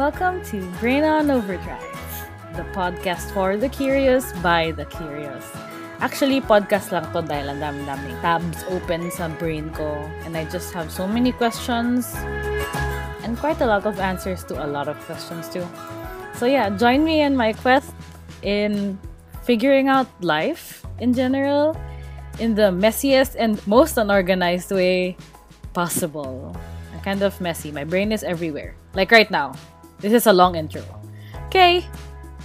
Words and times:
Welcome 0.00 0.42
to 0.44 0.64
Brain 0.80 1.04
on 1.04 1.30
Overdrive, 1.30 1.84
the 2.56 2.64
podcast 2.72 3.36
for 3.36 3.58
the 3.58 3.68
curious 3.68 4.32
by 4.40 4.72
the 4.72 4.86
curious. 4.86 5.44
Actually, 6.00 6.40
podcast 6.40 6.88
lang 6.88 7.04
to 7.12 7.20
dahil 7.20 7.52
ang 7.52 7.60
dami-daming 7.60 8.16
tabs 8.24 8.64
open 8.72 9.12
sa 9.12 9.28
brain 9.36 9.68
ko 9.76 10.00
and 10.24 10.40
I 10.40 10.48
just 10.48 10.72
have 10.72 10.88
so 10.88 11.04
many 11.04 11.36
questions 11.36 12.16
and 13.28 13.36
quite 13.36 13.60
a 13.60 13.68
lot 13.68 13.84
of 13.84 14.00
answers 14.00 14.40
to 14.48 14.56
a 14.56 14.64
lot 14.64 14.88
of 14.88 14.96
questions 15.04 15.52
too. 15.52 15.68
So 16.32 16.48
yeah, 16.48 16.72
join 16.72 17.04
me 17.04 17.20
in 17.20 17.36
my 17.36 17.52
quest 17.52 17.92
in 18.40 18.96
figuring 19.44 19.92
out 19.92 20.08
life 20.24 20.80
in 20.96 21.12
general 21.12 21.76
in 22.40 22.56
the 22.56 22.72
messiest 22.72 23.36
and 23.36 23.60
most 23.68 24.00
unorganized 24.00 24.72
way 24.72 25.20
possible. 25.76 26.56
I'm 26.88 27.04
kind 27.04 27.20
of 27.20 27.36
messy. 27.36 27.68
My 27.68 27.84
brain 27.84 28.16
is 28.16 28.24
everywhere. 28.24 28.72
Like 28.96 29.12
right 29.12 29.28
now. 29.28 29.60
This 30.00 30.16
is 30.16 30.24
a 30.24 30.32
long 30.32 30.56
intro. 30.56 30.80
Okay. 31.52 31.84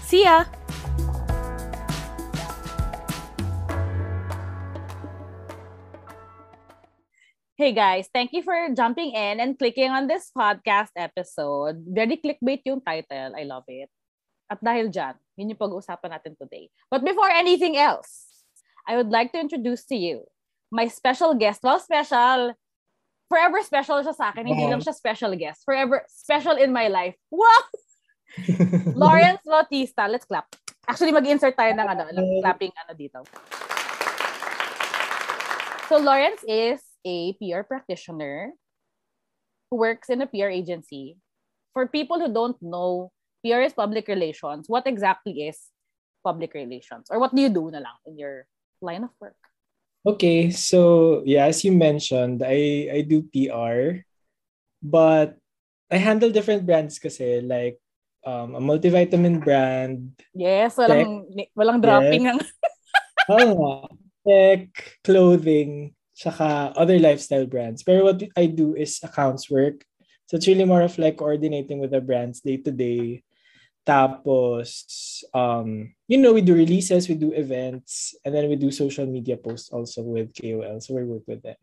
See 0.03 0.27
ya. 0.27 0.43
Hey 7.55 7.71
guys, 7.71 8.11
thank 8.11 8.35
you 8.35 8.43
for 8.43 8.51
jumping 8.75 9.15
in 9.15 9.39
and 9.39 9.55
clicking 9.55 9.87
on 9.87 10.11
this 10.11 10.27
podcast 10.35 10.91
episode. 10.99 11.79
Very 11.87 12.19
clickbait 12.19 12.67
yung 12.67 12.83
title. 12.83 13.31
I 13.31 13.47
love 13.47 13.63
it. 13.71 13.87
At 14.51 14.59
dahil 14.59 14.91
dyan, 14.91 15.15
yun 15.39 15.55
yung 15.55 15.61
pag-uusapan 15.63 16.11
natin 16.11 16.35
today. 16.35 16.67
But 16.91 17.07
before 17.07 17.31
anything 17.31 17.79
else, 17.79 18.43
I 18.83 18.99
would 18.99 19.15
like 19.15 19.31
to 19.31 19.39
introduce 19.39 19.87
to 19.87 19.95
you 19.95 20.27
my 20.75 20.91
special 20.91 21.31
guest. 21.39 21.63
Well, 21.63 21.79
special. 21.79 22.59
Forever 23.35 23.59
special 23.67 23.99
siya 23.99 24.15
sa 24.15 24.31
akin. 24.31 24.47
Hindi 24.47 24.63
lang 24.63 24.79
siya 24.79 24.95
special 24.95 25.35
guest. 25.35 25.67
Forever 25.67 26.07
special 26.07 26.55
in 26.55 26.71
my 26.71 26.87
life. 26.87 27.19
Wow! 27.35 27.67
Lawrence 28.95 29.43
Bautista. 29.43 30.07
Let's 30.07 30.23
clap. 30.23 30.47
Actually, 30.87 31.11
mag-insert 31.11 31.59
tayo 31.59 31.75
ng, 31.75 31.83
ano, 31.83 32.07
ng 32.15 32.39
clapping 32.39 32.71
ano 32.79 32.95
dito. 32.95 33.19
So, 35.91 35.99
Lawrence 35.99 36.47
is 36.47 36.79
a 37.03 37.35
PR 37.35 37.67
practitioner 37.67 38.55
who 39.67 39.83
works 39.83 40.07
in 40.07 40.23
a 40.23 40.27
PR 40.31 40.55
agency. 40.55 41.19
For 41.75 41.91
people 41.91 42.23
who 42.23 42.31
don't 42.31 42.55
know, 42.63 43.11
PR 43.43 43.67
is 43.67 43.75
public 43.75 44.07
relations. 44.07 44.71
What 44.71 44.87
exactly 44.87 45.51
is 45.51 45.59
public 46.23 46.55
relations? 46.55 47.11
Or 47.11 47.19
what 47.19 47.35
do 47.35 47.43
you 47.43 47.51
do 47.51 47.67
na 47.67 47.83
lang 47.83 47.99
in 48.07 48.15
your 48.15 48.47
line 48.79 49.03
of 49.03 49.11
work? 49.19 49.35
Okay, 50.05 50.53
so 50.53 51.25
yeah, 51.25 51.49
as 51.49 51.65
you 51.65 51.73
mentioned, 51.73 52.45
I 52.45 52.93
I 52.93 52.99
do 53.01 53.25
PR, 53.33 54.05
but 54.77 55.33
I 55.89 55.97
handle 55.97 56.29
different 56.29 56.69
brands 56.69 57.01
kasi 57.01 57.41
like 57.41 57.81
um, 58.21 58.53
a 58.53 58.61
multivitamin 58.61 59.41
brand. 59.41 60.13
Yes, 60.37 60.77
walang 60.77 61.25
tech, 61.33 61.49
walang 61.57 61.81
dropping 61.81 62.29
yes. 62.29 62.37
ng 62.37 62.39
oh, 63.33 63.89
tech, 64.21 64.69
clothing, 65.01 65.97
saka 66.13 66.69
other 66.77 67.01
lifestyle 67.01 67.49
brands. 67.49 67.81
Pero 67.81 68.05
what 68.05 68.21
I 68.37 68.45
do 68.45 68.77
is 68.77 69.01
accounts 69.01 69.49
work. 69.49 69.81
So 70.29 70.37
it's 70.37 70.45
really 70.45 70.69
more 70.69 70.85
of 70.85 71.01
like 71.01 71.17
coordinating 71.17 71.81
with 71.81 71.97
the 71.97 72.01
brands 72.01 72.45
day 72.45 72.61
to 72.61 72.69
day. 72.69 73.24
Tapos, 73.85 75.21
um, 75.29 75.93
you 76.09 76.17
know, 76.17 76.33
we 76.33 76.41
do 76.41 76.57
releases, 76.57 77.05
we 77.05 77.13
do 77.13 77.29
events, 77.37 78.17
and 78.25 78.33
then 78.33 78.49
we 78.49 78.57
do 78.57 78.73
social 78.73 79.05
media 79.05 79.37
posts 79.37 79.69
also 79.69 80.01
with 80.01 80.33
KOL. 80.33 80.81
So 80.81 80.97
we 80.97 81.05
work 81.05 81.21
with 81.29 81.45
them. 81.45 81.61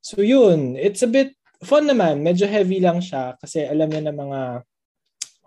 So 0.00 0.24
yun, 0.24 0.80
it's 0.80 1.04
a 1.04 1.12
bit 1.12 1.36
fun 1.60 1.86
naman. 1.86 2.24
Medyo 2.24 2.48
heavy 2.48 2.80
lang 2.80 3.04
siya 3.04 3.36
kasi 3.36 3.68
alam 3.68 3.92
niya 3.92 4.08
na 4.08 4.16
mga 4.16 4.40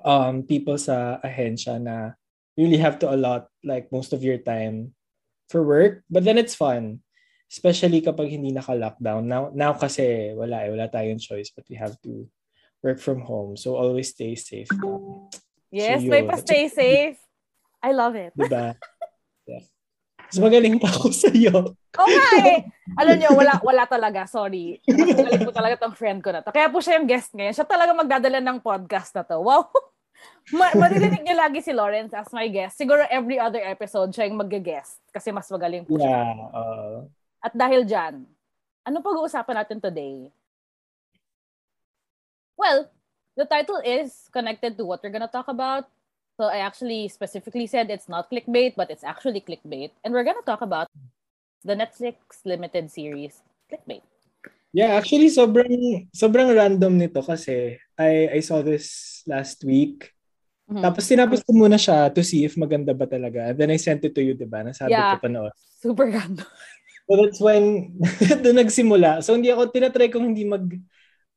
um, 0.06 0.36
people 0.46 0.78
sa 0.78 1.18
ahensya 1.26 1.82
na 1.82 2.14
you 2.54 2.70
really 2.70 2.80
have 2.80 3.02
to 3.02 3.10
allot 3.10 3.50
like 3.66 3.92
most 3.92 4.14
of 4.14 4.22
your 4.22 4.38
time 4.38 4.94
for 5.50 5.66
work. 5.66 6.06
But 6.08 6.24
then 6.24 6.38
it's 6.38 6.56
fun. 6.56 7.02
Especially 7.50 8.02
kapag 8.06 8.30
hindi 8.30 8.54
naka-lockdown. 8.54 9.26
Now, 9.26 9.50
now 9.54 9.74
kasi 9.74 10.34
wala 10.38 10.66
eh, 10.66 10.70
wala 10.70 10.86
tayong 10.86 11.22
choice 11.22 11.50
but 11.50 11.66
we 11.66 11.76
have 11.82 11.98
to 12.06 12.30
work 12.86 13.02
from 13.02 13.26
home. 13.26 13.58
So 13.58 13.74
always 13.74 14.14
stay 14.14 14.38
safe. 14.38 14.70
Yes, 15.74 16.06
so, 16.06 16.10
may 16.10 16.24
pa-stay 16.24 16.70
safe. 16.70 17.18
I 17.82 17.92
love 17.94 18.18
it. 18.18 18.34
Diba? 18.34 18.74
yeah. 19.50 19.64
Mas 20.26 20.42
magaling 20.42 20.82
pa 20.82 20.90
ako 20.90 21.14
sa 21.14 21.30
iyo. 21.30 21.78
Nga 21.94 22.30
eh. 22.44 22.60
Alam 22.98 23.16
niyo, 23.22 23.30
wala, 23.38 23.62
wala 23.62 23.84
talaga. 23.86 24.26
Sorry. 24.26 24.82
Magaling 24.90 25.46
po 25.46 25.54
talaga 25.54 25.76
tong 25.80 25.96
friend 25.96 26.20
ko 26.26 26.34
na 26.34 26.42
to. 26.42 26.50
Kaya 26.50 26.68
po 26.68 26.82
siya 26.82 26.98
yung 26.98 27.08
guest 27.08 27.32
ngayon. 27.38 27.54
Siya 27.54 27.68
talaga 27.68 27.94
magdadala 27.94 28.42
ng 28.42 28.60
podcast 28.60 29.14
na 29.14 29.24
to. 29.24 29.38
Wow. 29.40 29.70
Ma- 30.58 30.74
maririnig 30.74 31.22
niyo 31.22 31.38
lagi 31.38 31.62
si 31.62 31.74
Lawrence 31.74 32.14
as 32.14 32.30
my 32.34 32.50
guest. 32.50 32.78
Siguro 32.78 33.06
every 33.10 33.38
other 33.38 33.62
episode 33.62 34.10
siya 34.14 34.26
yung 34.30 34.42
mag-guest 34.42 34.98
kasi 35.14 35.30
mas 35.30 35.46
magaling 35.50 35.86
po 35.86 35.98
siya. 35.98 36.10
Yeah. 36.10 36.50
Uh... 36.54 36.98
At 37.46 37.54
dahil 37.54 37.86
dyan, 37.86 38.26
ano 38.86 38.98
pag-uusapan 39.06 39.56
natin 39.62 39.78
today? 39.82 40.34
Well, 42.58 42.90
the 43.36 43.46
title 43.46 43.80
is 43.84 44.32
connected 44.32 44.80
to 44.80 44.86
what 44.88 45.04
we're 45.04 45.14
gonna 45.14 45.32
talk 45.32 45.48
about. 45.48 45.88
So 46.36 46.48
I 46.52 46.60
actually 46.64 47.08
specifically 47.08 47.68
said 47.68 47.92
it's 47.92 48.10
not 48.10 48.32
clickbait, 48.32 48.76
but 48.76 48.92
it's 48.92 49.04
actually 49.04 49.40
clickbait. 49.40 49.92
And 50.04 50.14
we're 50.14 50.28
gonna 50.28 50.44
talk 50.44 50.62
about 50.62 50.88
the 51.64 51.76
Netflix 51.76 52.44
limited 52.44 52.92
series 52.92 53.40
clickbait. 53.72 54.04
Yeah, 54.76 55.00
actually 55.00 55.32
sobrang 55.32 56.12
sobrang 56.12 56.52
random 56.52 57.00
nito 57.00 57.24
kasi 57.24 57.80
I 57.96 58.28
I 58.36 58.40
saw 58.44 58.60
this 58.60 59.24
last 59.24 59.64
week. 59.64 60.12
Mm-hmm. 60.68 60.84
Tapos 60.84 61.08
tinapos 61.08 61.40
ko 61.48 61.56
muna 61.56 61.80
siya 61.80 62.12
to 62.12 62.20
see 62.26 62.44
if 62.44 62.60
maganda 62.60 62.92
ba 62.92 63.08
talaga. 63.08 63.54
And 63.54 63.56
then 63.56 63.72
I 63.72 63.80
sent 63.80 64.04
it 64.04 64.12
to 64.12 64.24
you, 64.24 64.36
'di 64.36 64.50
ba? 64.52 64.68
Nasabi 64.68 64.92
yeah, 64.92 65.16
ko 65.16 65.24
panood. 65.24 65.54
Super 65.80 66.12
random. 66.12 66.44
so 67.08 67.12
that's 67.16 67.40
when 67.40 67.96
doon 68.44 68.58
nagsimula. 68.60 69.24
So 69.24 69.38
hindi 69.38 69.54
ako 69.54 69.72
tinatry 69.72 70.12
kong 70.12 70.36
hindi 70.36 70.44
mag 70.44 70.68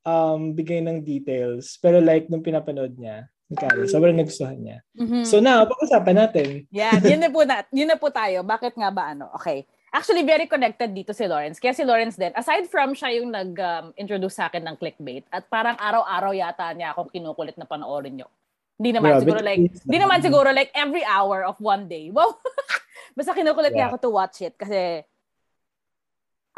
um, 0.08 0.56
bigay 0.56 0.80
ng 0.80 1.04
details. 1.04 1.76
Pero 1.84 2.00
like, 2.00 2.32
nung 2.32 2.44
pinapanood 2.44 2.96
niya, 2.96 3.28
Carol, 3.56 3.88
sobrang 3.88 4.12
nagustuhan 4.12 4.60
niya. 4.60 4.84
Mm-hmm. 4.92 5.24
So 5.24 5.40
now, 5.40 5.64
pag-usapan 5.64 6.16
natin. 6.20 6.48
Yeah, 6.68 7.00
yun 7.00 7.24
na 7.24 7.32
po 7.32 7.44
na, 7.48 7.64
yun 7.72 7.88
na 7.88 7.96
po 7.96 8.12
tayo. 8.12 8.44
Bakit 8.44 8.76
nga 8.76 8.92
ba 8.92 9.16
ano? 9.16 9.32
Okay. 9.40 9.64
Actually, 9.88 10.20
very 10.20 10.44
connected 10.44 10.92
dito 10.92 11.16
si 11.16 11.24
Lawrence. 11.24 11.56
Kaya 11.56 11.72
si 11.72 11.80
Lawrence 11.80 12.20
din, 12.20 12.28
aside 12.36 12.68
from 12.68 12.92
siya 12.92 13.16
yung 13.16 13.32
nag-introduce 13.32 14.36
um, 14.36 14.38
sa 14.44 14.52
akin 14.52 14.60
ng 14.68 14.76
clickbait, 14.76 15.24
at 15.32 15.48
parang 15.48 15.80
araw-araw 15.80 16.36
yata 16.36 16.76
niya 16.76 16.92
akong 16.92 17.08
kinukulit 17.08 17.56
na 17.56 17.64
panoorin 17.64 18.20
nyo. 18.20 18.28
Hindi 18.76 18.92
naman 18.92 19.16
Grabe, 19.16 19.22
siguro 19.24 19.40
like, 19.40 19.64
hindi 19.64 19.98
naman 19.98 20.18
siguro 20.20 20.48
like 20.52 20.70
every 20.76 21.02
hour 21.08 21.48
of 21.48 21.56
one 21.56 21.88
day. 21.88 22.12
Wow! 22.12 22.36
Basta 23.16 23.32
kinukulit 23.32 23.72
yeah. 23.72 23.88
niya 23.88 23.96
ako 23.96 23.96
to 23.96 24.10
watch 24.12 24.44
it 24.44 24.54
kasi 24.60 25.08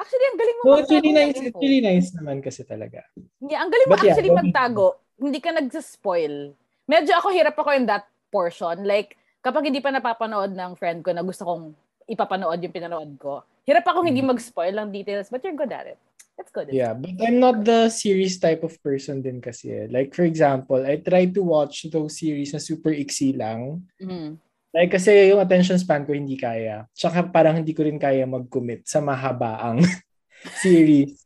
Actually, 0.00 0.26
ang 0.32 0.38
galing 0.40 0.56
mo 0.56 0.62
no, 0.64 0.80
really 0.88 1.12
nice. 1.12 1.36
It's 1.36 1.60
really 1.60 1.82
nice 1.84 2.08
naman 2.16 2.40
kasi 2.40 2.64
talaga. 2.64 3.04
Yeah, 3.44 3.60
ang 3.60 3.68
galing 3.68 3.88
mo 3.88 3.92
But 3.92 4.08
actually 4.08 4.32
yeah, 4.32 4.40
magtago. 4.40 4.86
Hindi 5.20 5.40
ka 5.44 5.50
nagsaspoil. 5.52 6.56
Medyo 6.88 7.12
ako 7.20 7.28
hirap 7.36 7.56
ako 7.60 7.70
in 7.76 7.84
that 7.84 8.08
portion. 8.32 8.88
Like, 8.88 9.20
kapag 9.44 9.68
hindi 9.68 9.84
pa 9.84 9.92
napapanood 9.92 10.56
ng 10.56 10.72
friend 10.80 11.04
ko 11.04 11.12
na 11.12 11.20
gusto 11.20 11.44
kong 11.44 11.76
ipapanood 12.08 12.64
yung 12.64 12.72
pinanood 12.72 13.12
ko, 13.20 13.44
hirap 13.68 13.84
ako 13.84 14.00
hindi 14.00 14.24
mm. 14.24 14.32
mag-spoil 14.32 14.72
ng 14.80 14.88
details, 14.88 15.28
but 15.28 15.44
you're 15.44 15.54
good 15.54 15.70
at 15.70 15.84
it. 15.84 16.00
That's 16.40 16.48
good. 16.56 16.72
Yeah, 16.72 16.96
but 16.96 17.20
I'm 17.20 17.36
not 17.36 17.68
the 17.68 17.92
series 17.92 18.40
type 18.40 18.64
of 18.64 18.72
person 18.80 19.20
din 19.20 19.44
kasi. 19.44 19.76
Eh. 19.76 19.86
Like, 19.92 20.16
for 20.16 20.24
example, 20.24 20.80
I 20.80 20.96
try 20.96 21.28
to 21.28 21.42
watch 21.44 21.84
those 21.92 22.16
series 22.16 22.56
na 22.56 22.64
super 22.64 22.96
iksi 22.96 23.36
lang. 23.36 23.84
Mm-hmm. 24.00 24.40
Like, 24.70 24.94
kasi 24.94 25.34
yung 25.34 25.42
attention 25.42 25.78
span 25.82 26.06
ko 26.06 26.14
hindi 26.14 26.38
kaya. 26.38 26.86
Tsaka 26.94 27.26
parang 27.26 27.58
hindi 27.58 27.74
ko 27.74 27.82
rin 27.82 27.98
kaya 27.98 28.22
mag-commit 28.22 28.86
sa 28.86 29.02
mahabaang 29.02 29.82
series. 30.62 31.18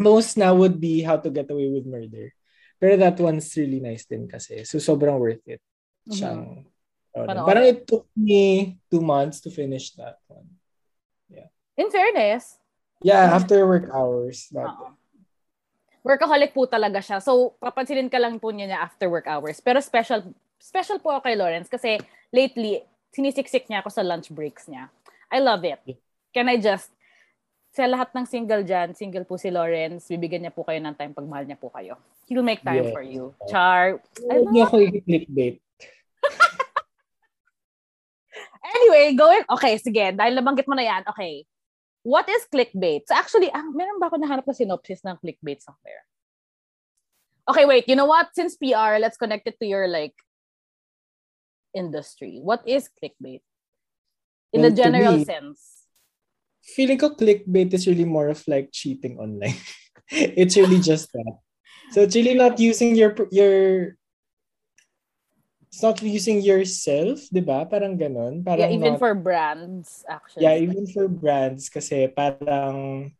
Most 0.00 0.40
now 0.40 0.56
would 0.56 0.80
be 0.80 1.04
How 1.04 1.20
to 1.20 1.28
Get 1.28 1.52
Away 1.52 1.68
with 1.68 1.84
Murder. 1.88 2.32
Pero 2.80 2.96
that 3.00 3.16
one's 3.20 3.48
really 3.56 3.80
nice 3.80 4.04
din 4.08 4.28
kasi. 4.28 4.64
So, 4.64 4.80
sobrang 4.80 5.16
worth 5.20 5.44
it. 5.48 5.60
Siyang, 6.08 6.64
mm-hmm. 6.64 6.76
Parang 7.24 7.64
it 7.64 7.88
took 7.88 8.04
me 8.12 8.76
two 8.92 9.00
months 9.00 9.40
to 9.40 9.48
finish 9.48 9.96
that 9.96 10.20
one. 10.28 10.44
Yeah. 11.32 11.48
In 11.80 11.88
fairness. 11.88 12.60
Yeah, 13.00 13.32
after 13.32 13.64
work 13.64 13.88
hours. 13.88 14.52
Uh-huh. 14.52 14.92
Workaholic 16.04 16.52
po 16.52 16.68
talaga 16.68 17.00
siya. 17.00 17.24
So, 17.24 17.56
papansinin 17.56 18.12
ka 18.12 18.20
lang 18.20 18.36
po 18.36 18.52
niya 18.52 18.68
niya 18.68 18.80
after 18.84 19.08
work 19.08 19.24
hours. 19.24 19.64
Pero 19.64 19.80
special 19.80 20.28
special 20.60 21.00
po 21.00 21.16
kay 21.20 21.36
Lawrence 21.36 21.68
kasi 21.68 22.00
lately, 22.32 22.82
sinisiksik 23.14 23.70
niya 23.70 23.82
ako 23.82 23.90
sa 23.92 24.04
lunch 24.04 24.30
breaks 24.32 24.68
niya. 24.68 24.88
I 25.32 25.40
love 25.42 25.64
it. 25.66 25.80
Can 26.34 26.48
I 26.48 26.56
just, 26.60 26.90
sa 27.72 27.88
lahat 27.88 28.14
ng 28.16 28.26
single 28.28 28.64
dyan, 28.64 28.96
single 28.96 29.24
po 29.24 29.36
si 29.36 29.50
Lawrence, 29.52 30.08
bibigyan 30.08 30.48
niya 30.48 30.54
po 30.54 30.64
kayo 30.64 30.80
ng 30.80 30.96
time 30.96 31.12
pag 31.12 31.28
mahal 31.28 31.44
niya 31.44 31.60
po 31.60 31.68
kayo. 31.72 31.96
He'll 32.26 32.46
make 32.46 32.64
time 32.64 32.88
yes. 32.88 32.92
for 32.92 33.04
you. 33.04 33.34
Char. 33.48 34.00
Huwag 34.20 34.50
niyo 34.50 34.64
ako 34.66 34.76
i-clickbait. 34.82 35.60
anyway, 38.76 39.14
going, 39.14 39.44
okay, 39.48 39.78
sige, 39.78 40.12
dahil 40.16 40.34
nabanggit 40.34 40.66
mo 40.66 40.74
na 40.74 40.84
yan, 40.84 41.02
okay. 41.06 41.46
What 42.06 42.30
is 42.30 42.46
clickbait? 42.46 43.10
So 43.10 43.18
actually, 43.18 43.50
ah, 43.50 43.66
meron 43.74 43.98
ba 43.98 44.06
ako 44.06 44.22
nahanap 44.22 44.46
na 44.46 44.54
synopsis 44.54 45.02
ng 45.02 45.18
clickbait 45.18 45.58
somewhere? 45.58 46.06
Okay, 47.46 47.66
wait. 47.66 47.86
You 47.86 47.94
know 47.94 48.06
what? 48.06 48.30
Since 48.34 48.58
PR, 48.58 48.98
let's 48.98 49.18
connect 49.18 49.46
it 49.46 49.58
to 49.58 49.66
your 49.66 49.86
like 49.86 50.14
industry. 51.76 52.40
What 52.40 52.64
is 52.64 52.88
clickbait? 52.88 53.44
In 54.56 54.64
Well, 54.64 54.70
the 54.72 54.76
general 54.76 55.20
me- 55.20 55.28
sense. 55.28 55.84
Feeling 56.64 56.98
ko 56.98 57.14
clickbait 57.14 57.70
is 57.76 57.86
really 57.86 58.08
more 58.08 58.26
of 58.32 58.42
like 58.48 58.72
cheating 58.72 59.20
online. 59.22 59.54
it's 60.10 60.56
really 60.56 60.80
just 60.80 61.12
that. 61.12 61.38
So 61.94 62.02
it's 62.02 62.16
really 62.16 62.34
not 62.34 62.58
using 62.58 62.96
your 62.98 63.14
your 63.30 63.54
it's 65.70 65.78
not 65.84 66.02
using 66.02 66.42
yourself, 66.42 67.22
'di 67.30 67.42
ba? 67.44 67.68
Parang 67.70 67.94
ganun. 67.94 68.42
Parang 68.42 68.66
Yeah, 68.66 68.74
even 68.74 68.96
not- 68.96 69.02
for 69.04 69.14
brands, 69.14 70.02
actually. 70.10 70.48
Yeah, 70.48 70.56
even 70.58 70.90
for 70.90 71.06
brands 71.06 71.70
kasi 71.70 72.10
parang 72.10 73.12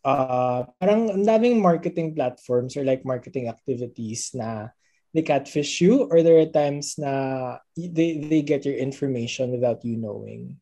uh, 0.00 0.64
parang 0.80 1.12
ang 1.12 1.24
daming 1.28 1.60
marketing 1.60 2.16
platforms 2.16 2.72
or 2.76 2.84
like 2.88 3.04
marketing 3.04 3.52
activities 3.52 4.32
na 4.32 4.72
they 5.14 5.22
catfish 5.22 5.78
you 5.80 6.10
or 6.10 6.20
there 6.26 6.42
are 6.42 6.50
times 6.50 6.98
na 6.98 7.56
they, 7.78 8.18
they 8.18 8.42
get 8.42 8.66
your 8.66 8.74
information 8.74 9.54
without 9.54 9.80
you 9.86 9.94
knowing. 9.96 10.58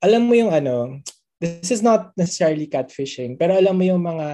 Alam 0.00 0.26
mo 0.26 0.34
yung 0.34 0.50
ano, 0.50 1.04
this 1.38 1.70
is 1.70 1.84
not 1.84 2.16
necessarily 2.16 2.66
catfishing, 2.66 3.36
pero 3.36 3.54
alam 3.54 3.76
mo 3.76 3.84
yung 3.84 4.00
mga 4.00 4.28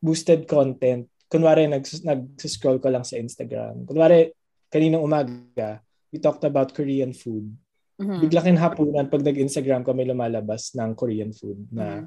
boosted 0.00 0.48
content. 0.48 1.06
Kunwari, 1.28 1.68
nag, 1.68 1.84
nag-scroll 1.84 2.80
ko 2.80 2.88
lang 2.88 3.04
sa 3.04 3.20
Instagram. 3.20 3.84
Kunwari, 3.84 4.32
kaninang 4.72 5.04
umaga, 5.04 5.84
we 6.08 6.16
talked 6.18 6.42
about 6.48 6.72
Korean 6.72 7.12
food 7.12 7.52
Mhm. 7.98 8.22
bigla 8.22 8.46
kin 8.46 8.54
hapunan 8.54 9.10
pag 9.10 9.26
nag-Instagram 9.26 9.82
ka 9.82 9.90
may 9.90 10.06
lumalabas 10.06 10.70
ng 10.78 10.94
Korean 10.94 11.34
food 11.34 11.66
na 11.74 12.06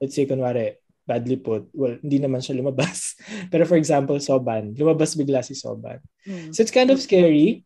let's 0.00 0.16
say 0.16 0.24
kunwari 0.24 0.80
badly 1.08 1.40
put 1.40 1.64
well 1.72 1.96
hindi 2.04 2.20
naman 2.20 2.44
siya 2.44 2.60
lumabas. 2.60 3.16
Pero 3.52 3.64
for 3.64 3.80
example 3.80 4.20
soban 4.20 4.76
lumabas 4.76 5.16
bigla 5.16 5.40
si 5.40 5.56
soban. 5.56 6.04
Mhm. 6.28 6.52
so 6.52 6.60
it's 6.60 6.74
kind 6.74 6.92
of 6.92 7.00
scary 7.00 7.64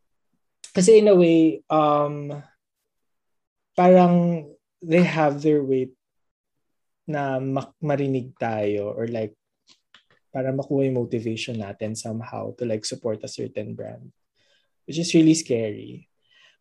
kasi 0.70 1.02
in 1.02 1.10
a 1.10 1.16
way 1.18 1.58
um 1.66 2.30
parang 3.74 4.46
they 4.78 5.02
have 5.02 5.42
their 5.42 5.66
way 5.66 5.90
na 7.10 7.42
mak- 7.42 7.74
marinig 7.82 8.30
tayo 8.38 8.94
or 8.94 9.10
like 9.10 9.34
para 10.30 10.54
makuha 10.54 10.86
yung 10.86 11.02
motivation 11.02 11.58
natin 11.58 11.98
somehow 11.98 12.54
to 12.54 12.62
like 12.64 12.86
support 12.86 13.20
a 13.26 13.28
certain 13.28 13.74
brand 13.74 14.08
which 14.86 14.98
is 14.98 15.14
really 15.14 15.34
scary. 15.34 16.08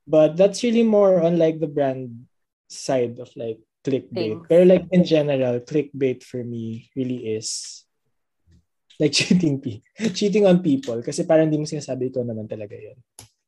But 0.05 0.37
that's 0.37 0.61
really 0.61 0.83
more 0.83 1.21
on 1.21 1.37
like 1.37 1.61
the 1.61 1.69
brand 1.69 2.25
side 2.69 3.17
of 3.21 3.29
like 3.37 3.61
clickbait 3.81 4.37
Things. 4.37 4.45
pero 4.45 4.61
like 4.63 4.85
in 4.93 5.01
general 5.03 5.57
clickbait 5.61 6.21
for 6.21 6.45
me 6.45 6.89
really 6.93 7.33
is 7.33 7.81
like 9.01 9.09
cheating 9.17 9.57
pe- 9.57 9.81
cheating 10.13 10.45
on 10.45 10.61
people 10.61 11.01
kasi 11.01 11.25
parang 11.25 11.49
hindi 11.49 11.57
mo 11.57 11.65
sinasabi 11.65 12.13
ko 12.13 12.21
naman 12.21 12.45
talaga 12.45 12.77
yun 12.77 12.93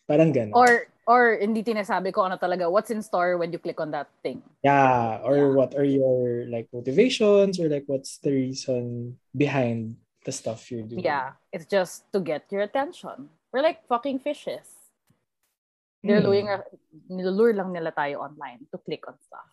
parang 0.09 0.33
gano'n 0.33 0.57
Or 0.57 0.89
or 1.05 1.37
hindi 1.37 1.61
tinasabi 1.63 2.09
ko 2.11 2.25
ano 2.25 2.35
talaga 2.41 2.65
what's 2.65 2.89
in 2.89 3.05
store 3.05 3.37
when 3.37 3.51
you 3.53 3.59
click 3.59 3.77
on 3.79 3.91
that 3.91 4.07
thing. 4.23 4.39
Yeah, 4.63 5.19
or 5.23 5.35
Yeah. 5.35 5.51
what 5.53 5.75
are 5.75 5.83
your 5.87 6.47
like 6.47 6.71
motivations 6.71 7.59
or 7.59 7.67
like 7.67 7.83
what's 7.91 8.19
the 8.23 8.31
reason 8.31 9.15
behind 9.35 9.99
the 10.23 10.31
stuff 10.31 10.71
you're 10.71 10.87
doing? 10.87 11.03
Yeah, 11.03 11.35
it's 11.51 11.67
just 11.67 12.07
to 12.15 12.23
get 12.23 12.47
your 12.51 12.63
attention. 12.67 13.27
We're 13.51 13.63
like 13.63 13.83
fucking 13.87 14.23
fishes. 14.23 14.63
They're 16.03 16.19
Hmm. 16.23 16.27
luring, 16.31 16.47
nilulure 17.11 17.55
lang 17.59 17.71
nila 17.75 17.91
tayo 17.95 18.23
online 18.23 18.63
to 18.71 18.79
click 18.79 19.03
on 19.07 19.15
stuff. 19.23 19.51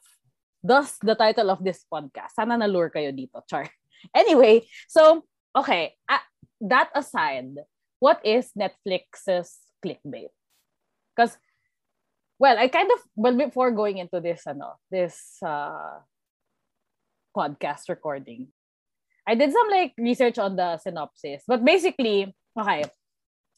Thus, 0.63 0.97
the 1.01 1.15
title 1.15 1.51
of 1.51 1.65
this 1.65 1.85
podcast. 1.89 2.37
Sana 2.37 2.57
nalure 2.57 2.93
kayo 2.93 3.13
dito, 3.13 3.41
Char. 3.49 3.69
Anyway, 4.17 4.65
so, 4.89 5.29
okay. 5.53 5.93
Uh, 6.09 6.25
that 6.61 6.89
aside, 6.97 7.53
what 8.01 8.17
is 8.25 8.49
Netflix's 8.57 9.61
clickbait? 9.85 10.33
Because, 11.13 11.37
well, 12.41 12.57
I 12.57 12.69
kind 12.69 12.89
of, 12.89 13.01
well, 13.13 13.37
before 13.37 13.73
going 13.77 13.99
into 14.01 14.21
this, 14.21 14.49
ano, 14.49 14.81
this 14.89 15.37
uh, 15.45 16.01
podcast 17.37 17.93
recording, 17.93 18.49
I 19.27 19.35
did 19.35 19.53
some 19.53 19.69
like 19.71 19.93
research 19.99 20.39
on 20.39 20.57
the 20.57 20.79
synopsis. 20.79 21.45
But 21.47 21.65
basically, 21.65 22.35
okay, 22.59 22.85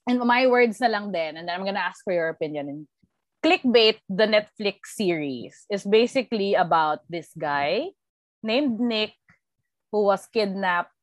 in 0.07 0.19
my 0.27 0.47
words 0.47 0.81
na 0.81 0.89
lang 0.89 1.13
din, 1.13 1.37
and 1.37 1.49
then 1.49 1.55
I'm 1.55 1.65
gonna 1.65 1.81
ask 1.81 2.03
for 2.05 2.13
your 2.13 2.29
opinion. 2.29 2.69
And 2.69 2.81
Clickbait, 3.43 3.99
the 4.07 4.31
Netflix 4.31 4.95
series, 4.95 5.67
is 5.67 5.83
basically 5.83 6.55
about 6.55 7.03
this 7.11 7.35
guy 7.35 7.91
named 8.43 8.79
Nick 8.79 9.19
who 9.91 10.07
was 10.07 10.31
kidnapped. 10.31 10.95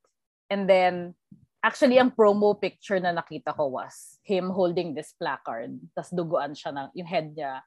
And 0.50 0.64
then 0.64 1.20
actually 1.60 2.00
ang 2.00 2.16
promo 2.16 2.56
picture 2.56 3.00
na 3.00 3.12
nakita 3.12 3.52
ko 3.52 3.68
was 3.68 4.18
him 4.24 4.50
holding 4.56 4.96
this 4.96 5.12
placard. 5.20 5.76
Tas 5.92 6.16
duguan 6.16 6.56
siya 6.56 6.72
na 6.72 6.82
yung 6.96 7.12
head 7.12 7.36
niya 7.36 7.60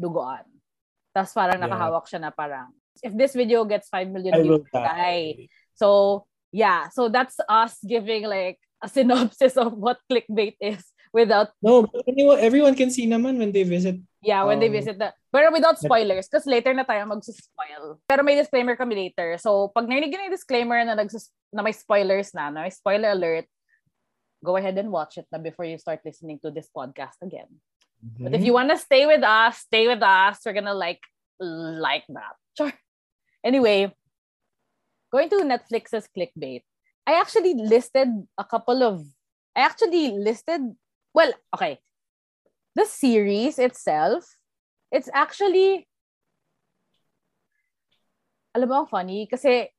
duguan. 0.00 0.48
Tas 1.12 1.36
parang 1.36 1.60
Yeah. 1.60 1.68
nakahawak 1.68 2.08
siya 2.08 2.20
na 2.24 2.32
parang 2.32 2.72
if 3.04 3.12
this 3.12 3.36
video 3.36 3.68
gets 3.68 3.92
5 3.92 4.08
million 4.08 4.32
views 4.40 4.64
die. 4.72 5.52
So 5.76 6.24
yeah, 6.56 6.88
so 6.88 7.12
that's 7.12 7.36
us 7.44 7.76
giving 7.84 8.24
like 8.24 8.56
a 8.80 8.88
synopsis 8.88 9.60
of 9.60 9.76
what 9.76 10.00
clickbait 10.08 10.56
is 10.56 10.80
without 11.16 11.56
No, 11.64 11.88
but 11.88 12.04
anyone, 12.04 12.36
everyone 12.44 12.76
can 12.76 12.92
see 12.92 13.08
naman 13.08 13.40
when 13.40 13.48
they 13.56 13.64
visit. 13.64 13.96
yeah, 14.20 14.44
when 14.44 14.60
they 14.60 14.68
Um, 14.68 14.76
visit 14.76 15.00
the 15.00 15.16
pero 15.32 15.48
without 15.48 15.80
spoilers 15.80 16.28
because 16.28 16.44
later 16.44 16.76
na 16.76 16.84
tayo 16.84 17.08
mag-spoil. 17.08 17.96
Pero 18.04 18.20
may 18.20 18.36
disclaimer 18.36 18.76
kami 18.76 19.08
later. 19.08 19.40
So 19.40 19.72
pag 19.72 19.88
narinig 19.88 20.12
niyo 20.12 20.28
yung 20.28 20.36
disclaimer 20.36 20.76
na 20.84 20.92
nagsus 20.92 21.32
na 21.54 21.64
may 21.64 21.72
spoilers 21.72 22.36
na, 22.36 22.52
na 22.52 22.68
may 22.68 22.72
spoiler 22.74 23.16
alert, 23.16 23.48
go 24.44 24.60
ahead 24.60 24.76
and 24.76 24.92
watch 24.92 25.16
it 25.16 25.24
na 25.32 25.40
before 25.40 25.64
you 25.64 25.80
start 25.80 26.04
listening 26.04 26.36
to 26.44 26.52
this 26.52 26.68
podcast 26.68 27.16
again. 27.24 27.48
But 28.20 28.36
if 28.36 28.44
you 28.44 28.52
want 28.52 28.68
to 28.70 28.78
stay 28.78 29.08
with 29.08 29.24
us, 29.24 29.64
stay 29.64 29.88
with 29.88 30.04
us. 30.04 30.44
We're 30.44 30.52
gonna 30.58 30.76
like 30.76 31.00
like 31.80 32.04
that. 32.12 32.36
Sure. 32.58 32.74
Anyway, 33.46 33.88
going 35.14 35.30
to 35.32 35.40
Netflix's 35.46 36.10
clickbait. 36.12 36.66
I 37.06 37.18
actually 37.22 37.54
listed 37.54 38.10
a 38.36 38.44
couple 38.44 38.82
of. 38.82 39.06
I 39.54 39.62
actually 39.64 40.12
listed. 40.12 40.74
Well, 41.16 41.32
okay. 41.56 41.80
The 42.76 42.84
series 42.84 43.56
itself, 43.56 44.28
it's 44.92 45.08
actually. 45.16 45.88
Alam 48.52 48.68
mo 48.68 48.84
funny 48.84 49.24
kasi 49.24 49.72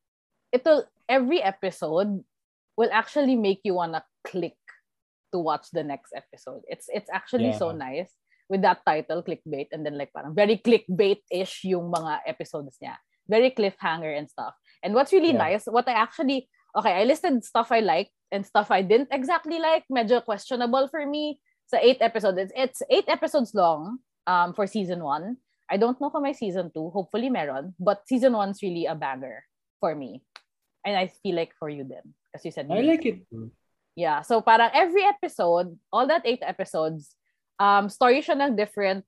ito 0.49 0.89
every 1.05 1.41
episode 1.45 2.25
will 2.73 2.89
actually 2.89 3.37
make 3.37 3.61
you 3.61 3.77
wanna 3.77 4.01
click 4.25 4.57
to 5.33 5.37
watch 5.37 5.69
the 5.73 5.85
next 5.85 6.13
episode. 6.17 6.65
It's 6.65 6.89
it's 6.89 7.09
actually 7.13 7.53
so 7.53 7.69
Yeah. 7.69 7.85
nice 7.85 8.11
with 8.49 8.65
that 8.65 8.81
title 8.85 9.21
clickbait 9.21 9.69
and 9.73 9.85
then 9.85 9.97
like 9.97 10.13
parang 10.13 10.33
very 10.33 10.57
clickbait-ish 10.57 11.65
yung 11.69 11.93
mga 11.93 12.25
episodes 12.25 12.77
niya. 12.81 12.97
Very 13.29 13.53
cliffhanger 13.53 14.13
and 14.13 14.25
stuff. 14.29 14.57
And 14.81 14.93
what's 14.97 15.13
really 15.13 15.37
Yeah. 15.37 15.57
nice, 15.57 15.69
what 15.69 15.85
I 15.89 15.97
actually 15.97 16.49
okay, 16.75 16.91
I 16.91 17.03
listed 17.03 17.43
stuff 17.43 17.71
I 17.71 17.79
liked 17.79 18.11
and 18.31 18.45
stuff 18.45 18.71
I 18.71 18.81
didn't 18.81 19.09
exactly 19.11 19.59
like, 19.59 19.85
medyo 19.91 20.23
questionable 20.23 20.87
for 20.87 21.05
me 21.05 21.39
sa 21.67 21.77
eight 21.81 21.99
episodes. 22.01 22.37
It's, 22.37 22.53
it's 22.55 22.81
eight 22.89 23.07
episodes 23.07 23.53
long 23.53 23.99
um, 24.25 24.53
for 24.53 24.67
season 24.67 25.03
one. 25.03 25.37
I 25.69 25.77
don't 25.77 25.99
know 25.99 26.09
kung 26.09 26.23
may 26.23 26.33
season 26.33 26.71
two. 26.73 26.89
Hopefully 26.91 27.29
meron. 27.29 27.75
But 27.79 28.07
season 28.07 28.33
one's 28.33 28.63
really 28.63 28.85
a 28.85 28.95
banger 28.95 29.43
for 29.79 29.95
me. 29.95 30.23
And 30.85 30.95
I 30.95 31.07
feel 31.07 31.35
like 31.35 31.51
for 31.59 31.69
you 31.69 31.83
then. 31.83 32.15
As 32.33 32.45
you 32.45 32.51
said. 32.51 32.71
I 32.71 32.81
like 32.81 33.05
it. 33.05 33.19
Yeah. 33.95 34.21
So 34.21 34.41
parang 34.41 34.71
every 34.73 35.03
episode, 35.03 35.75
all 35.91 36.07
that 36.07 36.23
eight 36.23 36.39
episodes, 36.41 37.15
um, 37.59 37.89
story 37.89 38.21
siya 38.21 38.39
ng 38.39 38.55
different 38.55 39.03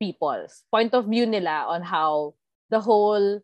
people's 0.00 0.62
point 0.70 0.94
of 0.94 1.10
view 1.10 1.26
nila 1.26 1.66
on 1.68 1.82
how 1.82 2.32
the 2.70 2.80
whole 2.80 3.42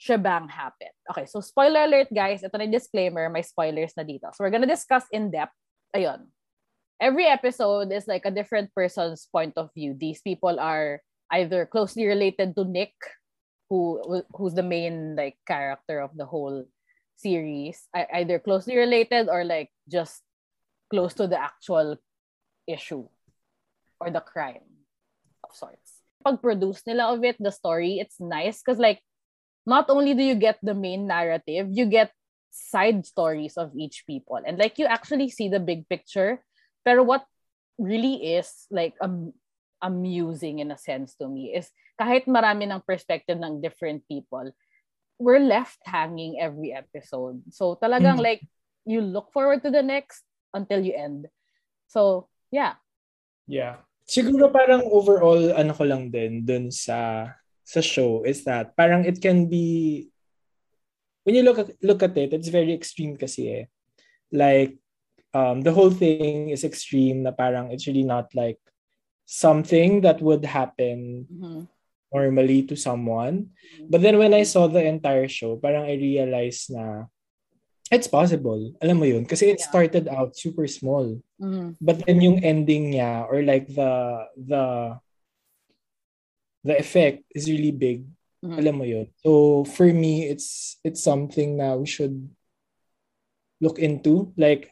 shebang 0.00 0.48
happened. 0.48 0.96
Okay, 1.12 1.28
so 1.28 1.44
spoiler 1.44 1.84
alert 1.84 2.08
guys, 2.08 2.40
ito 2.40 2.56
na 2.56 2.64
yung 2.64 2.72
disclaimer, 2.72 3.28
may 3.28 3.44
spoilers 3.44 3.92
na 4.00 4.02
dito. 4.02 4.32
So 4.32 4.40
we're 4.40 4.54
gonna 4.54 4.64
discuss 4.64 5.04
in 5.12 5.28
depth. 5.28 5.52
Ayun. 5.92 6.32
Every 6.96 7.28
episode 7.28 7.92
is 7.92 8.08
like 8.08 8.24
a 8.24 8.32
different 8.32 8.72
person's 8.72 9.28
point 9.28 9.60
of 9.60 9.68
view. 9.76 9.92
These 9.92 10.24
people 10.24 10.56
are 10.56 11.04
either 11.32 11.68
closely 11.68 12.08
related 12.08 12.56
to 12.56 12.64
Nick, 12.64 12.96
who 13.68 14.00
who's 14.32 14.56
the 14.56 14.64
main 14.64 15.16
like 15.16 15.36
character 15.44 16.00
of 16.00 16.16
the 16.16 16.24
whole 16.24 16.64
series, 17.20 17.84
either 17.92 18.40
closely 18.40 18.80
related 18.80 19.28
or 19.28 19.44
like 19.44 19.68
just 19.84 20.24
close 20.88 21.12
to 21.20 21.28
the 21.28 21.36
actual 21.36 22.00
issue 22.64 23.04
or 24.00 24.08
the 24.08 24.24
crime 24.24 24.84
of 25.44 25.52
sorts. 25.52 26.00
Pag-produce 26.24 26.84
nila 26.88 27.16
of 27.16 27.24
it, 27.24 27.36
the 27.40 27.52
story, 27.52 28.00
it's 28.00 28.20
nice 28.20 28.60
because 28.60 28.80
like 28.80 29.00
not 29.70 29.86
only 29.86 30.18
do 30.18 30.26
you 30.26 30.34
get 30.34 30.58
the 30.58 30.74
main 30.74 31.06
narrative, 31.06 31.70
you 31.70 31.86
get 31.86 32.10
side 32.50 33.06
stories 33.06 33.54
of 33.54 33.70
each 33.78 34.02
people. 34.10 34.42
And 34.42 34.58
like 34.58 34.74
you 34.82 34.90
actually 34.90 35.30
see 35.30 35.46
the 35.46 35.62
big 35.62 35.86
picture. 35.86 36.42
Pero 36.82 37.06
what 37.06 37.22
really 37.78 38.34
is 38.34 38.66
like 38.74 38.98
um, 38.98 39.30
amusing 39.78 40.58
in 40.58 40.74
a 40.74 40.78
sense 40.78 41.14
to 41.22 41.30
me 41.30 41.54
is 41.54 41.70
kahit 41.94 42.26
marami 42.26 42.66
ng 42.66 42.82
perspective 42.82 43.38
ng 43.38 43.62
different 43.62 44.02
people, 44.10 44.50
we're 45.22 45.40
left 45.40 45.78
hanging 45.86 46.42
every 46.42 46.74
episode. 46.74 47.38
So 47.54 47.78
talagang 47.78 48.18
Mhm. 48.18 48.26
like 48.26 48.42
you 48.82 48.98
look 49.04 49.30
forward 49.30 49.62
to 49.62 49.70
the 49.70 49.84
next 49.84 50.26
until 50.50 50.82
you 50.82 50.96
end. 50.96 51.30
So, 51.86 52.26
yeah. 52.50 52.80
Yeah. 53.46 53.86
Siguro 54.10 54.50
parang 54.50 54.82
overall, 54.90 55.54
ano 55.54 55.70
ko 55.70 55.86
lang 55.86 56.10
din 56.10 56.42
dun 56.42 56.74
sa 56.74 57.28
sa 57.70 57.78
show 57.78 58.26
is 58.26 58.42
that 58.42 58.74
parang 58.74 59.06
it 59.06 59.22
can 59.22 59.46
be 59.46 60.10
when 61.22 61.38
you 61.38 61.46
look 61.46 61.62
at, 61.62 61.70
look 61.84 62.02
at 62.02 62.16
it, 62.18 62.34
it's 62.34 62.50
very 62.50 62.74
extreme 62.74 63.14
kasi 63.14 63.42
eh. 63.62 63.64
Like, 64.34 64.74
um, 65.30 65.60
the 65.62 65.70
whole 65.70 65.90
thing 65.94 66.50
is 66.50 66.64
extreme 66.66 67.22
na 67.22 67.30
parang 67.30 67.70
it's 67.70 67.86
really 67.86 68.02
not 68.02 68.32
like 68.34 68.58
something 69.28 70.00
that 70.02 70.18
would 70.18 70.42
happen 70.42 71.28
Mm-hmm. 71.30 71.70
normally 72.10 72.66
to 72.66 72.74
someone. 72.74 73.54
But 73.86 74.02
then 74.02 74.18
when 74.18 74.34
I 74.34 74.42
saw 74.42 74.66
the 74.66 74.82
entire 74.82 75.30
show, 75.30 75.54
parang 75.54 75.86
I 75.86 75.94
realized 75.94 76.74
na 76.74 77.06
it's 77.86 78.10
possible. 78.10 78.74
Alam 78.82 78.98
mo 78.98 79.06
yun? 79.06 79.22
Kasi 79.22 79.54
it 79.54 79.62
Yeah. 79.62 79.68
started 79.70 80.10
out 80.10 80.34
super 80.34 80.66
small. 80.66 81.22
Mm-hmm. 81.38 81.78
But 81.78 82.02
then 82.02 82.18
yung 82.18 82.42
ending 82.42 82.98
niya 82.98 83.30
or 83.30 83.46
like 83.46 83.70
the 83.70 84.26
the 84.34 84.64
the 86.64 86.76
effect 86.78 87.24
is 87.34 87.48
really 87.48 87.72
big. 87.72 88.04
Mhm. 88.40 88.56
Alam 88.56 88.74
mo 88.80 88.84
yun? 88.84 89.06
So 89.20 89.62
for 89.68 89.88
me, 89.92 90.28
it's 90.28 90.80
it's 90.80 91.04
something 91.04 91.60
na 91.60 91.76
we 91.76 91.84
should 91.84 92.16
look 93.60 93.76
into. 93.78 94.32
Like 94.36 94.68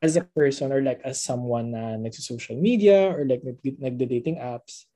as 0.00 0.16
a 0.16 0.24
person 0.24 0.72
or 0.72 0.80
like 0.80 1.04
as 1.04 1.20
someone 1.20 1.76
na 1.76 2.00
nagsa-social 2.00 2.56
media 2.56 3.12
or 3.12 3.28
like 3.28 3.44
nag- 3.44 3.76
nagda-dating 3.80 4.40
apps. 4.40 4.88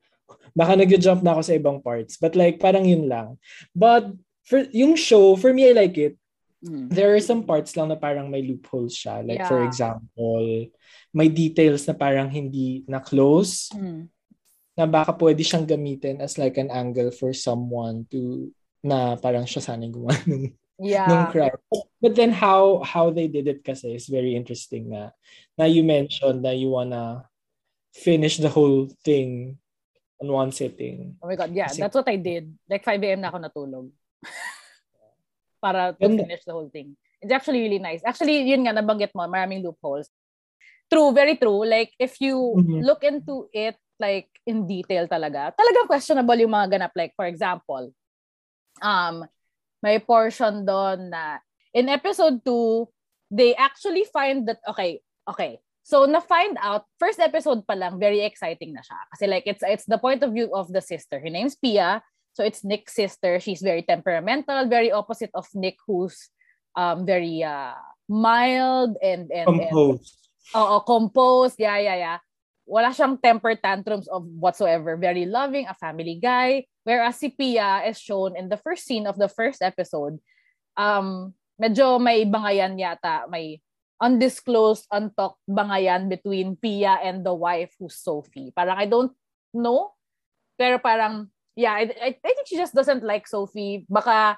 Baka 0.56 0.80
nag-jump 0.80 1.20
na 1.20 1.36
ako 1.36 1.42
sa 1.44 1.56
ibang 1.60 1.84
parts. 1.84 2.16
But 2.16 2.32
like 2.32 2.56
parang 2.56 2.88
yun 2.88 3.04
lang. 3.12 3.36
But 3.76 4.08
for 4.48 4.64
yung 4.72 4.96
show, 4.96 5.36
for 5.36 5.52
me, 5.52 5.68
I 5.68 5.76
like 5.76 5.96
it. 6.00 6.16
Mm-hmm. 6.64 6.96
there 6.96 7.12
are 7.12 7.20
some 7.20 7.44
parts 7.44 7.76
lang 7.76 7.92
na 7.92 7.98
parang 8.00 8.32
may 8.32 8.40
loopholes 8.40 8.96
siya. 8.96 9.20
Like 9.20 9.44
for 9.44 9.60
Yeah. 9.60 9.68
example, 9.68 10.72
may 11.12 11.28
details 11.28 11.84
na 11.84 11.92
parang 11.92 12.32
hindi 12.32 12.80
na 12.88 13.04
close 13.04 13.68
Mm-hmm. 13.68 14.08
Na 14.74 14.84
baka 14.86 15.14
pwede 15.14 15.42
siyang 15.46 15.66
gamitin 15.66 16.18
as 16.18 16.34
like 16.36 16.58
an 16.58 16.70
angle 16.70 17.10
for 17.14 17.30
someone 17.30 18.02
to 18.10 18.50
na 18.82 19.14
parang 19.16 19.46
siya 19.46 19.62
sana 19.62 19.86
gumawa 19.86 20.14
nung, 20.28 20.50
Yeah. 20.74 21.06
nung 21.06 21.30
crime. 21.30 21.54
But 22.02 22.18
then 22.18 22.34
how 22.34 22.82
how 22.82 23.14
they 23.14 23.30
did 23.30 23.46
it 23.46 23.62
kasi 23.62 23.94
is 23.94 24.10
very 24.10 24.34
interesting 24.34 24.90
na 24.90 25.14
na 25.54 25.70
you 25.70 25.86
mentioned 25.86 26.42
na 26.42 26.50
you 26.50 26.74
wanna 26.74 27.30
finish 27.94 28.42
the 28.42 28.50
whole 28.50 28.90
thing 29.06 29.54
on 30.18 30.26
one 30.26 30.50
sitting. 30.50 31.14
Oh 31.22 31.30
my 31.30 31.38
God, 31.38 31.54
yeah, 31.54 31.70
Kasi- 31.70 31.78
that's 31.78 31.94
what 31.94 32.10
I 32.10 32.18
did. 32.18 32.50
Like 32.66 32.82
5 32.82 32.98
a.m. 33.06 33.22
na 33.22 33.30
ako 33.30 33.38
natulog. 33.38 33.86
Para 35.62 35.94
to 35.94 36.02
Ganda. 36.02 36.26
finish 36.26 36.42
the 36.44 36.52
whole 36.52 36.68
thing. 36.68 36.98
It's 37.22 37.32
actually 37.32 37.62
really 37.64 37.78
nice. 37.78 38.02
Actually, 38.04 38.42
yun 38.44 38.66
nga, 38.66 38.74
nabanggit 38.76 39.14
mo, 39.16 39.24
maraming 39.24 39.62
loopholes. 39.64 40.10
True, 40.92 41.14
very 41.14 41.38
true. 41.40 41.64
Like, 41.64 41.94
if 41.96 42.20
you 42.20 42.36
Mhm. 42.36 42.84
look 42.84 43.00
into 43.06 43.48
it, 43.48 43.78
like, 44.04 44.28
in 44.44 44.68
detail 44.68 45.08
talaga, 45.08 45.56
talagang 45.56 45.88
questionable 45.88 46.36
yung 46.36 46.52
mga 46.52 46.76
ganap. 46.76 46.92
Like, 46.92 47.16
for 47.16 47.24
example, 47.24 47.88
um, 48.84 49.24
may 49.80 49.96
portion 49.96 50.68
doon 50.68 51.08
na, 51.08 51.40
in 51.72 51.88
episode 51.88 52.44
2, 52.44 53.32
they 53.32 53.56
actually 53.56 54.04
find 54.12 54.44
that, 54.44 54.60
okay, 54.68 55.00
okay, 55.24 55.64
So 55.84 56.08
na-find 56.08 56.56
out, 56.64 56.88
first 56.96 57.20
episode 57.20 57.68
pa 57.68 57.76
lang, 57.76 58.00
very 58.00 58.24
exciting 58.24 58.72
na 58.72 58.80
siya. 58.80 58.96
Kasi 59.12 59.28
like, 59.28 59.44
it's 59.44 59.60
it's 59.60 59.84
the 59.84 60.00
point 60.00 60.24
of 60.24 60.32
view 60.32 60.48
of 60.56 60.72
the 60.72 60.80
sister. 60.80 61.20
Her 61.20 61.28
name's 61.28 61.60
Pia. 61.60 62.00
So 62.32 62.40
it's 62.40 62.64
Nick's 62.64 62.96
sister. 62.96 63.36
She's 63.38 63.60
very 63.60 63.84
temperamental, 63.84 64.64
very 64.66 64.88
opposite 64.88 65.30
of 65.36 65.44
Nick 65.52 65.76
who's 65.84 66.32
um 66.72 67.04
very 67.04 67.44
uh 67.44 67.76
mild 68.08 68.96
and 68.98 69.28
and, 69.28 69.46
and 69.60 69.68
Composed. 69.68 70.24
Oo, 70.56 70.80
composed. 70.88 71.60
Yeah, 71.60 71.76
yeah, 71.78 71.96
yeah. 72.00 72.18
Wala 72.64 72.90
siyang 72.96 73.20
temper 73.20 73.54
tantrums 73.60 74.08
of 74.08 74.24
whatsoever. 74.24 74.96
Very 74.96 75.28
loving, 75.28 75.68
a 75.68 75.76
family 75.76 76.16
guy. 76.16 76.64
Whereas 76.84 77.20
si 77.20 77.28
Pia 77.28 77.84
is 77.84 78.00
shown 78.00 78.36
in 78.36 78.48
the 78.48 78.56
first 78.56 78.84
scene 78.88 79.04
of 79.06 79.16
the 79.20 79.28
first 79.28 79.60
episode, 79.60 80.16
um, 80.76 81.32
medyo 81.60 82.00
may 82.00 82.24
bangayan 82.24 82.76
yata, 82.80 83.28
may 83.28 83.60
undisclosed, 84.00 84.84
untalked 84.92 85.40
bangayan 85.48 86.08
between 86.08 86.56
Pia 86.56 87.00
and 87.04 87.24
the 87.24 87.32
wife 87.32 87.72
who's 87.80 87.96
Sophie. 87.96 88.52
Parang 88.52 88.76
I 88.76 88.84
don't 88.88 89.12
know, 89.52 89.92
pero 90.58 90.76
parang, 90.80 91.28
yeah, 91.56 91.72
I, 91.72 91.88
I, 92.00 92.10
I 92.20 92.32
think 92.32 92.48
she 92.48 92.56
just 92.56 92.74
doesn't 92.74 93.04
like 93.04 93.28
Sophie. 93.28 93.86
Baka, 93.88 94.36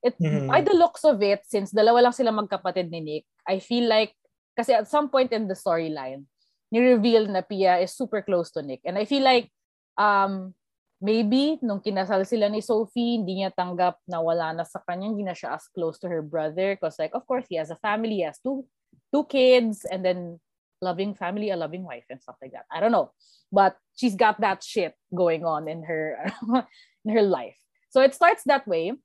it, 0.00 0.16
Mhm. 0.20 0.48
by 0.48 0.60
the 0.60 0.76
looks 0.76 1.04
of 1.04 1.20
it, 1.20 1.44
since 1.44 1.72
dalawa 1.72 2.08
lang 2.08 2.16
sila 2.16 2.32
magkapatid 2.32 2.88
ni 2.88 3.00
Nick, 3.00 3.24
I 3.48 3.60
feel 3.60 3.88
like, 3.88 4.16
kasi 4.56 4.72
at 4.72 4.88
some 4.88 5.08
point 5.08 5.32
in 5.32 5.48
the 5.48 5.56
storyline, 5.56 6.24
ni-reveal 6.72 7.28
na 7.28 7.44
Pia 7.44 7.78
is 7.84 7.92
super 7.92 8.24
close 8.24 8.50
to 8.56 8.64
Nick. 8.64 8.80
And 8.88 8.96
I 8.96 9.04
feel 9.04 9.22
like, 9.22 9.52
um, 10.00 10.56
maybe 11.02 11.60
nung 11.60 11.84
kinasal 11.84 12.24
sila 12.24 12.48
ni 12.48 12.64
Sophie, 12.64 13.20
hindi 13.20 13.44
niya 13.44 13.52
tanggap 13.52 14.00
na 14.08 14.24
wala 14.24 14.56
na 14.56 14.64
sa 14.64 14.80
kanya, 14.80 15.12
hindi 15.12 15.22
na 15.22 15.36
siya 15.36 15.60
as 15.60 15.68
close 15.76 16.00
to 16.00 16.08
her 16.08 16.24
brother. 16.24 16.72
Because 16.72 16.96
like, 16.96 17.12
of 17.12 17.28
course, 17.28 17.44
he 17.52 17.60
has 17.60 17.68
a 17.68 17.78
family, 17.84 18.22
he 18.22 18.26
has 18.26 18.40
two, 18.40 18.64
two 19.12 19.28
kids, 19.28 19.84
and 19.84 20.00
then 20.00 20.40
loving 20.80 21.12
family, 21.12 21.50
a 21.50 21.56
loving 21.60 21.84
wife, 21.84 22.08
and 22.08 22.22
stuff 22.22 22.40
like 22.40 22.56
that. 22.56 22.64
I 22.72 22.80
don't 22.80 22.94
know. 22.94 23.12
But 23.52 23.76
she's 23.94 24.16
got 24.16 24.40
that 24.40 24.64
shit 24.64 24.96
going 25.14 25.44
on 25.44 25.68
in 25.68 25.84
her 25.84 26.32
in 27.04 27.10
her 27.12 27.22
life. 27.22 27.60
So 27.90 28.00
it 28.00 28.14
starts 28.14 28.48
that 28.48 28.66
way. 28.66 28.96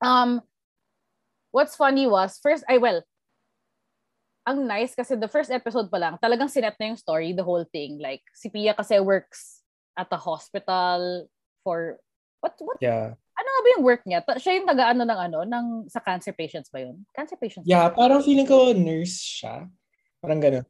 Um, 0.00 0.40
what's 1.52 1.76
funny 1.76 2.06
was, 2.06 2.40
first, 2.42 2.64
I 2.68 2.78
well, 2.78 3.04
ang 4.44 4.68
nice 4.68 4.92
kasi 4.92 5.16
the 5.16 5.28
first 5.28 5.48
episode 5.50 5.88
pa 5.88 5.96
lang, 5.96 6.20
talagang 6.20 6.52
sinet 6.52 6.76
na 6.76 6.92
yung 6.92 7.00
story, 7.00 7.32
the 7.32 7.44
whole 7.44 7.64
thing. 7.72 7.96
Like, 7.96 8.20
si 8.36 8.52
Pia 8.52 8.76
kasi 8.76 9.00
works 9.00 9.64
at 9.96 10.12
a 10.12 10.20
hospital 10.20 11.28
for, 11.64 11.96
what, 12.44 12.52
what, 12.60 12.76
Yeah. 12.80 13.16
ano 13.16 13.48
nga 13.48 13.60
ba 13.64 13.72
yung 13.74 13.84
work 13.84 14.02
niya? 14.04 14.20
Ta- 14.20 14.36
siya 14.36 14.60
yung 14.60 14.68
taga-ano 14.68 15.02
ng 15.08 15.20
ano, 15.32 15.38
ng, 15.48 15.66
sa 15.88 15.98
cancer 16.04 16.36
patients 16.36 16.68
ba 16.68 16.84
yun? 16.84 17.08
Cancer 17.16 17.40
patients? 17.40 17.64
Yeah, 17.64 17.88
parang 17.88 18.20
feeling 18.20 18.46
ko 18.46 18.76
nurse 18.76 19.16
siya. 19.16 19.64
Parang 20.20 20.40
ganun. 20.44 20.68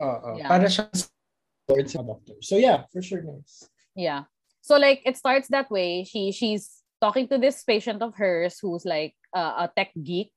Oo. 0.00 0.40
Yeah. 0.40 0.48
Para 0.48 0.66
siya 0.66 0.88
support 0.90 1.86
sa 1.88 2.00
doctor. 2.02 2.36
So 2.40 2.56
yeah, 2.56 2.84
for 2.90 3.00
sure 3.00 3.22
nurse. 3.22 3.68
Yeah. 3.94 4.26
So 4.64 4.76
like 4.80 5.04
it 5.04 5.16
starts 5.16 5.48
that 5.52 5.70
way. 5.70 6.04
She 6.04 6.32
she's 6.32 6.82
talking 7.00 7.28
to 7.28 7.38
this 7.38 7.62
patient 7.62 8.00
of 8.02 8.16
hers 8.16 8.58
who's 8.60 8.84
like 8.84 9.14
uh, 9.36 9.68
a 9.68 9.72
tech 9.72 9.92
geek 9.96 10.32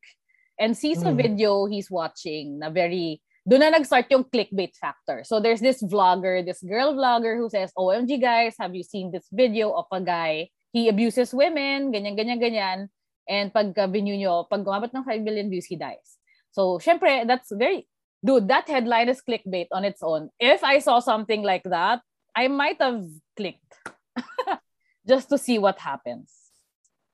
and 0.60 0.78
sees 0.78 1.02
a 1.06 1.14
Mm. 1.14 1.18
video 1.18 1.66
he's 1.66 1.90
watching 1.90 2.60
na 2.60 2.70
very 2.70 3.22
doon 3.48 3.64
na 3.64 3.80
nag-start 3.80 4.12
yung 4.12 4.28
clickbait 4.28 4.76
factor. 4.76 5.24
So 5.24 5.40
there's 5.40 5.64
this 5.64 5.80
vlogger, 5.80 6.44
this 6.44 6.60
girl 6.60 6.92
vlogger 6.92 7.40
who 7.40 7.48
says, 7.48 7.72
OMG 7.80 8.20
guys, 8.20 8.60
have 8.60 8.76
you 8.76 8.84
seen 8.84 9.08
this 9.08 9.24
video 9.32 9.72
of 9.72 9.88
a 9.88 10.04
guy? 10.04 10.52
He 10.76 10.92
abuses 10.92 11.32
women, 11.32 11.96
ganyan, 11.96 12.20
ganyan, 12.20 12.44
ganyan. 12.44 12.80
And 13.24 13.56
pag 13.56 13.72
view 13.72 14.04
nyo, 14.20 14.44
pag 14.52 14.68
gumabot 14.68 14.92
ng 14.92 15.04
5 15.08 15.24
million 15.24 15.48
views, 15.48 15.64
he 15.64 15.80
dies. 15.80 16.20
So, 16.52 16.76
syempre, 16.84 17.24
that's 17.24 17.48
very, 17.56 17.88
dude, 18.20 18.52
that 18.52 18.68
headline 18.68 19.08
is 19.08 19.24
clickbait 19.24 19.72
on 19.72 19.88
its 19.88 20.04
own. 20.04 20.28
If 20.40 20.64
I 20.68 20.80
saw 20.84 21.00
something 21.00 21.40
like 21.40 21.64
that, 21.72 22.04
I 22.36 22.52
might 22.52 22.84
have 22.84 23.00
clicked 23.40 23.80
just 25.08 25.32
to 25.32 25.38
see 25.40 25.56
what 25.56 25.80
happens. 25.80 26.36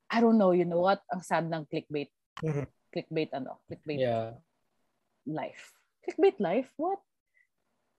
I 0.10 0.18
don't 0.22 0.38
know, 0.42 0.50
you 0.52 0.66
know 0.66 0.82
what? 0.82 1.02
Ang 1.14 1.22
sad 1.22 1.46
ng 1.46 1.66
clickbait. 1.70 2.10
Mhm. 2.42 2.66
Clickbait 2.94 3.34
ano? 3.34 3.58
Clickbait 3.66 3.98
Yeah. 4.00 4.38
life. 5.26 5.74
Clickbait 6.06 6.38
life? 6.38 6.70
What? 6.78 7.02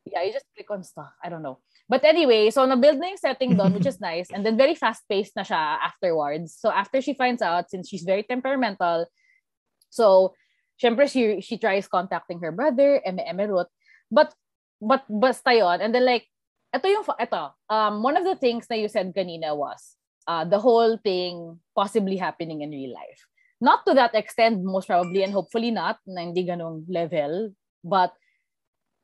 Yeah, 0.04 0.22
you 0.22 0.32
just 0.36 0.46
click 0.54 0.68
on 0.70 0.84
stuff. 0.84 1.10
I 1.24 1.32
don't 1.32 1.42
know. 1.42 1.58
But 1.88 2.04
anyway, 2.04 2.52
so 2.52 2.64
na-build 2.68 3.00
na 3.00 3.16
yung 3.16 3.20
setting 3.20 3.56
doon, 3.56 3.72
which 3.72 3.88
is 3.88 4.00
nice. 4.04 4.28
And 4.28 4.44
then 4.44 4.56
very 4.60 4.76
fast-paced 4.76 5.32
na 5.36 5.42
siya 5.42 5.80
afterwards. 5.80 6.54
So 6.60 6.68
after 6.68 7.00
she 7.00 7.16
finds 7.16 7.40
out, 7.40 7.72
since 7.72 7.88
she's 7.88 8.04
very 8.04 8.22
temperamental, 8.22 9.08
so 9.88 10.36
syempre 10.76 11.08
she, 11.08 11.40
she 11.40 11.56
tries 11.56 11.88
contacting 11.88 12.40
her 12.44 12.52
brother, 12.52 13.00
Eme 13.04 13.24
Eme 13.24 13.48
Ruth. 13.48 13.72
But, 14.12 14.36
but 14.80 15.08
basta 15.08 15.56
yun. 15.56 15.80
And 15.80 15.94
then 15.94 16.04
like, 16.04 16.28
ito 16.76 16.84
yung, 16.88 17.04
ito, 17.20 17.42
um, 17.72 18.02
one 18.04 18.16
of 18.20 18.24
the 18.28 18.36
things 18.36 18.68
that 18.68 18.78
you 18.78 18.88
said 18.88 19.14
kanina 19.16 19.56
was, 19.56 19.96
uh, 20.28 20.44
the 20.44 20.60
whole 20.60 20.98
thing 21.00 21.60
possibly 21.74 22.16
happening 22.20 22.60
in 22.60 22.70
real 22.70 22.92
life. 22.92 23.24
Not 23.60 23.86
to 23.86 23.94
that 23.94 24.14
extent, 24.14 24.62
most 24.62 24.86
probably, 24.86 25.22
and 25.22 25.32
hopefully 25.32 25.70
not, 25.70 25.98
na 26.06 26.22
hindi 26.22 26.44
ganong 26.44 26.84
level. 26.88 27.54
But 27.82 28.12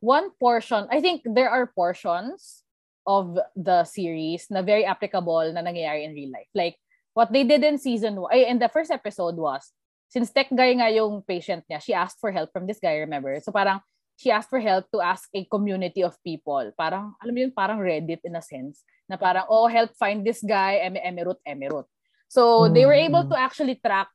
one 0.01 0.31
portion, 0.41 0.89
I 0.91 1.01
think 1.01 1.23
there 1.25 1.49
are 1.49 1.69
portions 1.69 2.65
of 3.07 3.39
the 3.57 3.85
series 3.85 4.49
na 4.51 4.63
very 4.63 4.85
applicable 4.85 5.53
na 5.53 5.61
nangyayari 5.63 6.05
in 6.05 6.13
real 6.13 6.33
life. 6.33 6.51
Like, 6.55 6.77
what 7.15 7.33
they 7.33 7.45
did 7.45 7.65
in 7.65 7.79
season 7.79 8.19
ay, 8.33 8.49
in 8.49 8.59
the 8.59 8.69
first 8.69 8.91
episode 8.91 9.37
was, 9.37 9.73
since 10.09 10.33
tech 10.33 10.51
guy 10.51 10.75
nga 10.75 10.91
yung 10.91 11.23
patient 11.23 11.65
niya, 11.71 11.81
she 11.81 11.95
asked 11.95 12.19
for 12.21 12.33
help 12.33 12.53
from 12.53 12.67
this 12.67 12.81
guy, 12.83 12.99
remember? 12.99 13.39
So 13.41 13.53
parang, 13.53 13.81
she 14.17 14.31
asked 14.31 14.51
for 14.51 14.61
help 14.61 14.85
to 14.93 15.01
ask 15.01 15.29
a 15.33 15.45
community 15.47 16.03
of 16.03 16.19
people. 16.23 16.73
Parang, 16.77 17.15
alam 17.23 17.33
mo 17.33 17.41
yun, 17.41 17.53
parang 17.57 17.79
Reddit 17.81 18.21
in 18.25 18.37
a 18.37 18.43
sense. 18.43 18.85
Na 19.09 19.17
parang, 19.17 19.49
oh, 19.49 19.67
help 19.67 19.97
find 19.97 20.27
this 20.27 20.45
guy, 20.45 20.85
Eme 20.85 21.01
Emerut, 21.01 21.41
Emerut. 21.49 21.89
So, 22.29 22.69
they 22.69 22.85
were 22.87 22.95
able 22.95 23.27
to 23.27 23.35
actually 23.35 23.81
track 23.81 24.13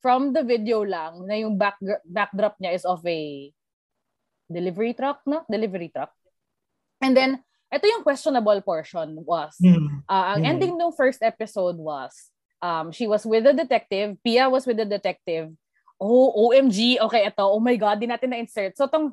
from 0.00 0.32
the 0.32 0.42
video 0.42 0.82
lang 0.82 1.28
na 1.28 1.36
yung 1.36 1.56
back, 1.56 1.76
backdrop 2.04 2.56
niya 2.58 2.74
is 2.74 2.84
of 2.84 3.04
a 3.04 3.20
delivery 4.50 4.96
truck, 4.96 5.20
no? 5.28 5.44
Delivery 5.46 5.92
truck. 5.92 6.10
And 7.00 7.16
then, 7.16 7.40
ito 7.70 7.86
yung 7.86 8.02
questionable 8.02 8.60
portion 8.66 9.22
was, 9.22 9.56
Mm. 9.62 10.02
uh, 10.10 10.26
ang 10.36 10.42
Mm. 10.42 10.50
ending 10.50 10.74
ng 10.76 10.92
first 10.92 11.22
episode 11.22 11.78
was, 11.78 12.12
um, 12.58 12.90
she 12.90 13.06
was 13.06 13.22
with 13.22 13.46
the 13.46 13.54
detective, 13.54 14.18
Pia 14.20 14.50
was 14.50 14.66
with 14.66 14.80
the 14.80 14.88
detective. 14.88 15.52
Oh, 16.00 16.32
OMG, 16.48 16.96
okay, 16.96 17.28
ito, 17.28 17.44
oh 17.44 17.60
my 17.60 17.76
God, 17.76 18.00
di 18.00 18.08
natin 18.08 18.32
na-insert. 18.32 18.72
So, 18.74 18.88
tong, 18.88 19.12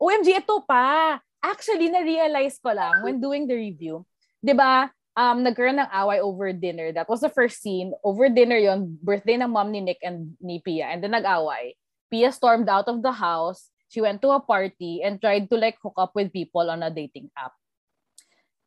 OMG, 0.00 0.40
ito 0.40 0.64
pa. 0.64 1.20
Actually, 1.44 1.92
na-realize 1.92 2.56
ko 2.58 2.72
lang 2.72 3.04
when 3.04 3.20
doing 3.20 3.44
the 3.44 3.54
review. 3.54 4.02
'Di 4.40 4.52
ba 4.56 4.88
um, 5.16 5.42
nagkaroon 5.42 5.80
ng 5.80 5.90
away 5.90 6.20
over 6.20 6.52
dinner. 6.52 6.92
That 6.92 7.08
was 7.08 7.24
the 7.24 7.32
first 7.32 7.64
scene. 7.64 7.96
Over 8.04 8.28
dinner 8.28 8.60
yon 8.60 9.00
birthday 9.02 9.40
ng 9.40 9.50
mom 9.50 9.72
ni 9.72 9.80
Nick 9.80 9.98
and 10.04 10.36
ni 10.38 10.60
Pia. 10.60 10.92
And 10.92 11.02
then 11.02 11.16
nag-away. 11.16 11.74
Pia 12.12 12.30
stormed 12.30 12.68
out 12.68 12.86
of 12.86 13.02
the 13.02 13.16
house. 13.16 13.72
She 13.88 14.04
went 14.04 14.20
to 14.22 14.36
a 14.36 14.40
party 14.44 15.00
and 15.02 15.18
tried 15.18 15.48
to 15.50 15.56
like 15.56 15.80
hook 15.82 15.96
up 15.96 16.12
with 16.14 16.30
people 16.32 16.68
on 16.70 16.84
a 16.84 16.92
dating 16.92 17.32
app. 17.34 17.56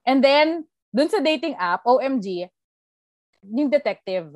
And 0.03 0.25
then, 0.25 0.65
dun 0.89 1.11
sa 1.11 1.21
dating 1.21 1.53
app, 1.59 1.85
OMG, 1.85 2.49
yung 3.45 3.69
detective, 3.69 4.33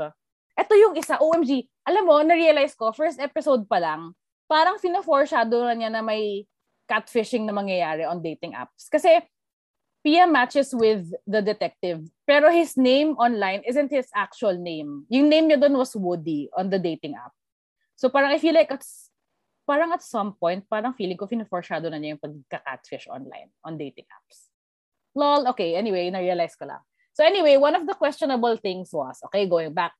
eto 0.53 0.73
yung 0.77 0.93
isa, 0.93 1.17
OMG, 1.17 1.65
alam 1.87 2.03
mo, 2.05 2.19
na-realize 2.21 2.77
ko, 2.77 2.93
first 2.93 3.17
episode 3.17 3.65
pa 3.65 3.81
lang, 3.81 4.13
parang 4.45 4.77
fina-foreshadow 4.77 5.65
na 5.65 5.73
niya 5.73 5.89
na 5.89 6.03
may 6.05 6.45
catfishing 6.85 7.47
na 7.47 7.55
mangyayari 7.55 8.05
on 8.05 8.21
dating 8.21 8.53
apps. 8.53 8.91
Kasi, 8.91 9.23
Pia 10.03 10.27
matches 10.27 10.75
with 10.75 11.15
the 11.23 11.39
detective, 11.39 12.03
pero 12.27 12.51
his 12.51 12.75
name 12.75 13.15
online 13.15 13.63
isn't 13.63 13.87
his 13.87 14.11
actual 14.11 14.51
name. 14.59 15.07
Yung 15.07 15.31
name 15.31 15.47
niya 15.47 15.63
doon 15.63 15.79
was 15.79 15.95
Woody 15.95 16.51
on 16.51 16.67
the 16.67 16.75
dating 16.75 17.15
app. 17.15 17.31
So 17.95 18.11
parang 18.11 18.35
I 18.35 18.37
feel 18.37 18.51
like 18.51 18.67
it's, 18.67 19.07
parang 19.63 19.95
at 19.95 20.03
some 20.03 20.35
point, 20.35 20.67
parang 20.67 20.91
feeling 20.91 21.15
ko 21.15 21.23
fina-foreshadow 21.23 21.87
na 21.87 22.03
niya 22.03 22.19
yung 22.19 22.23
pagka-catfish 22.23 23.07
online 23.07 23.47
on 23.63 23.79
dating 23.79 24.03
apps. 24.11 24.51
Lol, 25.15 25.47
okay, 25.55 25.79
anyway, 25.79 26.11
na-realize 26.11 26.59
ko 26.59 26.67
lang. 26.67 26.83
So 27.15 27.23
anyway, 27.23 27.55
one 27.55 27.71
of 27.71 27.87
the 27.87 27.95
questionable 27.95 28.59
things 28.59 28.91
was, 28.91 29.23
okay, 29.31 29.47
going 29.47 29.71
back, 29.71 29.95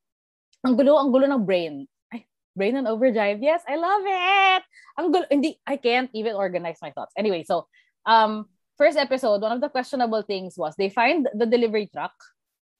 ang 0.67 0.75
gulo, 0.75 0.99
ang 0.99 1.15
gulo 1.15 1.31
ng 1.31 1.47
brain. 1.47 1.87
Ay, 2.11 2.27
brain 2.51 2.75
on 2.75 2.91
overdrive. 2.91 3.39
Yes, 3.39 3.63
I 3.71 3.79
love 3.79 4.03
it! 4.03 4.63
Ang 4.99 5.15
gulo, 5.15 5.25
hindi, 5.31 5.55
I 5.63 5.79
can't 5.79 6.11
even 6.11 6.35
organize 6.35 6.83
my 6.83 6.91
thoughts. 6.91 7.15
Anyway, 7.15 7.47
so, 7.47 7.71
um, 8.03 8.51
first 8.77 8.97
episode, 8.97 9.41
one 9.41 9.51
of 9.51 9.61
the 9.61 9.69
questionable 9.69 10.21
things 10.23 10.57
was 10.57 10.75
they 10.75 10.89
find 10.89 11.27
the 11.33 11.45
delivery 11.45 11.89
truck 11.91 12.13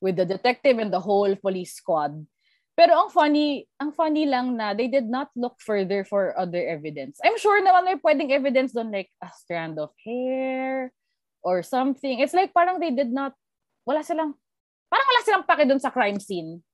with 0.02 0.16
the 0.18 0.26
detective 0.26 0.78
and 0.78 0.92
the 0.92 1.00
whole 1.00 1.36
police 1.36 1.74
squad. 1.74 2.26
Pero 2.74 3.06
ang 3.06 3.10
funny, 3.14 3.70
ang 3.78 3.94
funny 3.94 4.26
lang 4.26 4.58
na 4.58 4.74
they 4.74 4.90
did 4.90 5.06
not 5.06 5.30
look 5.38 5.62
further 5.62 6.02
for 6.04 6.34
other 6.34 6.66
evidence. 6.66 7.22
I'm 7.22 7.38
sure 7.38 7.62
naman 7.62 7.86
may 7.86 7.98
pwedeng 8.02 8.34
evidence 8.34 8.74
doon 8.74 8.90
like 8.90 9.14
a 9.22 9.30
strand 9.30 9.78
of 9.78 9.94
hair 10.02 10.90
or 11.46 11.62
something. 11.62 12.18
It's 12.18 12.34
like 12.34 12.50
parang 12.50 12.82
they 12.82 12.90
did 12.90 13.14
not, 13.14 13.38
wala 13.86 14.02
silang, 14.02 14.34
parang 14.90 15.06
wala 15.06 15.22
silang 15.22 15.46
pake 15.46 15.70
doon 15.70 15.78
sa 15.78 15.94
crime 15.94 16.18
scene. 16.18 16.66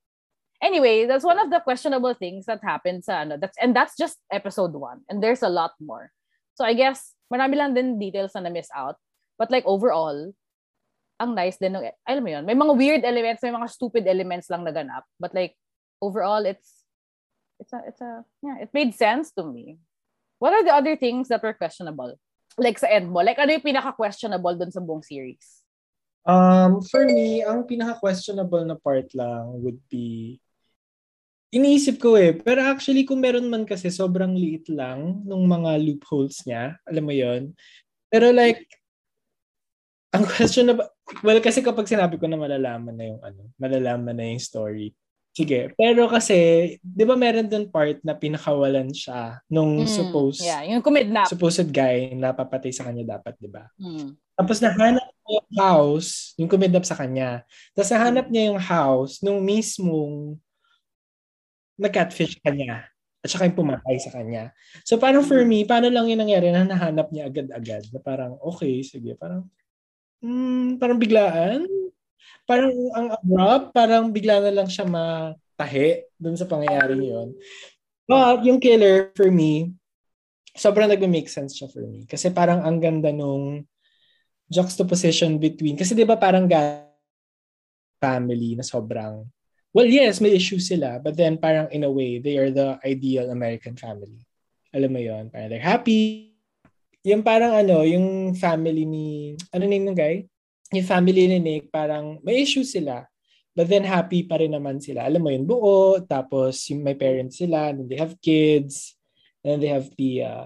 Anyway, 0.63 1.03
that's 1.03 1.27
one 1.27 1.39
of 1.39 1.51
the 1.51 1.59
questionable 1.59 2.15
things 2.15 2.47
that 2.47 2.63
happened 2.63 3.03
sa 3.03 3.27
ano. 3.27 3.35
That's, 3.35 3.59
and 3.59 3.75
that's 3.75 3.95
just 3.99 4.23
episode 4.31 4.71
one. 4.71 5.03
And 5.11 5.19
there's 5.23 5.43
a 5.43 5.51
lot 5.51 5.75
more. 5.83 6.11
So 6.55 6.63
I 6.63 6.79
guess, 6.79 7.15
marami 7.27 7.59
lang 7.59 7.75
din 7.75 7.99
details 7.99 8.35
na 8.35 8.47
na-miss 8.47 8.71
out. 8.71 8.95
But 9.39 9.49
like 9.49 9.63
overall, 9.63 10.35
ang 11.19 11.31
nice 11.35 11.55
din 11.55 11.79
ng, 11.79 11.87
alam 12.03 12.23
mo 12.23 12.29
yun, 12.31 12.43
may 12.43 12.55
mga 12.55 12.73
weird 12.75 13.03
elements, 13.07 13.39
may 13.39 13.55
mga 13.55 13.71
stupid 13.71 14.03
elements 14.03 14.51
lang 14.51 14.67
naganap. 14.67 15.07
But 15.15 15.31
like, 15.31 15.55
overall, 16.03 16.43
it's, 16.43 16.83
it's 17.59 17.71
a, 17.71 17.79
it's 17.87 18.03
a, 18.03 18.23
yeah, 18.43 18.59
it 18.59 18.69
made 18.75 18.91
sense 18.91 19.31
to 19.39 19.47
me. 19.47 19.79
What 20.39 20.51
are 20.55 20.63
the 20.63 20.75
other 20.75 20.95
things 20.95 21.27
that 21.31 21.43
were 21.43 21.55
questionable? 21.55 22.19
Like 22.59 22.79
sa 22.79 22.87
end 22.87 23.11
mo? 23.11 23.23
Like 23.23 23.39
ano 23.39 23.55
yung 23.55 23.63
pinaka-questionable 23.63 24.59
dun 24.59 24.71
sa 24.71 24.83
buong 24.83 25.03
series? 25.03 25.63
Um, 26.27 26.83
for 26.83 27.07
me, 27.07 27.43
ang 27.43 27.63
pinaka-questionable 27.63 28.63
na 28.67 28.75
part 28.75 29.07
lang 29.15 29.59
would 29.63 29.79
be 29.87 30.39
iniisip 31.49 31.97
ko 31.97 32.15
eh. 32.15 32.31
Pero 32.31 32.61
actually, 32.61 33.03
kung 33.03 33.19
meron 33.19 33.49
man 33.49 33.65
kasi 33.65 33.89
sobrang 33.89 34.37
liit 34.37 34.69
lang 34.69 35.25
nung 35.25 35.49
mga 35.49 35.81
loopholes 35.81 36.45
niya. 36.45 36.77
Alam 36.85 37.03
mo 37.09 37.13
yon 37.13 37.57
Pero 38.07 38.29
like, 38.29 38.63
ang 40.09 40.25
question 40.25 40.65
na 40.65 40.73
well, 41.21 41.37
kasi 41.39 41.61
kapag 41.61 41.85
sinabi 41.85 42.17
ko 42.17 42.25
na 42.25 42.39
malalaman 42.39 42.95
na 42.97 43.05
yung 43.05 43.21
ano, 43.21 43.41
malalaman 43.61 44.15
na 44.17 44.25
yung 44.29 44.41
story. 44.41 44.89
Sige. 45.29 45.71
Pero 45.77 46.09
kasi, 46.09 46.35
di 46.81 47.03
ba 47.05 47.13
meron 47.13 47.45
dun 47.45 47.69
part 47.69 48.01
na 48.01 48.17
pinakawalan 48.17 48.89
siya 48.89 49.39
nung 49.47 49.85
Mm, 49.85 49.87
supposed, 49.87 50.41
Yeah, 50.41 50.65
yung 50.65 50.81
kumidnap. 50.81 51.29
supposed 51.29 51.69
guy 51.69 52.11
na 52.17 52.33
papatay 52.33 52.73
sa 52.73 52.89
kanya 52.89 53.15
dapat, 53.15 53.37
di 53.37 53.47
ba? 53.47 53.69
Mm. 53.77 54.17
Tapos 54.35 54.57
nahanap 54.59 55.05
niya 55.05 55.31
yung 55.37 55.49
house, 55.61 56.09
yung 56.35 56.49
kumidnap 56.49 56.83
sa 56.83 56.97
kanya. 56.97 57.45
Tapos 57.77 57.91
nahanap 57.93 58.25
niya 58.27 58.43
yung 58.49 58.59
house 58.59 59.21
nung 59.21 59.39
mismong 59.45 60.35
nag-catfish 61.79 62.41
kanya. 62.43 62.89
At 63.19 63.29
saka 63.29 63.51
yung 63.51 63.59
pumatay 63.59 63.99
sa 63.99 64.11
kanya. 64.15 64.55
So 64.87 64.95
parang 64.95 65.27
for 65.27 65.43
me, 65.43 65.67
paano 65.67 65.91
lang 65.91 66.07
yung 66.07 66.23
nangyari 66.23 66.51
na 66.55 66.63
nahanap 66.63 67.11
niya 67.11 67.27
agad-agad? 67.27 67.83
Na 67.91 67.99
parang, 67.99 68.35
okay, 68.39 68.79
sige. 68.81 69.13
Parang, 69.19 69.43
hmm, 70.23 70.79
parang 70.79 70.99
biglaan. 70.99 71.65
Parang 72.49 72.73
ang 72.97 73.07
abrupt, 73.13 73.67
parang 73.77 74.09
bigla 74.09 74.41
na 74.41 74.49
lang 74.49 74.65
siya 74.65 74.89
matahi 74.89 76.09
dun 76.17 76.33
sa 76.33 76.49
pangyayari 76.49 76.97
yun. 76.97 77.37
But 78.09 78.41
yung 78.41 78.57
killer, 78.57 79.13
for 79.13 79.29
me, 79.29 79.69
sobrang 80.57 80.89
nag-make 80.89 81.29
sense 81.29 81.53
siya 81.53 81.69
for 81.69 81.85
me. 81.85 82.09
Kasi 82.09 82.33
parang 82.33 82.65
ang 82.65 82.81
ganda 82.81 83.13
nung 83.13 83.69
juxtaposition 84.49 85.37
between, 85.37 85.77
kasi 85.77 85.93
di 85.93 86.09
ba 86.09 86.17
parang 86.17 86.49
family 88.01 88.57
na 88.57 88.65
sobrang, 88.65 89.29
well, 89.69 89.85
yes, 89.85 90.17
may 90.17 90.33
issues 90.33 90.65
sila, 90.65 90.97
but 90.97 91.13
then 91.13 91.37
parang 91.37 91.69
in 91.69 91.85
a 91.85 91.91
way, 91.91 92.17
they 92.17 92.41
are 92.41 92.49
the 92.49 92.81
ideal 92.81 93.29
American 93.29 93.77
family. 93.77 94.25
Alam 94.73 94.89
mo 94.89 95.01
yon 95.01 95.29
parang 95.29 95.53
they're 95.53 95.61
happy. 95.61 96.28
Yung 97.07 97.23
parang 97.23 97.55
ano, 97.55 97.87
yung 97.87 98.35
family 98.35 98.83
ni, 98.83 99.35
ano 99.55 99.63
name 99.63 99.87
ng 99.87 99.97
guy? 99.97 100.27
Yung 100.75 100.87
family 100.87 101.31
ni 101.31 101.39
Nick, 101.39 101.71
parang 101.71 102.19
may 102.21 102.43
issues 102.43 102.75
sila. 102.75 103.07
But 103.55 103.71
then 103.71 103.83
happy 103.87 104.23
pa 104.23 104.39
rin 104.39 104.51
naman 104.55 104.79
sila. 104.83 105.07
Alam 105.07 105.21
mo 105.23 105.29
yun, 105.31 105.43
buo. 105.47 105.99
Tapos 106.03 106.59
yung 106.71 106.83
may 106.83 106.95
parents 106.95 107.39
sila, 107.39 107.71
and 107.71 107.87
they 107.87 107.99
have 107.99 108.15
kids. 108.19 108.95
And 109.43 109.63
they 109.63 109.71
have 109.71 109.87
the, 109.95 110.11
uh, 110.23 110.45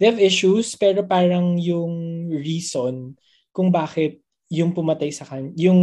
they 0.00 0.08
have 0.08 0.20
issues, 0.20 0.72
pero 0.76 1.04
parang 1.04 1.60
yung 1.60 2.28
reason 2.32 3.16
kung 3.52 3.68
bakit 3.68 4.20
yung 4.50 4.72
pumatay 4.72 5.12
sa 5.12 5.28
kanya, 5.28 5.52
yung 5.56 5.80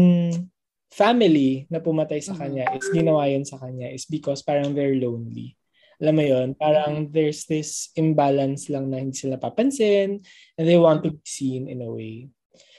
family 0.87 1.67
na 1.67 1.83
pumatay 1.83 2.23
sa 2.23 2.31
Mhm. 2.31 2.39
kanya 2.39 2.65
is 2.79 2.87
ginawa 2.95 3.27
yun 3.27 3.43
sa 3.43 3.59
kanya 3.59 3.91
is 3.91 4.07
because 4.07 4.39
parang 4.39 4.71
they're 4.71 4.95
lonely. 4.95 5.56
Alam 5.97 6.13
mo 6.13 6.23
yun, 6.23 6.47
parang 6.53 7.09
there's 7.09 7.49
this 7.49 7.89
imbalance 7.97 8.69
lang 8.69 8.93
na 8.93 9.01
hindi 9.01 9.17
sila 9.17 9.41
papansin 9.41 10.21
and 10.53 10.65
they 10.65 10.77
want 10.77 11.01
to 11.01 11.09
be 11.09 11.25
seen 11.25 11.65
in 11.65 11.81
a 11.81 11.89
way. 11.89 12.29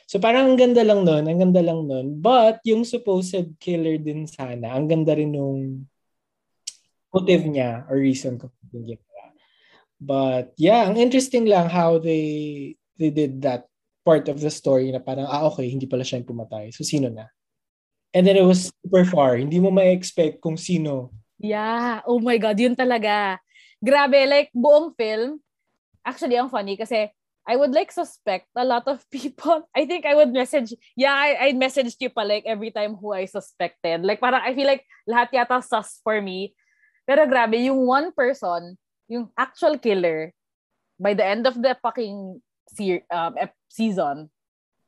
So 0.09 0.16
parang 0.16 0.54
ang 0.54 0.59
ganda 0.59 0.81
lang 0.87 1.04
nun, 1.04 1.28
ang 1.28 1.37
ganda 1.37 1.61
lang 1.61 1.85
nun. 1.85 2.16
But 2.22 2.64
yung 2.64 2.87
supposed 2.87 3.59
killer 3.61 4.00
din 4.00 4.24
sana, 4.24 4.72
ang 4.72 4.88
ganda 4.88 5.12
rin 5.12 5.37
nung 5.37 5.85
motive 7.12 7.44
niya 7.44 7.85
or 7.90 8.00
reason 8.00 8.40
kung 8.40 8.48
bakit 8.70 8.96
ginawa. 8.96 9.24
But 9.98 10.46
yeah, 10.57 10.87
ang 10.87 10.96
interesting 10.96 11.44
lang 11.50 11.68
how 11.68 11.98
they 11.98 12.78
they 12.96 13.11
did 13.11 13.42
that 13.42 13.66
part 14.07 14.31
of 14.33 14.40
the 14.40 14.48
story 14.48 14.88
na 14.94 15.02
parang, 15.02 15.28
ah 15.28 15.44
okay, 15.52 15.68
hindi 15.68 15.85
pala 15.85 16.07
siya 16.07 16.24
yung 16.24 16.31
pumatay. 16.33 16.72
So 16.72 16.87
sino 16.87 17.12
na? 17.12 17.28
And 18.16 18.24
then 18.24 18.40
it 18.40 18.46
was 18.48 18.72
super 18.72 19.04
far. 19.04 19.37
Hindi 19.37 19.61
mo 19.61 19.68
ma-expect 19.68 20.40
kung 20.40 20.57
sino. 20.57 21.12
Yeah. 21.38 22.03
Oh 22.07 22.18
my 22.18 22.38
God, 22.38 22.59
yun 22.59 22.74
talaga. 22.74 23.38
Grabe, 23.79 24.27
like 24.27 24.51
buong 24.51 24.94
film, 24.98 25.38
actually 26.03 26.35
ang 26.35 26.51
funny 26.51 26.74
kasi 26.74 27.11
I 27.48 27.57
would 27.57 27.72
like 27.72 27.88
suspect 27.88 28.53
a 28.53 28.66
lot 28.66 28.85
of 28.90 29.01
people. 29.09 29.64
I 29.79 29.87
think 29.88 30.05
I 30.05 30.12
would 30.12 30.35
message, 30.35 30.74
yeah, 30.98 31.14
I, 31.16 31.48
I 31.48 31.48
messaged 31.57 31.96
you 32.03 32.11
pa 32.11 32.20
like 32.27 32.44
every 32.44 32.70
time 32.70 32.98
who 33.01 33.14
I 33.14 33.24
suspected. 33.24 34.05
Like 34.05 34.20
parang 34.20 34.44
I 34.44 34.53
feel 34.53 34.68
like 34.68 34.85
lahat 35.09 35.33
yata 35.33 35.64
sus 35.64 36.03
for 36.05 36.20
me. 36.20 36.53
Pero 37.09 37.24
grabe, 37.24 37.57
yung 37.64 37.88
one 37.88 38.12
person, 38.12 38.77
yung 39.09 39.33
actual 39.33 39.81
killer, 39.81 40.37
by 41.01 41.14
the 41.14 41.24
end 41.24 41.46
of 41.48 41.57
the 41.57 41.72
fucking 41.81 42.42
se- 42.68 43.07
um, 43.09 43.33
season, 43.72 44.29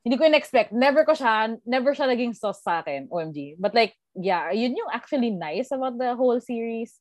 hindi 0.04 0.20
ko 0.20 0.28
in-expect. 0.28 0.68
Never 0.68 1.08
ko 1.08 1.16
siya, 1.16 1.56
never 1.64 1.96
siya 1.96 2.12
naging 2.12 2.36
sus 2.36 2.60
sa 2.60 2.84
akin, 2.84 3.08
OMG. 3.08 3.56
But 3.56 3.72
like, 3.72 3.96
yeah, 4.16 4.50
yun 4.50 4.76
yung 4.76 4.90
actually 4.90 5.30
nice 5.30 5.70
about 5.70 5.98
the 5.98 6.14
whole 6.14 6.40
series. 6.40 6.96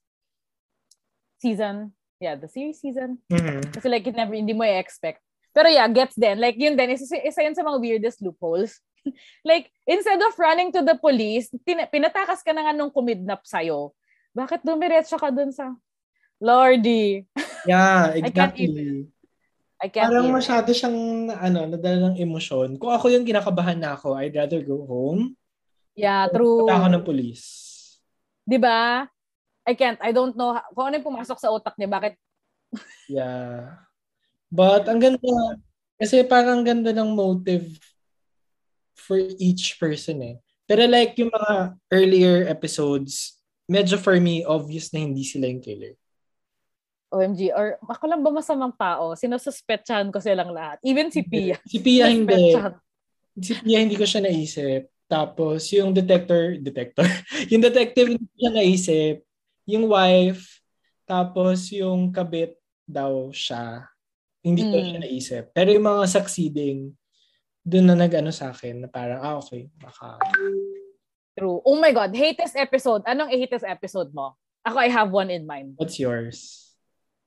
Season. 1.40 1.94
Yeah, 2.20 2.36
the 2.36 2.52
series 2.52 2.84
season. 2.84 3.24
Kasi 3.74 3.88
like, 3.88 4.06
it 4.06 4.16
never, 4.16 4.36
hindi 4.36 4.52
mo 4.52 4.68
i-expect. 4.68 5.24
Pero 5.56 5.72
yeah, 5.72 5.88
gets 5.88 6.20
din. 6.20 6.38
Like, 6.38 6.60
yun 6.60 6.76
din, 6.76 6.94
isa, 6.94 7.16
isa 7.16 7.42
yun 7.42 7.56
sa 7.56 7.64
mga 7.64 7.80
weirdest 7.80 8.20
loopholes. 8.22 8.84
like, 9.50 9.72
instead 9.88 10.20
of 10.20 10.36
running 10.36 10.72
to 10.76 10.84
the 10.84 11.00
police, 11.00 11.48
tin- 11.64 11.88
pinatakas 11.88 12.44
ka 12.44 12.52
na 12.52 12.68
nga 12.68 12.74
nung 12.76 12.92
kumidnap 12.92 13.48
sa'yo. 13.48 13.96
Bakit 14.36 14.62
dumiretso 14.68 15.16
ka 15.16 15.32
dun 15.32 15.56
sa 15.56 15.74
Lordy. 16.40 17.26
Yeah, 17.68 18.16
I 18.16 18.24
can't 18.32 18.56
exactly. 18.56 19.12
I 19.84 19.92
can't 19.92 20.08
Parang 20.08 20.32
even. 20.32 20.40
masyado 20.40 20.72
siyang, 20.72 21.28
ano, 21.28 21.68
nadala 21.68 22.08
ng 22.08 22.18
emosyon. 22.24 22.80
Kung 22.80 22.96
ako 22.96 23.12
yung 23.12 23.28
kinakabahan 23.28 23.76
na 23.76 24.00
ako, 24.00 24.16
I'd 24.16 24.32
rather 24.32 24.64
go 24.64 24.88
home. 24.88 25.36
Yeah, 26.00 26.32
true. 26.32 26.64
Punta 26.64 26.80
ako 26.80 26.88
ng 26.96 27.04
police. 27.04 27.46
'Di 28.48 28.56
ba? 28.56 29.04
I 29.68 29.74
can't. 29.76 30.00
I 30.00 30.16
don't 30.16 30.34
know 30.34 30.56
kung 30.72 30.88
ano 30.88 30.96
yung 30.96 31.08
pumasok 31.12 31.38
sa 31.38 31.52
utak 31.52 31.76
niya. 31.76 31.92
Bakit? 31.92 32.14
Yeah. 33.10 33.82
But 34.54 34.86
ang 34.86 35.02
ganda, 35.02 35.58
kasi 35.98 36.22
parang 36.26 36.62
ganda 36.62 36.94
ng 36.94 37.18
motive 37.18 37.66
for 38.94 39.18
each 39.18 39.82
person 39.82 40.22
eh. 40.22 40.36
Pero 40.70 40.86
like 40.86 41.18
yung 41.18 41.34
mga 41.34 41.74
earlier 41.90 42.46
episodes, 42.46 43.42
medyo 43.66 43.98
for 43.98 44.18
me, 44.22 44.46
obvious 44.46 44.94
na 44.94 45.02
hindi 45.02 45.26
sila 45.26 45.50
yung 45.50 45.62
killer. 45.62 45.98
OMG. 47.10 47.50
Or 47.58 47.82
ako 47.82 48.06
lang 48.06 48.22
ba 48.22 48.30
masamang 48.30 48.74
tao? 48.78 49.18
Sinususpetsahan 49.18 50.14
ko 50.14 50.22
silang 50.22 50.54
lahat. 50.54 50.78
Even 50.86 51.10
si 51.10 51.26
Pia. 51.26 51.58
Si 51.66 51.82
Pia 51.82 52.14
hindi. 52.14 52.54
Si 53.42 53.54
Pia 53.58 53.82
hindi 53.82 53.98
ko 53.98 54.06
siya 54.06 54.22
naisip. 54.22 54.86
Tapos 55.10 55.66
yung 55.74 55.90
detector, 55.90 56.54
detector, 56.62 57.04
yung 57.52 57.66
detective 57.66 58.14
hindi 58.14 58.24
ko 58.30 58.36
siya 58.38 58.52
naisip. 58.54 59.16
Yung 59.66 59.90
wife, 59.90 60.62
tapos 61.04 61.74
yung 61.74 62.14
kabit 62.14 62.54
daw 62.86 63.34
siya. 63.34 63.90
Hindi 64.40 64.62
ko 64.64 64.76
Mm. 64.78 64.86
siya 64.86 65.00
naisip. 65.02 65.44
Pero 65.52 65.74
yung 65.74 65.86
mga 65.86 66.06
succeeding, 66.08 66.94
doon 67.62 67.86
na 67.86 67.98
nag-ano 67.98 68.30
sa 68.30 68.54
akin 68.54 68.86
na 68.86 68.88
parang, 68.88 69.20
ah 69.20 69.38
okay, 69.38 69.68
baka. 69.76 70.18
True. 71.34 71.62
Oh 71.62 71.78
my 71.78 71.92
God. 71.92 72.14
Hatest 72.14 72.56
episode. 72.56 73.02
Anong 73.06 73.30
hatest 73.30 73.66
episode 73.66 74.10
mo? 74.14 74.38
Ako, 74.62 74.78
I 74.78 74.90
have 74.90 75.10
one 75.10 75.30
in 75.30 75.46
mind. 75.46 75.74
What's 75.78 75.98
yours? 75.98 76.70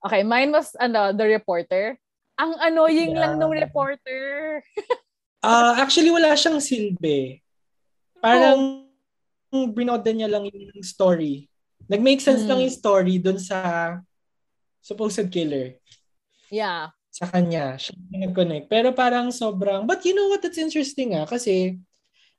Okay, 0.03 0.23
mine 0.23 0.51
was 0.51 0.75
ano, 0.77 1.15
The 1.15 1.27
Reporter. 1.27 1.95
Ang 2.39 2.59
annoying 2.59 3.15
Yeah. 3.15 3.27
lang 3.29 3.33
nung 3.43 3.55
reporter. 3.55 4.63
Ah, 5.43 5.75
actually 5.83 6.07
wala 6.07 6.39
siyang 6.39 6.63
silbi. 6.63 7.43
Parang 8.23 8.87
binoda 9.51 10.15
niya 10.15 10.31
lang 10.31 10.47
yung 10.47 10.87
story. 10.87 11.51
Nag-make 11.91 12.23
sense 12.23 12.47
Mm. 12.47 12.49
lang 12.49 12.61
yung 12.63 12.79
story 12.79 13.19
doon 13.19 13.43
sa 13.43 13.59
supposed 14.79 15.27
killer. 15.35 15.77
Yeah. 16.49 16.95
sa 17.13 17.29
kanya. 17.29 17.77
Siya 17.77 17.93
nag-connect. 18.09 18.73
Pero 18.73 18.89
parang 18.97 19.29
sobrang, 19.29 19.85
but 19.85 20.01
you 20.09 20.17
know 20.17 20.33
what, 20.33 20.41
that's 20.41 20.57
interesting 20.57 21.13
ah. 21.13 21.29
Kasi, 21.29 21.77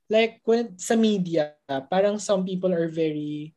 like, 0.10 0.42
when, 0.50 0.74
sa 0.82 0.98
media, 0.98 1.54
parang 1.94 2.18
some 2.18 2.42
people 2.42 2.74
are 2.74 2.90
very 2.90 3.54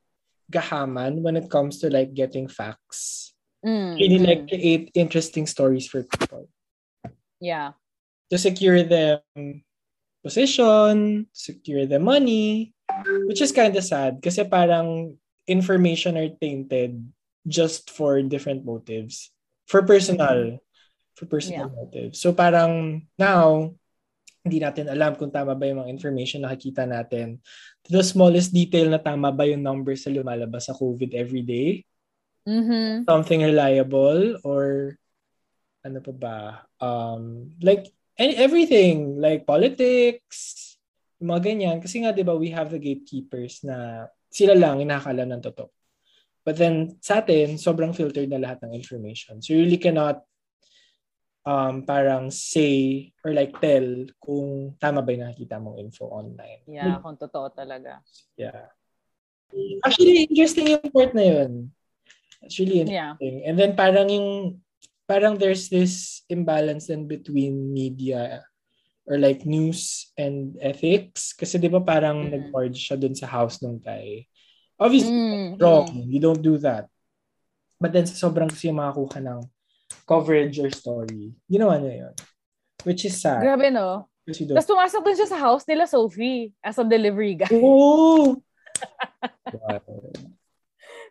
gahaman 0.52 1.24
when 1.24 1.34
it 1.40 1.48
comes 1.48 1.80
to 1.80 1.88
like 1.88 2.12
getting 2.12 2.46
facts. 2.46 3.32
Mm, 3.64 3.96
Really 3.96 4.20
mm. 4.20 4.26
like 4.28 4.42
create 4.44 4.92
interesting 4.92 5.48
stories 5.48 5.88
for 5.88 6.04
people. 6.04 6.52
Yeah. 7.40 7.72
To 8.30 8.36
secure 8.36 8.84
them 8.84 9.24
position, 10.26 11.26
secure 11.30 11.86
the 11.86 12.02
money, 12.02 12.74
which 13.30 13.38
is 13.38 13.54
kind 13.54 13.78
of 13.78 13.86
sad 13.86 14.18
kasi 14.18 14.42
parang 14.42 15.14
information 15.46 16.18
are 16.18 16.34
tainted 16.42 16.98
just 17.46 17.94
for 17.94 18.18
different 18.26 18.66
motives. 18.66 19.30
For 19.70 19.86
personal. 19.86 20.58
For 21.14 21.30
personal 21.30 21.70
motives. 21.70 22.18
So 22.18 22.34
parang 22.34 23.06
now, 23.14 23.70
hindi 24.42 24.62
natin 24.62 24.90
alam 24.90 25.14
kung 25.14 25.30
tama 25.30 25.54
ba 25.54 25.66
yung 25.66 25.82
mga 25.86 25.94
information 25.94 26.42
na 26.42 26.54
nakikita 26.54 26.86
natin. 26.86 27.42
To 27.86 27.98
the 27.98 28.02
smallest 28.02 28.50
detail 28.50 28.90
na 28.90 29.02
tama 29.02 29.30
ba 29.30 29.46
yung 29.46 29.62
numbers 29.62 30.06
na 30.06 30.18
lumalabas 30.22 30.66
sa 30.66 30.74
COVID 30.74 31.14
every 31.14 31.42
day. 31.42 31.86
Mhm. 32.46 33.06
Something 33.06 33.42
reliable 33.42 34.38
or 34.46 34.94
ano 35.82 35.98
pa 36.02 36.12
ba? 36.14 36.38
Um, 36.78 37.54
like 37.62 37.90
and 38.16 38.32
everything. 38.36 39.20
Like 39.20 39.44
politics, 39.48 40.76
mga 41.20 41.40
ganyan. 41.40 41.76
Kasi 41.80 42.04
nga, 42.04 42.12
di 42.12 42.24
ba, 42.24 42.36
we 42.36 42.52
have 42.52 42.68
the 42.68 42.80
gatekeepers 42.80 43.64
na 43.64 44.08
sila 44.28 44.52
lang 44.56 44.84
inakala 44.84 45.24
ng 45.24 45.40
totoo. 45.40 45.72
But 46.46 46.60
then, 46.60 47.00
sa 47.02 47.24
atin, 47.24 47.58
sobrang 47.58 47.90
filtered 47.96 48.30
na 48.30 48.38
lahat 48.38 48.62
ng 48.62 48.76
information. 48.76 49.42
So, 49.42 49.56
you 49.56 49.66
really 49.66 49.82
cannot 49.82 50.22
um, 51.46 51.86
parang 51.86 52.30
say 52.30 53.10
or 53.22 53.30
like 53.34 53.54
tell 53.62 53.86
kung 54.18 54.74
tama 54.82 55.00
ba 55.02 55.14
yung 55.14 55.24
nakikita 55.26 55.62
mong 55.62 55.78
info 55.78 56.10
online. 56.10 56.66
Yeah, 56.66 56.98
kung 57.02 57.18
totoo 57.18 57.50
talaga. 57.54 58.02
Yeah. 58.34 58.70
Actually, 59.86 60.26
interesting 60.26 60.74
yung 60.74 60.90
part 60.90 61.14
na 61.14 61.22
yun. 61.22 61.70
It's 62.42 62.58
really 62.58 62.82
Yeah. 62.82 63.14
interesting. 63.14 63.36
And 63.46 63.54
then 63.58 63.72
parang 63.78 64.10
yung, 64.10 64.60
parang 65.06 65.38
there's 65.38 65.70
this 65.70 66.22
imbalance 66.28 66.90
then 66.90 67.06
between 67.06 67.72
media 67.72 68.42
or 69.06 69.16
like 69.18 69.46
news 69.46 70.10
and 70.18 70.58
ethics. 70.58 71.30
Kasi 71.32 71.62
di 71.62 71.70
ba 71.70 71.78
parang 71.80 72.26
Mm. 72.26 72.30
nag-forge 72.34 72.74
siya 72.76 72.98
dun 72.98 73.14
sa 73.14 73.30
house 73.30 73.62
nung 73.62 73.78
guy. 73.78 74.26
Obviously, 74.76 75.14
Mm, 75.14 75.56
wrong. 75.62 75.88
mm. 75.88 76.10
You 76.10 76.20
don't 76.20 76.42
do 76.42 76.58
that. 76.60 76.90
But 77.80 77.94
then 77.94 78.04
sa 78.04 78.28
sobrang 78.28 78.50
yung 78.50 78.82
makakuha 78.82 79.22
ng 79.22 79.40
coverage 80.04 80.58
or 80.58 80.68
story, 80.74 81.32
ginawa 81.46 81.78
niya 81.78 82.10
yun. 82.10 82.14
Which 82.84 83.06
is 83.06 83.16
sad. 83.22 83.40
Grabe, 83.46 83.70
no? 83.72 84.10
Kasi 84.26 84.42
Tapos 84.42 84.66
pumasok 84.66 85.00
din 85.06 85.16
siya 85.22 85.30
sa 85.30 85.38
house 85.38 85.64
nila, 85.70 85.86
Sophie, 85.86 86.50
as 86.58 86.76
a 86.76 86.84
delivery 86.84 87.38
guy. 87.38 87.48
Oo! 87.54 88.42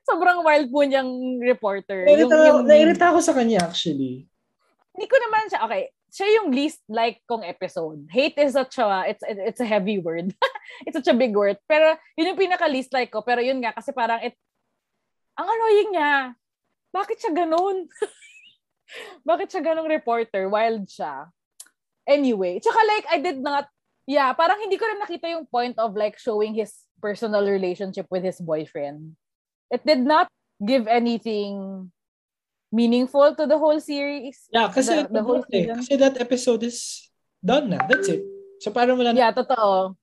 Sobrang 0.06 0.46
wild 0.46 0.70
po 0.70 0.86
niyang 0.86 1.42
reporter. 1.42 2.06
Yung, 2.06 2.30
Nairita, 2.30 2.36
yung, 2.46 2.62
nairita 2.70 3.06
ako 3.10 3.20
sa 3.26 3.34
kanya 3.34 3.66
actually. 3.66 4.30
Hindi 4.94 5.06
ko 5.10 5.18
naman 5.18 5.50
siya, 5.50 5.60
okay, 5.66 5.84
siya 6.14 6.28
yung 6.40 6.54
least 6.54 6.80
like 6.88 7.20
kong 7.28 7.44
episode. 7.44 8.06
Hate 8.08 8.38
is 8.40 8.54
such 8.54 8.80
a, 8.80 9.10
it's, 9.10 9.26
it's 9.26 9.60
a 9.60 9.68
heavy 9.68 10.00
word. 10.00 10.32
it's 10.88 10.96
such 10.96 11.12
a 11.12 11.18
big 11.18 11.36
word. 11.36 11.58
Pero 11.68 11.98
yun 12.16 12.32
yung 12.32 12.40
pinaka 12.40 12.70
least 12.72 12.94
like 12.94 13.12
ko. 13.12 13.26
Pero 13.26 13.42
yun 13.44 13.60
nga, 13.60 13.76
kasi 13.76 13.92
parang 13.92 14.24
it, 14.24 14.38
ang 15.36 15.50
annoying 15.50 15.92
niya. 15.92 16.38
Bakit 16.96 17.18
siya 17.20 17.34
ganun? 17.36 17.92
Bakit 19.28 19.52
siya 19.52 19.62
ganung 19.66 19.92
reporter? 19.92 20.48
Wild 20.48 20.88
siya. 20.88 21.28
Anyway, 22.08 22.62
tsaka 22.62 22.80
like, 22.88 23.06
I 23.12 23.20
did 23.20 23.42
not, 23.42 23.68
yeah, 24.08 24.32
parang 24.32 24.62
hindi 24.62 24.78
ko 24.78 24.86
rin 24.86 25.02
nakita 25.02 25.28
yung 25.28 25.50
point 25.50 25.76
of 25.82 25.98
like 25.98 26.16
showing 26.16 26.54
his 26.56 26.72
personal 27.02 27.44
relationship 27.44 28.06
with 28.08 28.24
his 28.24 28.40
boyfriend. 28.40 29.18
It 29.76 29.84
did 29.84 30.08
not 30.08 30.32
give 30.64 30.88
anything 30.88 31.92
meaningful 32.72 33.36
to 33.36 33.44
the 33.44 33.60
whole 33.60 33.80
series. 33.84 34.48
Yeah, 34.52 34.72
kasi, 34.72 35.04
The- 35.04 35.20
the 35.20 35.24
whole 35.24 35.44
eh, 35.52 35.68
kasi 35.68 36.00
that 36.00 36.16
episode 36.20 36.64
is 36.64 37.12
done 37.44 37.76
na. 37.76 37.84
That's 37.84 38.08
it. 38.08 38.24
So 38.64 38.72
parang 38.72 38.96
wala 38.96 39.12
na. 39.12 39.20
Yeah, 39.20 39.36
totoo. 39.36 40.00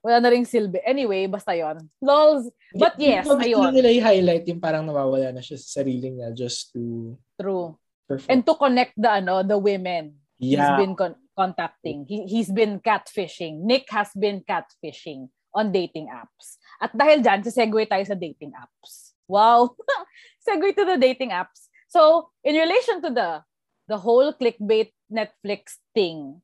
Wala 0.00 0.16
na 0.22 0.30
ring 0.32 0.46
silbi. 0.48 0.80
Anyway, 0.86 1.26
basta 1.28 1.52
yon. 1.52 1.76
Lols. 2.00 2.48
But 2.72 2.96
yes, 2.96 3.26
Gusto 3.26 3.42
ayun. 3.42 3.74
nila 3.74 3.92
i-highlight 3.92 4.48
yung 4.48 4.62
parang 4.62 4.86
nawawala 4.86 5.34
na 5.34 5.44
siya 5.44 5.60
sa 5.60 5.82
sariling 5.82 6.22
niya 6.22 6.30
just 6.32 6.72
to 6.72 7.14
True. 7.36 7.76
perform. 8.08 8.30
And 8.30 8.40
to 8.46 8.54
connect 8.56 8.94
the 8.96 9.10
ano, 9.20 9.44
the 9.44 9.58
women 9.60 10.16
he's 10.40 10.56
yeah. 10.56 10.78
been 10.80 10.96
con- 10.96 11.20
contacting. 11.36 12.08
He, 12.08 12.24
he's 12.24 12.48
been 12.48 12.80
catfishing. 12.80 13.60
Nick 13.60 13.92
has 13.92 14.08
been 14.16 14.40
catfishing 14.40 15.28
on 15.52 15.68
dating 15.68 16.08
apps. 16.08 16.56
At 16.80 16.96
dahil 16.96 17.20
dyan, 17.20 17.44
segue 17.44 17.84
tayo 17.84 18.04
sa 18.08 18.16
dating 18.16 18.56
apps. 18.56 19.12
Wow. 19.28 19.76
segue 20.46 20.72
to 20.72 20.88
the 20.88 20.96
dating 20.96 21.30
apps. 21.36 21.68
So, 21.92 22.32
in 22.40 22.56
relation 22.56 23.04
to 23.04 23.12
the 23.12 23.44
the 23.90 23.98
whole 24.00 24.32
clickbait 24.32 24.94
Netflix 25.12 25.76
thing, 25.92 26.40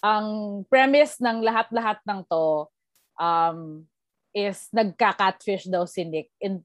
ang 0.00 0.62
premise 0.70 1.18
ng 1.20 1.42
lahat-lahat 1.44 2.00
ng 2.06 2.20
to 2.30 2.70
um, 3.18 3.84
is 4.30 4.70
nagka-catfish 4.70 5.66
daw 5.66 5.84
si 5.84 6.06
Nick 6.06 6.30
in 6.38 6.62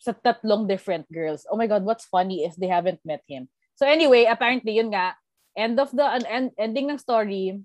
sa 0.00 0.16
tatlong 0.16 0.64
different 0.64 1.04
girls. 1.12 1.44
Oh 1.48 1.56
my 1.60 1.68
God, 1.68 1.84
what's 1.84 2.08
funny 2.08 2.44
is 2.44 2.56
they 2.56 2.72
haven't 2.72 3.04
met 3.04 3.20
him. 3.28 3.52
So 3.76 3.84
anyway, 3.84 4.24
apparently, 4.24 4.80
yun 4.80 4.92
nga, 4.92 5.12
end 5.56 5.76
of 5.76 5.92
the, 5.92 6.04
an 6.04 6.24
end, 6.24 6.48
ending 6.56 6.88
ng 6.88 7.00
story, 7.00 7.56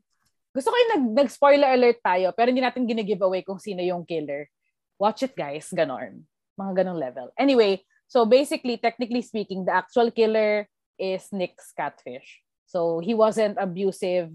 gusto 0.52 0.72
ko 0.72 0.76
yung 0.76 0.94
nag, 0.96 1.06
nag-spoiler 1.24 1.70
alert 1.76 2.00
tayo, 2.04 2.32
pero 2.36 2.52
hindi 2.52 2.64
natin 2.64 2.88
gine-giveaway 2.88 3.44
kung 3.44 3.60
sino 3.60 3.84
yung 3.84 4.08
killer. 4.08 4.48
Watch 5.00 5.24
it, 5.24 5.36
guys. 5.36 5.70
Ganon. 5.74 6.24
Mga 6.60 6.72
ganong 6.84 7.00
level. 7.00 7.28
Anyway, 7.38 7.84
so 8.08 8.26
basically, 8.26 8.78
technically 8.78 9.22
speaking, 9.22 9.66
the 9.66 9.76
actual 9.76 10.12
killer 10.12 10.68
is 10.98 11.28
Nick's 11.32 11.74
catfish. 11.76 12.42
So, 12.66 13.00
he 13.00 13.14
wasn't 13.14 13.58
abusive. 13.60 14.32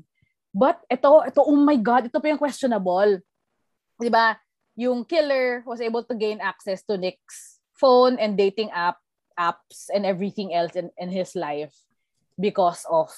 But, 0.52 0.80
ito, 0.90 1.24
ito, 1.24 1.40
oh 1.40 1.56
my 1.56 1.76
God, 1.76 2.06
ito 2.06 2.20
pa 2.20 2.28
yung 2.28 2.42
questionable. 2.42 3.22
Di 3.96 4.10
ba? 4.12 4.36
Yung 4.76 5.04
killer 5.04 5.64
was 5.66 5.80
able 5.80 6.04
to 6.04 6.14
gain 6.14 6.40
access 6.40 6.84
to 6.88 6.96
Nick's 6.96 7.60
phone 7.80 8.20
and 8.20 8.36
dating 8.36 8.68
app 8.76 9.00
apps 9.40 9.88
and 9.88 10.04
everything 10.04 10.52
else 10.52 10.76
in, 10.76 10.92
in 11.00 11.08
his 11.08 11.32
life 11.32 11.72
because 12.36 12.84
of 12.92 13.08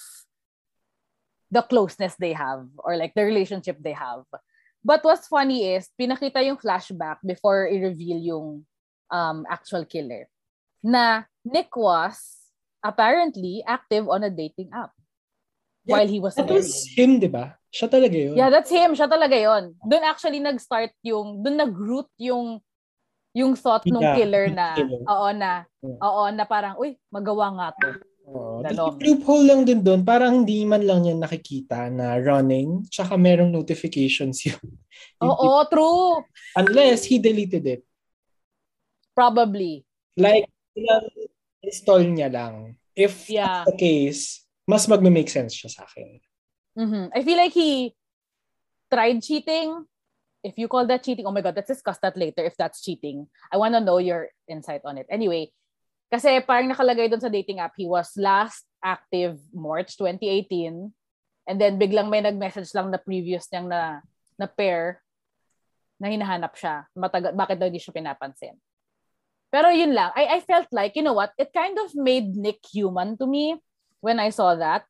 the 1.51 1.63
closeness 1.63 2.15
they 2.15 2.33
have 2.33 2.67
or 2.79 2.97
like 2.97 3.13
the 3.15 3.27
relationship 3.27 3.77
they 3.83 3.93
have. 3.93 4.23
But 4.83 5.07
what's 5.07 5.31
funny 5.31 5.79
is, 5.79 5.87
pinakita 5.95 6.43
yung 6.43 6.59
flashback 6.59 7.23
before 7.23 7.71
i-reveal 7.71 8.19
yung 8.19 8.47
um, 9.09 9.47
actual 9.47 9.87
killer. 9.87 10.27
Na 10.83 11.23
Nick 11.47 11.71
was 11.79 12.19
apparently 12.83 13.63
active 13.63 14.11
on 14.11 14.27
a 14.27 14.31
dating 14.31 14.75
app 14.75 14.91
Yeah, 15.83 15.99
while 15.99 16.07
he 16.11 16.19
was 16.23 16.35
That 16.39 16.47
married. 16.47 16.63
was 16.63 16.87
him, 16.95 17.19
di 17.19 17.27
ba? 17.27 17.59
Siya 17.75 17.91
talaga 17.91 18.15
yun. 18.15 18.39
Yeah, 18.39 18.51
that's 18.55 18.71
him. 18.71 18.95
Siya 18.95 19.11
talaga 19.11 19.35
yon. 19.35 19.75
Doon 19.83 20.03
actually 20.07 20.39
nag-start 20.39 20.95
yung, 21.03 21.43
doon 21.43 21.59
nag-root 21.59 22.07
yung, 22.23 22.63
yung 23.35 23.59
thought 23.59 23.83
nung 23.91 24.03
Yeah, 24.03 24.15
killer 24.15 24.47
yung 24.47 24.59
na, 24.59 24.67
killer. 24.79 25.03
oo 25.03 25.29
na, 25.35 25.53
Yeah. 25.83 25.99
oo 25.99 26.23
na 26.31 26.45
parang, 26.47 26.79
uy, 26.79 26.95
magawa 27.11 27.51
nga 27.59 27.69
to. 27.83 27.99
Yung 28.23 28.99
loophole 29.03 29.45
lang 29.45 29.61
din 29.67 29.83
doon, 29.83 30.07
parang 30.07 30.43
hindi 30.43 30.63
man 30.63 30.87
lang 30.87 31.03
niya 31.03 31.19
nakikita 31.19 31.91
na 31.91 32.17
running, 32.17 32.87
tsaka 32.87 33.19
merong 33.19 33.51
notifications 33.51 34.47
yun. 34.47 34.63
Oo, 35.27 35.67
true. 35.67 36.23
Unless 36.55 37.11
he 37.11 37.19
deleted 37.19 37.67
it. 37.67 37.83
Probably. 39.13 39.85
Like, 40.17 40.49
install 41.61 42.07
niya 42.09 42.33
lang. 42.33 42.79
If 42.97 43.29
Yeah. 43.29 43.65
that's 43.65 43.73
the 43.73 43.77
case, 43.77 44.23
mas 44.69 44.87
magme-make 44.87 45.29
sense 45.29 45.57
siya 45.57 45.71
sa 45.73 45.83
akin. 45.89 46.21
hmm 46.73 47.13
I 47.13 47.21
feel 47.21 47.37
like 47.37 47.53
he 47.53 47.93
tried 48.89 49.21
cheating. 49.21 49.85
If 50.43 50.59
you 50.59 50.67
call 50.67 50.89
that 50.91 51.05
cheating, 51.05 51.25
oh 51.29 51.35
my 51.35 51.41
God, 51.45 51.55
let's 51.55 51.71
discuss 51.71 52.01
that 52.03 52.17
later 52.17 52.43
if 52.43 52.57
that's 52.59 52.83
cheating. 52.83 53.29
I 53.53 53.57
want 53.61 53.75
to 53.79 53.81
know 53.81 53.99
your 54.03 54.33
insight 54.51 54.83
on 54.83 54.99
it. 54.99 55.07
Anyway, 55.07 55.53
kasi 56.13 56.45
parang 56.45 56.69
nakalagay 56.69 57.09
doon 57.09 57.25
sa 57.25 57.33
dating 57.33 57.65
app, 57.65 57.73
he 57.73 57.89
was 57.89 58.13
last 58.21 58.69
active 58.85 59.41
March 59.49 59.97
2018. 59.97 60.93
And 61.49 61.57
then 61.57 61.81
biglang 61.81 62.13
may 62.13 62.21
nag-message 62.21 62.69
lang 62.77 62.93
na 62.93 63.01
previous 63.01 63.49
niyang 63.49 63.73
na, 63.73 64.05
na 64.37 64.45
pair 64.45 65.01
na 65.97 66.13
hinahanap 66.13 66.53
siya. 66.53 66.85
Matagal, 66.93 67.33
bakit 67.33 67.57
daw 67.57 67.73
hindi 67.73 67.81
siya 67.81 67.97
pinapansin. 67.97 68.61
Pero 69.49 69.73
yun 69.73 69.97
lang. 69.97 70.13
I, 70.13 70.37
I 70.37 70.39
felt 70.45 70.69
like, 70.69 70.93
you 71.01 71.03
know 71.03 71.17
what, 71.17 71.33
it 71.41 71.49
kind 71.57 71.81
of 71.81 71.97
made 71.97 72.37
Nick 72.37 72.61
human 72.69 73.17
to 73.17 73.25
me 73.25 73.57
when 74.05 74.21
I 74.21 74.29
saw 74.29 74.53
that. 74.53 74.85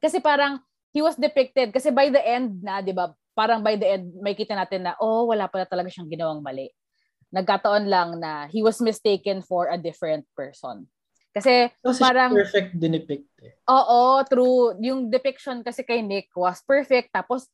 Kasi 0.00 0.24
parang, 0.24 0.64
he 0.96 1.04
was 1.04 1.20
depicted, 1.20 1.70
kasi 1.70 1.92
by 1.92 2.08
the 2.08 2.20
end 2.20 2.64
na, 2.64 2.80
di 2.80 2.96
ba, 2.96 3.12
parang 3.36 3.60
by 3.60 3.76
the 3.76 3.86
end, 3.86 4.16
may 4.24 4.32
kita 4.34 4.56
natin 4.56 4.88
na, 4.88 4.96
oh, 4.98 5.28
wala 5.28 5.46
pala 5.46 5.68
talaga 5.68 5.92
siyang 5.92 6.08
ginawang 6.08 6.40
mali. 6.40 6.72
Nagkataon 7.30 7.86
lang 7.86 8.18
na 8.18 8.50
he 8.50 8.62
was 8.62 8.82
mistaken 8.82 9.40
for 9.40 9.70
a 9.70 9.78
different 9.78 10.26
person. 10.34 10.86
Kasi 11.30 11.70
Kasi 11.78 12.02
parang, 12.02 12.34
perfect 12.34 12.74
dinipict 12.74 13.30
eh. 13.38 13.54
oo, 13.70 14.18
true. 14.26 14.74
Yung 14.82 15.06
depiction 15.06 15.62
kasi 15.62 15.86
kay 15.86 16.02
Nick 16.02 16.26
was 16.34 16.58
perfect. 16.66 17.14
Tapos, 17.14 17.46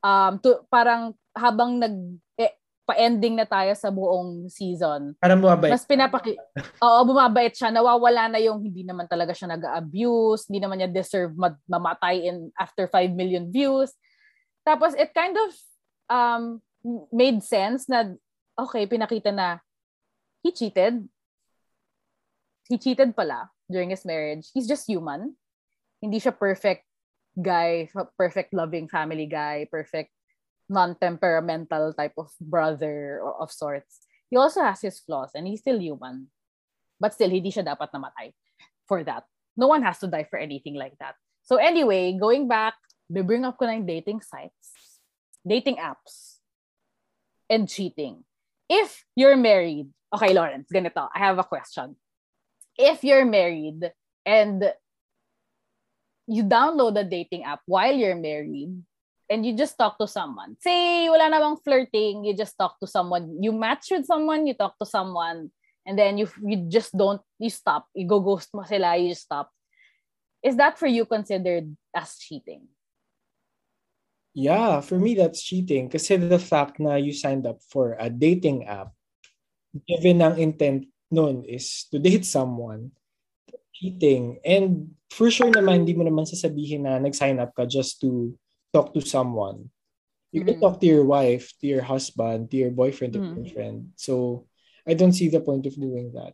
um, 0.00 0.40
to, 0.40 0.64
parang 0.72 1.12
habang 1.36 1.76
nag, 1.76 1.92
eh, 2.40 2.56
pa-ending 2.88 3.36
na 3.36 3.44
tayo 3.44 3.72
sa 3.76 3.92
buong 3.92 4.48
season, 4.48 5.12
Parang 5.20 5.38
mababait. 5.44 5.70
mas 5.76 5.84
pinapaki... 5.84 6.34
Oo, 6.84 7.00
bumabait 7.04 7.52
siya. 7.52 7.68
Nawawala 7.68 8.32
na 8.32 8.40
yung 8.40 8.64
hindi 8.64 8.80
naman 8.80 9.04
talaga 9.04 9.36
siya 9.36 9.52
nag-abuse, 9.54 10.48
hindi 10.48 10.60
naman 10.64 10.80
niya 10.80 10.90
deserve 10.90 11.36
mad- 11.36 11.60
mamatay 11.68 12.26
in 12.32 12.48
after 12.56 12.88
5 12.88 13.12
million 13.12 13.52
views. 13.52 13.92
Tapos 14.64 14.96
it 14.96 15.12
kind 15.12 15.36
of 15.36 15.50
um, 16.08 16.42
made 17.12 17.44
sense 17.44 17.86
na, 17.92 18.12
okay, 18.58 18.86
pinakita 18.86 19.34
na 19.34 19.58
he 20.42 20.52
cheated. 20.52 21.08
He 22.68 22.78
cheated 22.78 23.16
pala 23.16 23.50
during 23.70 23.90
his 23.90 24.04
marriage. 24.04 24.48
He's 24.54 24.66
just 24.66 24.86
human. 24.86 25.36
Hindi 26.00 26.18
siya 26.18 26.34
perfect 26.34 26.86
guy, 27.36 27.88
perfect 28.18 28.52
loving 28.52 28.88
family 28.88 29.26
guy, 29.26 29.68
perfect 29.70 30.10
non-temperamental 30.72 31.92
type 31.94 32.16
of 32.16 32.32
brother 32.40 33.20
of 33.38 33.52
sorts 33.52 34.08
he 34.32 34.40
also 34.40 34.64
has 34.64 34.80
his 34.80 34.96
flaws 34.96 35.36
and 35.36 35.46
he's 35.46 35.60
still 35.60 35.76
human. 35.76 36.32
But 36.96 37.12
still, 37.12 37.28
hindi 37.28 37.52
siya 37.52 37.68
dapat 37.68 37.92
namatay 37.92 38.32
for 38.88 39.04
that. 39.04 39.28
No 39.60 39.68
one 39.68 39.84
has 39.84 40.00
to 40.00 40.08
die 40.08 40.24
for 40.24 40.40
anything 40.40 40.72
like 40.72 40.96
that. 41.04 41.20
So 41.44 41.60
anyway, 41.60 42.16
going 42.16 42.48
back, 42.48 42.72
bring 43.12 43.44
up 43.44 43.60
ko 43.60 43.68
na 43.68 43.76
yung 43.76 43.84
dating 43.84 44.24
sites, 44.24 44.72
dating 45.44 45.76
apps, 45.76 46.40
and 47.44 47.68
cheating. 47.68 48.24
If 48.72 49.04
you're 49.12 49.36
married, 49.36 49.92
okay, 50.08 50.32
Lawrence, 50.32 50.72
ganito, 50.72 51.04
I 51.12 51.28
have 51.28 51.36
a 51.36 51.44
question. 51.44 51.92
If 52.72 53.04
you're 53.04 53.28
married 53.28 53.84
and 54.24 54.64
you 56.24 56.40
download 56.48 56.96
a 56.96 57.04
dating 57.04 57.44
app 57.44 57.60
while 57.68 57.92
you're 57.92 58.16
married, 58.16 58.72
and 59.32 59.46
you 59.46 59.56
just 59.56 59.76
talk 59.80 59.96
to 59.96 60.08
someone. 60.08 60.56
Say, 60.60 61.08
wala 61.08 61.32
namang 61.32 61.64
flirting, 61.64 62.24
you 62.24 62.36
just 62.36 62.52
talk 62.60 62.76
to 62.80 62.86
someone. 62.86 63.40
You 63.40 63.52
match 63.52 63.88
with 63.88 64.04
someone, 64.04 64.46
you 64.46 64.52
talk 64.52 64.76
to 64.76 64.84
someone, 64.84 65.48
and 65.88 65.96
then 65.96 66.20
you 66.20 66.28
you 66.44 66.68
just 66.68 66.92
don't, 66.92 67.20
you 67.40 67.48
stop. 67.48 67.88
You 67.96 68.04
go 68.04 68.20
ghost 68.20 68.52
mo 68.52 68.64
sila, 68.68 68.96
you 69.00 69.16
stop. 69.16 69.48
Is 70.44 70.60
that 70.60 70.76
for 70.76 70.84
you 70.84 71.08
considered 71.08 71.64
as 71.96 72.20
cheating? 72.20 72.68
Yeah, 74.32 74.80
for 74.80 74.96
me 74.98 75.14
that's 75.14 75.42
cheating. 75.44 75.92
Kasi 75.92 76.16
the 76.16 76.40
fact 76.40 76.80
na 76.80 76.96
you 76.96 77.12
signed 77.12 77.44
up 77.46 77.60
for 77.68 77.96
a 78.00 78.08
dating 78.08 78.64
app 78.64 78.96
given 79.88 80.20
ang 80.20 80.36
intent 80.40 80.88
nun 81.12 81.44
is 81.44 81.84
to 81.92 82.00
date 82.00 82.24
someone 82.24 82.92
cheating. 83.76 84.40
And 84.44 84.96
for 85.12 85.28
sure 85.28 85.52
naman 85.52 85.84
hindi 85.84 85.92
mo 85.92 86.04
naman 86.08 86.24
sasabihin 86.24 86.88
na 86.88 86.96
nag-sign 86.96 87.40
up 87.40 87.52
ka 87.52 87.68
just 87.68 88.00
to 88.00 88.32
talk 88.72 88.96
to 88.96 89.04
someone. 89.04 89.68
You 90.32 90.44
can 90.44 90.56
Mhm. 90.56 90.64
talk 90.64 90.80
to 90.80 90.88
your 90.88 91.04
wife 91.04 91.52
to 91.60 91.68
your 91.68 91.84
husband 91.84 92.48
to 92.52 92.56
your 92.56 92.72
boyfriend 92.72 93.16
or 93.16 93.20
Mhm. 93.20 93.32
girlfriend. 93.36 93.78
So 94.00 94.44
I 94.88 94.96
don't 94.96 95.12
see 95.12 95.28
the 95.28 95.44
point 95.44 95.68
of 95.68 95.76
doing 95.76 96.16
that. 96.16 96.32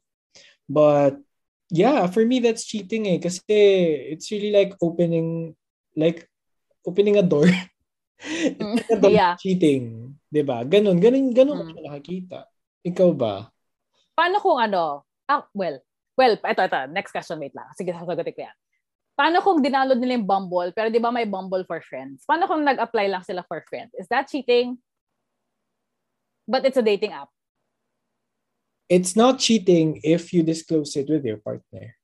But 0.71 1.19
yeah 1.75 2.07
for 2.07 2.23
me 2.23 2.39
that's 2.39 2.63
cheating 2.63 3.11
eh. 3.11 3.19
Kasi 3.19 3.43
it's 4.15 4.31
really 4.31 4.55
like 4.55 4.79
opening 4.79 5.59
like 5.99 6.31
opening 6.87 7.19
a 7.19 7.27
door 7.27 7.51
It's 8.19 8.91
about 8.91 9.15
yeah. 9.15 9.35
cheating. 9.39 10.15
'Di 10.27 10.43
ba? 10.43 10.67
Ganun, 10.67 10.99
ganun, 10.99 11.31
ganun 11.31 11.59
Mm. 11.63 11.71
ko 11.71 11.79
nakakita. 11.87 12.39
Ikaw 12.83 13.11
ba? 13.15 13.47
Paano 14.19 14.43
kung 14.43 14.59
ano, 14.59 15.07
ah, 15.31 15.47
well, 15.55 15.79
well, 16.19 16.35
ito, 16.35 16.63
ito, 16.63 16.79
next 16.91 17.15
question, 17.15 17.39
wait 17.39 17.55
lang. 17.55 17.71
Sige, 17.79 17.95
sasagutin 17.95 18.35
ko 18.35 18.43
yan. 18.43 18.57
Paano 19.15 19.39
kung 19.43 19.63
dinownload 19.63 19.99
nila 19.99 20.15
yung 20.19 20.27
Bumble, 20.27 20.71
pero 20.75 20.91
di 20.91 20.99
ba 20.99 21.11
may 21.11 21.27
Bumble 21.27 21.63
for 21.67 21.79
friends? 21.83 22.23
Paano 22.27 22.47
kung 22.47 22.63
nag-apply 22.63 23.07
lang 23.11 23.23
sila 23.23 23.43
for 23.47 23.63
friends? 23.67 23.95
Is 23.99 24.07
that 24.11 24.27
cheating? 24.31 24.79
But 26.47 26.67
it's 26.67 26.79
a 26.79 26.87
dating 26.87 27.15
app. 27.15 27.31
It's 28.89 29.15
not 29.15 29.39
cheating 29.39 30.01
if 30.03 30.33
you 30.33 30.41
disclose 30.43 30.97
it 30.97 31.11
with 31.11 31.23
your 31.27 31.37
partner. 31.39 31.99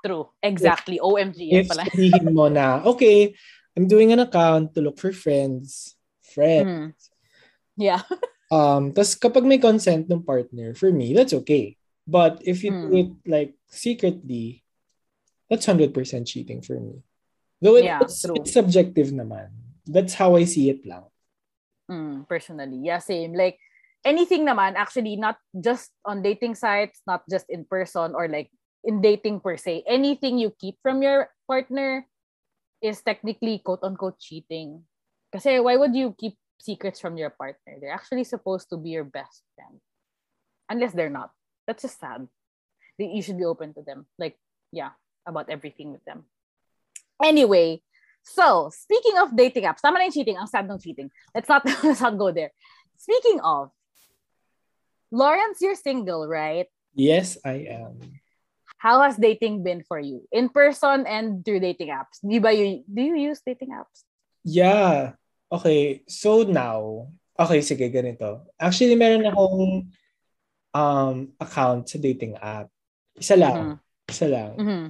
True. 0.00 0.30
Exactly. 0.40 1.02
OMG. 1.02 1.52
Yan 1.52 1.62
If 1.62 1.68
pala. 1.68 1.84
sabihin 1.90 2.32
mo 2.32 2.46
na, 2.48 2.80
okay, 2.86 3.34
I'm 3.78 3.86
doing 3.86 4.10
an 4.10 4.18
account 4.18 4.74
to 4.74 4.82
look 4.82 4.98
for 4.98 5.14
friends. 5.14 5.94
Friends. 6.34 6.66
Hmm. 6.66 7.78
Yeah. 7.78 8.02
Um, 8.48 8.96
tas 8.96 9.12
kapag 9.12 9.44
may 9.44 9.60
consent 9.60 10.08
ng 10.08 10.24
partner, 10.24 10.72
for 10.72 10.88
me, 10.88 11.12
that's 11.12 11.36
okay. 11.44 11.76
But 12.08 12.40
if 12.48 12.64
you 12.64 12.72
do 12.72 12.88
Hmm. 12.88 12.96
it 12.96 13.10
like 13.28 13.52
secretly, 13.68 14.64
that's 15.52 15.68
100% 15.68 15.92
cheating 16.24 16.64
for 16.64 16.80
me. 16.80 17.04
Though 17.60 17.76
it- 17.76 17.84
Yeah, 17.84 18.00
it's, 18.00 18.24
true. 18.24 18.40
it's 18.40 18.56
subjective 18.56 19.12
naman. 19.12 19.52
That's 19.84 20.16
how 20.16 20.32
I 20.40 20.48
see 20.48 20.72
it 20.72 20.80
lang. 20.88 21.12
Mm, 21.92 22.24
personally. 22.24 22.80
Yeah, 22.88 23.04
same. 23.04 23.36
Like, 23.36 23.60
anything 24.00 24.48
naman, 24.48 24.80
actually, 24.80 25.20
not 25.20 25.36
just 25.52 25.92
on 26.08 26.24
dating 26.24 26.56
sites, 26.56 27.04
not 27.04 27.28
just 27.28 27.52
in 27.52 27.68
person 27.68 28.16
or 28.16 28.32
like 28.32 28.48
in 28.80 29.04
dating 29.04 29.44
per 29.44 29.60
se. 29.60 29.84
Anything 29.84 30.40
you 30.40 30.56
keep 30.56 30.80
from 30.80 31.04
your 31.04 31.28
partner 31.44 32.08
is 32.82 33.02
technically 33.02 33.58
quote-unquote 33.58 34.18
cheating. 34.18 34.84
Kasi 35.32 35.60
why 35.60 35.76
would 35.76 35.94
you 35.94 36.14
keep 36.18 36.34
secrets 36.58 37.00
from 37.00 37.16
your 37.16 37.30
partner? 37.30 37.78
They're 37.80 37.94
actually 37.94 38.24
supposed 38.24 38.70
to 38.70 38.76
be 38.76 38.90
your 38.90 39.04
best 39.04 39.42
friend. 39.54 39.80
Unless 40.68 40.92
they're 40.92 41.12
not. 41.12 41.30
That's 41.66 41.82
just 41.82 42.00
sad. 42.00 42.28
You 42.98 43.22
should 43.22 43.38
be 43.38 43.44
open 43.44 43.74
to 43.74 43.82
them. 43.82 44.06
Like, 44.18 44.38
yeah, 44.72 44.90
about 45.26 45.50
everything 45.50 45.92
with 45.92 46.04
them. 46.04 46.24
Anyway, 47.22 47.82
so, 48.28 48.70
speaking 48.72 49.16
of 49.18 49.34
dating 49.34 49.64
apps, 49.64 49.80
tama 49.80 49.98
na 49.98 50.04
yung 50.04 50.12
cheating. 50.12 50.36
Ang 50.36 50.46
sad 50.46 50.68
ng 50.68 50.78
cheating. 50.78 51.08
Let's 51.34 51.48
not, 51.48 51.64
let's 51.84 52.04
not 52.04 52.18
go 52.18 52.30
there. 52.30 52.52
Speaking 53.00 53.40
of, 53.40 53.70
Lawrence, 55.10 55.64
you're 55.64 55.78
single, 55.78 56.28
right? 56.28 56.66
Yes, 56.92 57.38
I 57.44 57.64
am. 57.72 58.20
How 58.78 59.02
has 59.02 59.18
dating 59.18 59.66
been 59.66 59.82
for 59.82 59.98
you? 59.98 60.22
In 60.30 60.48
person 60.48 61.02
and 61.02 61.42
through 61.42 61.60
dating 61.60 61.90
apps? 61.90 62.22
Di 62.22 62.38
ba 62.38 62.54
you, 62.54 62.86
do 62.86 63.02
you 63.02 63.18
use 63.18 63.42
dating 63.42 63.74
apps? 63.74 64.06
Yeah. 64.46 65.18
Okay. 65.50 66.06
So 66.06 66.46
now, 66.46 67.10
okay, 67.34 67.58
sige, 67.58 67.90
ganito. 67.90 68.46
Actually, 68.54 68.94
meron 68.94 69.26
akong 69.26 69.90
um, 70.70 71.16
account 71.42 71.90
sa 71.90 71.98
dating 71.98 72.38
app. 72.38 72.70
Isa 73.18 73.34
lang. 73.34 73.58
Mhm. 73.58 73.74
Isa 74.06 74.26
lang. 74.30 74.50
Mhm. 74.54 74.84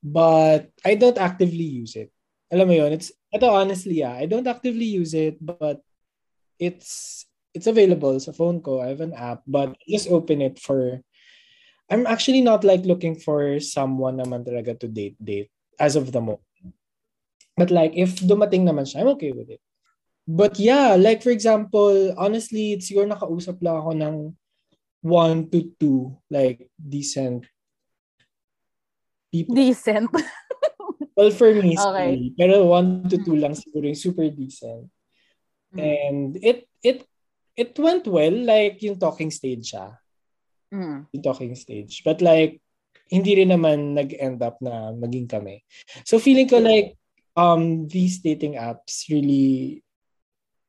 But 0.00 0.72
I 0.80 0.96
don't 0.96 1.20
actively 1.20 1.68
use 1.84 1.96
it. 2.00 2.08
Alam 2.48 2.68
mo 2.68 2.74
yun, 2.76 2.92
it's, 2.96 3.12
ito 3.28 3.48
honestly, 3.48 4.00
yeah, 4.00 4.16
I 4.16 4.24
don't 4.24 4.48
actively 4.48 4.88
use 4.88 5.12
it, 5.12 5.36
but 5.40 5.84
it's, 6.56 7.24
it's 7.52 7.68
available 7.68 8.16
sa 8.20 8.32
phone 8.32 8.60
ko. 8.60 8.80
I 8.80 8.92
have 8.92 9.04
an 9.04 9.16
app, 9.16 9.44
but 9.44 9.76
I 9.76 9.84
just 9.88 10.08
open 10.08 10.40
it 10.40 10.60
for 10.60 11.04
I'm 11.90 12.06
actually 12.06 12.40
not 12.40 12.64
like 12.64 12.84
looking 12.88 13.16
for 13.20 13.60
someone 13.60 14.16
naman 14.16 14.44
talaga 14.44 14.78
to 14.80 14.88
date 14.88 15.20
date 15.20 15.52
as 15.76 15.96
of 15.96 16.12
the 16.12 16.20
moment. 16.20 16.40
But 17.56 17.70
like 17.70 17.92
if 17.94 18.18
dumating 18.24 18.64
naman 18.66 18.88
siya, 18.88 19.04
I'm 19.04 19.12
okay 19.18 19.30
with 19.30 19.52
it. 19.52 19.62
But 20.24 20.56
yeah, 20.58 20.96
like 20.96 21.20
for 21.20 21.30
example, 21.30 22.16
honestly, 22.16 22.74
it's 22.80 22.88
siguro 22.88 23.12
nakausap 23.12 23.60
lang 23.60 23.76
ako 23.76 23.90
ng 23.92 24.14
one 25.04 25.52
to 25.52 25.68
two 25.76 26.16
like 26.32 26.66
decent 26.80 27.44
people. 29.30 29.54
Decent. 29.54 30.08
Well, 31.14 31.30
for 31.30 31.54
me, 31.54 31.78
Okay. 31.78 31.86
okay. 31.86 32.34
pero 32.34 32.66
one 32.66 33.06
to 33.06 33.22
two 33.22 33.38
lang 33.38 33.54
siguro 33.54 33.86
yung 33.86 33.94
super 34.02 34.26
decent. 34.34 34.90
Mm. 35.70 35.78
And 35.78 36.28
it 36.42 36.66
it 36.82 37.06
it 37.54 37.78
went 37.78 38.10
well 38.10 38.34
like 38.34 38.82
yung 38.82 38.98
talking 38.98 39.30
stage 39.30 39.70
siya. 39.70 39.94
Mm. 40.74 41.06
Yung 41.14 41.22
talking 41.24 41.54
stage. 41.54 42.02
But 42.02 42.18
like 42.18 42.58
hindi 43.06 43.38
rin 43.38 43.54
naman 43.54 43.94
nag-end 43.94 44.42
up 44.42 44.58
na 44.58 44.90
maging 44.90 45.30
kami. 45.30 45.62
So 46.02 46.18
feeling 46.18 46.50
ko 46.50 46.58
like 46.58 46.98
um 47.38 47.86
these 47.86 48.18
dating 48.18 48.58
apps 48.58 49.06
really 49.06 49.82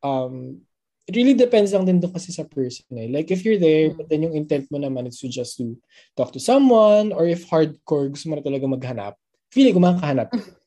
um 0.05 0.61
it 1.05 1.13
really 1.13 1.37
depends 1.37 1.69
lang 1.73 1.85
din 1.85 2.01
doon 2.01 2.13
kasi 2.13 2.29
sa 2.33 2.45
person 2.45 2.85
eh. 3.01 3.09
Like 3.09 3.33
if 3.33 3.41
you're 3.41 3.61
there 3.61 3.89
Mm. 3.93 3.97
but 3.97 4.05
then 4.09 4.21
yung 4.29 4.37
intent 4.37 4.69
mo 4.69 4.77
naman 4.77 5.09
is 5.09 5.17
to 5.21 5.29
just 5.29 5.57
to 5.57 5.73
talk 6.13 6.29
to 6.37 6.41
someone 6.41 7.09
or 7.09 7.25
if 7.25 7.49
hardcore 7.49 8.13
gusto 8.13 8.29
mo 8.29 8.37
na 8.37 8.45
talaga 8.45 8.65
maghanap, 8.69 9.13
feeling 9.49 9.73
ko 9.73 9.81
makakahanap. 9.81 10.29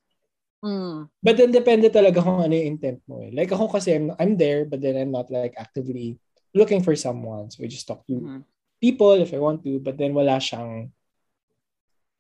Mm. 0.59 1.07
But 1.23 1.39
then 1.39 1.55
depende 1.55 1.87
talaga 1.87 2.19
kung 2.19 2.43
ano 2.43 2.51
yung 2.51 2.75
intent 2.75 2.99
mo 3.07 3.23
eh. 3.23 3.31
Like 3.31 3.55
ako 3.55 3.71
kasi 3.71 3.95
I'm, 3.95 4.11
I'm 4.19 4.35
there 4.35 4.67
but 4.67 4.83
then 4.83 4.99
I'm 4.99 5.15
not 5.15 5.31
like 5.31 5.55
actively 5.55 6.19
looking 6.51 6.83
for 6.83 6.99
someone. 6.99 7.47
So 7.55 7.63
I 7.63 7.71
just 7.71 7.87
talk 7.87 8.03
to 8.11 8.19
Mhm. 8.19 8.43
People 8.81 9.19
if 9.19 9.35
I 9.35 9.39
want 9.43 9.63
to 9.67 9.79
but 9.83 9.99
then 9.99 10.15
wala 10.15 10.39
siyang 10.39 10.91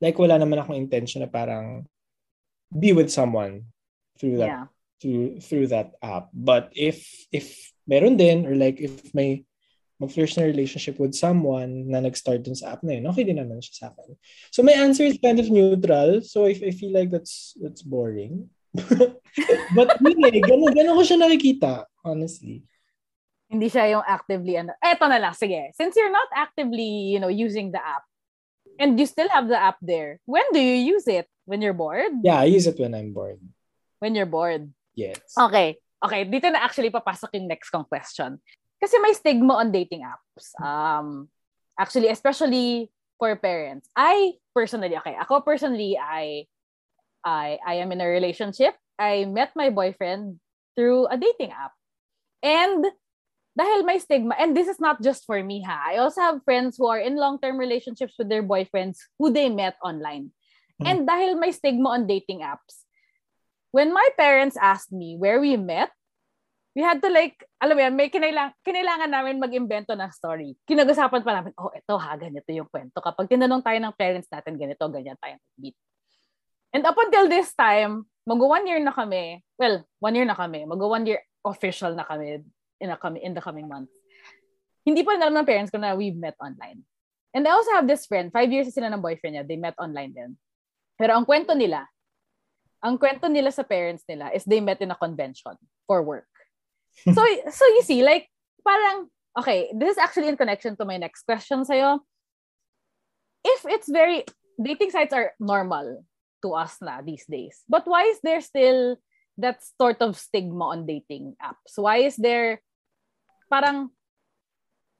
like 0.02 0.18
wala 0.18 0.38
naman 0.38 0.58
akong 0.62 0.78
intention 0.78 1.22
na 1.22 1.30
parang 1.30 1.86
be 2.70 2.92
with 2.92 3.10
someone 3.10 3.66
through 4.18 4.38
that 4.38 4.52
Yeah. 4.52 4.66
through 5.00 5.40
through 5.40 5.66
that 5.70 5.94
app. 6.02 6.30
But 6.34 6.74
if 6.74 7.06
if 7.30 7.72
meron 7.86 8.18
din 8.18 8.46
or 8.46 8.54
like 8.54 8.82
if 8.82 9.14
may 9.14 9.46
mag-flirt 9.98 10.30
na 10.38 10.46
relationship 10.46 10.94
with 11.02 11.18
someone 11.18 11.90
na 11.90 11.98
nag-start 11.98 12.46
dun 12.46 12.54
sa 12.54 12.78
app 12.78 12.86
na 12.86 12.98
yun, 12.98 13.10
okay 13.10 13.26
din 13.26 13.38
naman 13.42 13.58
siya 13.58 13.74
sa 13.74 13.86
akin. 13.90 14.14
So 14.54 14.62
my 14.62 14.74
answer 14.74 15.02
is 15.02 15.18
kind 15.18 15.42
of 15.42 15.50
neutral. 15.50 16.22
So 16.22 16.46
if 16.46 16.62
I 16.62 16.70
feel 16.70 16.94
like 16.94 17.10
that's 17.10 17.58
that's 17.58 17.82
boring. 17.82 18.46
But 19.74 19.98
yun 20.04 20.22
eh, 20.22 20.44
ganun, 20.44 20.70
ganun 20.70 20.98
ko 20.98 21.02
siya 21.02 21.18
nakikita, 21.18 21.86
honestly. 22.06 22.62
Hindi 23.48 23.72
siya 23.72 23.88
yung 23.96 24.04
actively 24.04 24.60
ano. 24.60 24.76
Eto 24.84 25.08
na 25.08 25.16
lang, 25.16 25.32
sige. 25.32 25.72
Since 25.72 25.96
you're 25.96 26.12
not 26.12 26.28
actively, 26.36 27.12
you 27.12 27.18
know, 27.18 27.32
using 27.32 27.72
the 27.72 27.80
app, 27.80 28.04
and 28.78 29.00
you 29.00 29.08
still 29.08 29.28
have 29.28 29.48
the 29.48 29.58
app 29.58 29.76
there, 29.82 30.20
when 30.28 30.44
do 30.52 30.60
you 30.60 30.94
use 30.94 31.08
it? 31.08 31.26
When 31.48 31.64
you're 31.64 31.76
bored? 31.76 32.12
Yeah, 32.22 32.44
I 32.44 32.52
use 32.52 32.68
it 32.68 32.78
when 32.78 32.94
I'm 32.94 33.16
bored. 33.16 33.40
When 33.98 34.14
you're 34.14 34.28
bored. 34.28 34.68
Yes. 34.94 35.32
Okay. 35.32 35.80
Okay, 35.98 36.22
dito 36.28 36.46
na 36.52 36.62
actually 36.62 36.94
papasok 36.94 37.34
yung 37.34 37.48
next 37.50 37.74
kong 37.74 37.88
question. 37.88 38.38
Kasi 38.78 38.94
may 39.02 39.16
stigma 39.16 39.58
on 39.58 39.74
dating 39.74 40.06
apps. 40.06 40.54
Um, 40.62 41.26
actually, 41.74 42.06
especially 42.06 42.92
for 43.18 43.34
parents. 43.34 43.90
I 43.96 44.38
personally, 44.54 44.94
okay, 45.02 45.18
ako 45.18 45.42
personally, 45.42 45.98
I, 45.98 46.46
I, 47.24 47.58
I 47.66 47.82
am 47.82 47.90
in 47.90 48.00
a 48.00 48.06
relationship. 48.06 48.78
I 48.94 49.26
met 49.26 49.50
my 49.58 49.70
boyfriend 49.70 50.38
through 50.76 51.10
a 51.10 51.18
dating 51.18 51.50
app. 51.50 51.74
And 52.42 52.86
dahil 53.58 53.82
may 53.82 53.98
stigma, 53.98 54.38
and 54.38 54.54
this 54.54 54.70
is 54.70 54.78
not 54.78 55.02
just 55.02 55.26
for 55.26 55.42
me 55.42 55.66
ha, 55.66 55.90
I 55.90 55.98
also 55.98 56.22
have 56.22 56.46
friends 56.46 56.78
who 56.78 56.86
are 56.86 57.02
in 57.02 57.18
long-term 57.18 57.58
relationships 57.58 58.14
with 58.14 58.30
their 58.30 58.46
boyfriends 58.46 59.02
who 59.18 59.34
they 59.34 59.50
met 59.50 59.74
online. 59.82 60.30
Hmm. 60.78 60.86
And 60.86 60.98
dahil 61.02 61.34
may 61.34 61.50
stigma 61.50 61.98
on 61.98 62.06
dating 62.06 62.46
apps, 62.46 62.86
when 63.74 63.90
my 63.90 64.06
parents 64.14 64.54
asked 64.54 64.94
me 64.94 65.18
where 65.18 65.42
we 65.42 65.58
met, 65.58 65.90
we 66.78 66.86
had 66.86 67.02
to 67.02 67.10
like, 67.10 67.42
alam 67.58 67.74
mo 67.74 67.82
yan, 67.82 67.98
may 67.98 68.06
kinailang, 68.06 68.54
kinailangan 68.62 69.10
namin 69.10 69.42
mag-invento 69.42 69.98
ng 69.98 70.12
story. 70.14 70.54
Kinag-usapan 70.62 71.26
pa 71.26 71.32
namin, 71.42 71.50
oh, 71.58 71.74
ito 71.74 71.98
ha, 71.98 72.14
ganito 72.14 72.54
yung 72.54 72.70
kwento. 72.70 73.02
Kapag 73.02 73.26
tinanong 73.26 73.66
tayo 73.66 73.82
ng 73.82 73.94
parents 73.98 74.30
natin, 74.30 74.54
ganito, 74.54 74.86
ganyan 74.86 75.18
tayo 75.18 75.34
meet. 75.58 75.74
And 76.70 76.86
up 76.86 76.94
until 76.94 77.26
this 77.26 77.50
time, 77.58 78.06
mag 78.22 78.38
one 78.38 78.62
year 78.70 78.78
na 78.78 78.94
kami. 78.94 79.42
Well, 79.58 79.82
one 79.98 80.14
year 80.14 80.28
na 80.28 80.38
kami. 80.38 80.68
Mag 80.68 80.78
one 80.78 81.08
year 81.10 81.24
official 81.42 81.96
na 81.98 82.06
kami 82.06 82.46
in, 82.80 82.90
a, 82.90 82.96
kami 82.96 83.22
in 83.22 83.34
the 83.34 83.40
coming 83.40 83.68
months. 83.68 83.92
Hindi 84.86 85.04
pa 85.04 85.14
rin 85.14 85.22
alam 85.22 85.42
ng 85.42 85.48
parents 85.48 85.70
ko 85.70 85.78
na 85.78 85.94
we 85.94 86.10
met 86.10 86.34
online. 86.40 86.82
And 87.34 87.44
I 87.46 87.52
also 87.52 87.72
have 87.76 87.86
this 87.86 88.06
friend, 88.08 88.32
five 88.32 88.48
years 88.48 88.72
sila 88.72 88.88
ng 88.88 89.04
boyfriend 89.04 89.36
niya, 89.36 89.44
they 89.46 89.60
met 89.60 89.76
online 89.76 90.16
din. 90.16 90.34
Pero 90.96 91.14
ang 91.14 91.28
kwento 91.28 91.52
nila, 91.52 91.84
ang 92.82 92.96
kwento 92.96 93.28
nila 93.28 93.52
sa 93.52 93.62
parents 93.62 94.02
nila 94.08 94.32
is 94.32 94.46
they 94.48 94.62
met 94.62 94.80
in 94.80 94.90
a 94.90 94.98
convention 94.98 95.54
for 95.86 96.02
work. 96.02 96.30
so, 97.14 97.20
so 97.52 97.64
you 97.78 97.82
see, 97.84 98.02
like, 98.02 98.26
parang, 98.64 99.06
okay, 99.38 99.70
this 99.76 99.94
is 99.94 100.00
actually 100.00 100.28
in 100.28 100.36
connection 100.36 100.74
to 100.76 100.84
my 100.84 100.96
next 100.96 101.22
question 101.22 101.64
sa'yo. 101.64 102.00
If 103.44 103.66
it's 103.66 103.90
very, 103.90 104.24
dating 104.58 104.90
sites 104.90 105.12
are 105.12 105.32
normal 105.38 106.02
to 106.42 106.54
us 106.54 106.78
na 106.82 107.02
these 107.02 107.26
days. 107.26 107.62
But 107.68 107.86
why 107.86 108.10
is 108.10 108.18
there 108.22 108.40
still 108.40 108.96
that 109.38 109.62
sort 109.78 110.02
of 110.02 110.18
stigma 110.18 110.74
on 110.74 110.86
dating 110.86 111.34
apps? 111.42 111.78
Why 111.78 112.02
is 112.02 112.16
there, 112.16 112.62
parang, 113.48 113.88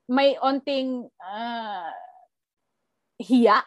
may 0.09 0.41
onting, 0.41 1.05
uh, 1.21 1.93
hiya 3.21 3.61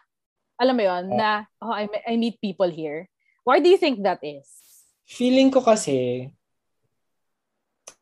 alam 0.58 0.78
mo 0.78 0.84
yon 0.86 1.06
na 1.12 1.44
oh 1.60 1.70
I, 1.76 1.89
I 2.08 2.15
meet 2.15 2.39
people 2.39 2.70
here 2.72 3.10
why 3.44 3.60
do 3.60 3.67
you 3.67 3.76
think 3.76 4.00
that 4.08 4.24
is 4.24 4.48
Feeling 5.12 5.52
ko 5.52 5.60
kasi, 5.60 6.32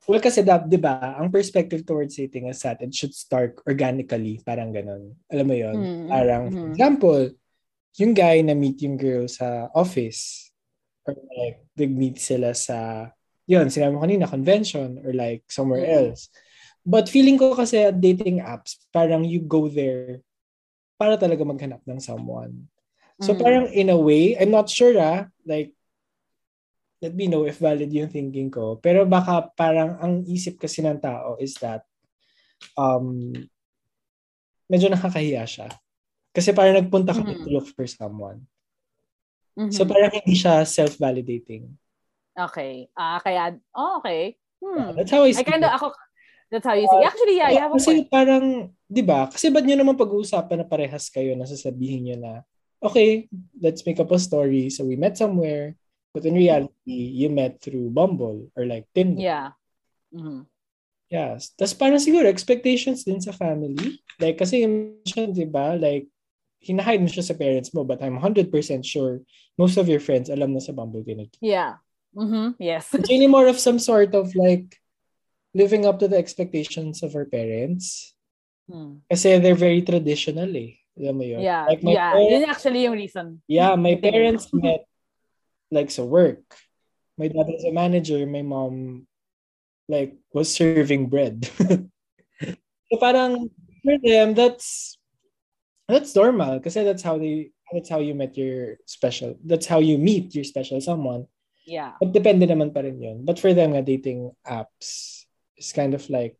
well 0.05 0.21
kasi 0.21 0.45
that, 0.45 0.69
di 0.69 0.77
ba, 0.77 1.17
ang 1.17 1.33
perspective 1.33 1.81
towards 1.81 2.13
dating 2.13 2.45
is 2.53 2.61
that 2.61 2.77
it 2.85 2.93
should 2.93 3.17
start 3.17 3.57
organically, 3.65 4.37
parang 4.45 4.69
ganun. 4.69 5.17
Alam 5.33 5.45
mo 5.49 5.55
yon 5.57 5.77
Mm, 5.79 6.05
Parang, 6.05 6.43
for 6.53 6.61
mhm. 6.61 6.69
example, 6.69 7.21
yung 7.97 8.13
guy 8.13 8.45
na 8.45 8.53
meet 8.53 8.77
yung 8.85 8.93
girl 8.93 9.25
sa 9.25 9.73
office, 9.73 10.53
or 11.09 11.17
like, 11.33 11.65
nag-meet 11.73 12.21
sila 12.21 12.53
sa, 12.53 13.09
yun, 13.49 13.73
sinabi 13.73 13.97
mo 13.97 14.05
kanina, 14.05 14.29
convention, 14.29 15.01
or 15.01 15.09
like, 15.09 15.41
somewhere 15.49 15.81
Mm. 15.81 16.13
else. 16.13 16.29
But 16.85 17.11
feeling 17.11 17.37
ko 17.37 17.53
kasi 17.53 17.85
at 17.85 17.99
dating 17.99 18.39
apps, 18.41 18.79
parang 18.89 19.27
you 19.27 19.43
go 19.43 19.67
there 19.67 20.23
para 20.99 21.15
talaga 21.19 21.43
maghanap 21.43 21.83
ng 21.85 21.99
someone. 21.99 22.67
So 23.19 23.35
Mm. 23.35 23.39
parang 23.39 23.65
in 23.71 23.89
a 23.91 23.99
way, 23.99 24.35
I'm 24.39 24.51
not 24.51 24.71
sure 24.71 24.95
ah, 24.95 25.27
like, 25.43 25.75
let 26.99 27.15
me 27.15 27.27
know 27.27 27.47
if 27.47 27.59
valid 27.59 27.91
yung 27.91 28.11
thinking 28.11 28.51
ko. 28.51 28.75
Pero 28.79 29.07
baka 29.07 29.47
parang 29.55 29.99
ang 29.99 30.23
isip 30.27 30.59
kasi 30.59 30.83
ng 30.83 30.99
tao 30.99 31.35
is 31.39 31.55
that 31.63 31.83
um, 32.75 33.31
medyo 34.67 34.91
nakakahiya 34.91 35.43
siya. 35.47 35.67
Kasi 36.35 36.51
parang 36.55 36.79
nagpunta 36.79 37.15
ka 37.15 37.23
Mhm. 37.23 37.43
to 37.43 37.49
look 37.51 37.67
for 37.71 37.87
someone. 37.87 38.43
Mhm. 39.55 39.71
So 39.71 39.83
parang 39.83 40.11
hindi 40.15 40.35
siya 40.35 40.63
self-validating. 40.63 41.75
okay 42.39 42.87
ah 42.95 43.19
kaya 43.19 43.59
oh 43.75 43.99
okay 43.99 44.39
Yeah, 44.63 44.91
hmm. 44.91 44.95
that's 44.95 45.11
how 45.11 45.23
I 45.27 45.35
I 45.35 45.43
kind 45.43 45.63
of 45.63 45.71
ako 45.75 45.91
that's 46.51 46.65
how 46.65 46.73
you 46.75 46.89
see 46.89 47.01
actually 47.05 47.37
yeah 47.37 47.49
you 47.53 47.61
have 47.61 47.71
a 47.71 47.77
Kasi 47.77 48.03
point 48.03 48.09
parang, 48.09 48.43
di 48.89 49.03
ba? 49.05 49.29
Kasi 49.29 49.49
ba't 49.53 49.63
nyo 49.65 49.77
naman 49.77 49.95
pag-uusapan 49.97 50.61
na 50.61 50.67
parehas 50.67 51.07
kayo 51.13 51.33
na 51.37 51.45
sasabihin 51.45 52.01
nyo 52.09 52.17
na, 52.17 52.33
okay, 52.81 53.29
let's 53.61 53.85
make 53.85 53.99
up 54.01 54.09
a 54.11 54.19
story. 54.19 54.69
So 54.73 54.83
we 54.85 54.97
met 54.97 55.15
somewhere, 55.17 55.77
but 56.13 56.25
in 56.25 56.33
reality, 56.33 56.73
you 57.15 57.29
met 57.29 57.61
through 57.61 57.93
Bumble 57.93 58.49
or 58.57 58.65
like 58.65 58.89
Tinder. 58.93 59.21
yeah 59.21 59.49
Mhm. 60.09 60.49
Yes. 61.09 61.53
Tapos 61.57 61.73
parang 61.77 61.97
siguro, 62.01 62.29
expectations 62.29 63.01
din 63.05 63.17
sa 63.21 63.33
family. 63.33 63.97
Like, 64.21 64.37
kasi 64.37 64.61
yung 64.61 65.01
mention, 65.01 65.33
di 65.33 65.45
ba, 65.45 65.73
like, 65.73 66.05
hinahide 66.61 67.01
mo 67.01 67.09
siya 67.09 67.25
sa 67.25 67.33
parents 67.33 67.73
mo, 67.73 67.81
but 67.81 67.97
I'm 68.01 68.17
100% 68.21 68.49
sure 68.85 69.21
most 69.57 69.77
of 69.81 69.89
your 69.89 70.01
friends 70.01 70.29
alam 70.29 70.53
na 70.53 70.61
sa 70.61 70.73
Bumble 70.75 71.01
kayo 71.05 71.23
nag- 71.23 71.39
yeah 71.41 71.79
Mhm. 72.13 72.57
yes 72.59 72.89
It's 72.93 73.07
really 73.09 73.29
more 73.29 73.45
of 73.47 73.61
some 73.61 73.77
sort 73.79 74.11
of 74.17 74.33
like 74.35 74.75
living 75.53 75.85
up 75.85 75.99
to 75.99 76.07
the 76.07 76.17
expectations 76.17 77.01
of 77.03 77.15
our 77.15 77.25
parents. 77.25 78.13
Hmm. 78.69 79.01
Kasi 79.09 79.37
they're 79.41 79.57
very 79.57 79.81
traditional 79.81 80.49
eh. 80.53 80.77
Alam 80.99 81.15
mo 81.15 81.25
yun? 81.25 81.39
yeah 81.41 81.63
Like 81.65 81.81
my 81.81 81.95
yeah 81.95 82.11
parents, 82.11 82.31
yun 82.33 82.43
actually 82.49 82.81
yung 82.85 82.95
reason 82.97 83.39
yeah, 83.47 83.73
my 83.79 83.95
parents 83.95 84.51
met 84.53 84.83
like 85.71 85.89
sa 85.89 86.03
work. 86.03 86.43
My 87.17 87.27
dad 87.27 87.47
was 87.47 87.63
a 87.63 87.71
manager, 87.71 88.23
my 88.27 88.43
mom 88.43 89.07
like 89.87 90.15
was 90.35 90.53
serving 90.53 91.09
bread. 91.09 91.47
so 92.91 92.95
parang 92.99 93.49
for 93.81 93.95
them, 94.01 94.35
that's 94.35 94.97
that's 95.89 96.13
normal 96.13 96.59
kasi 96.61 96.83
that's 96.85 97.01
how 97.01 97.17
they 97.17 97.49
that's 97.73 97.89
how 97.89 97.97
you 97.99 98.13
met 98.13 98.37
your 98.37 98.77
special 98.85 99.37
that's 99.45 99.65
how 99.65 99.79
you 99.81 99.97
meet 99.97 100.35
your 100.35 100.45
special 100.45 100.77
someone. 100.83 101.25
yeah 101.65 101.95
But 101.97 102.13
depende 102.13 102.45
naman 102.45 102.73
pa 102.73 102.85
rin 102.85 102.99
yun. 103.01 103.17
But 103.25 103.39
for 103.39 103.53
them 103.55 103.73
nga, 103.73 103.81
dating 103.83 104.35
apps 104.45 105.18
is 105.59 105.75
kind 105.75 105.91
of 105.91 106.01
like, 106.07 106.39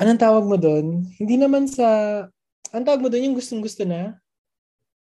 anong 0.00 0.18
tawag 0.18 0.48
mo 0.48 0.56
doon? 0.56 1.04
Hindi 1.20 1.36
naman 1.36 1.68
sa 1.68 1.86
ang 2.74 2.84
tawag 2.84 3.04
mo 3.04 3.08
doon 3.12 3.30
yung 3.30 3.38
gustong-gusto 3.38 3.84
na? 3.84 4.16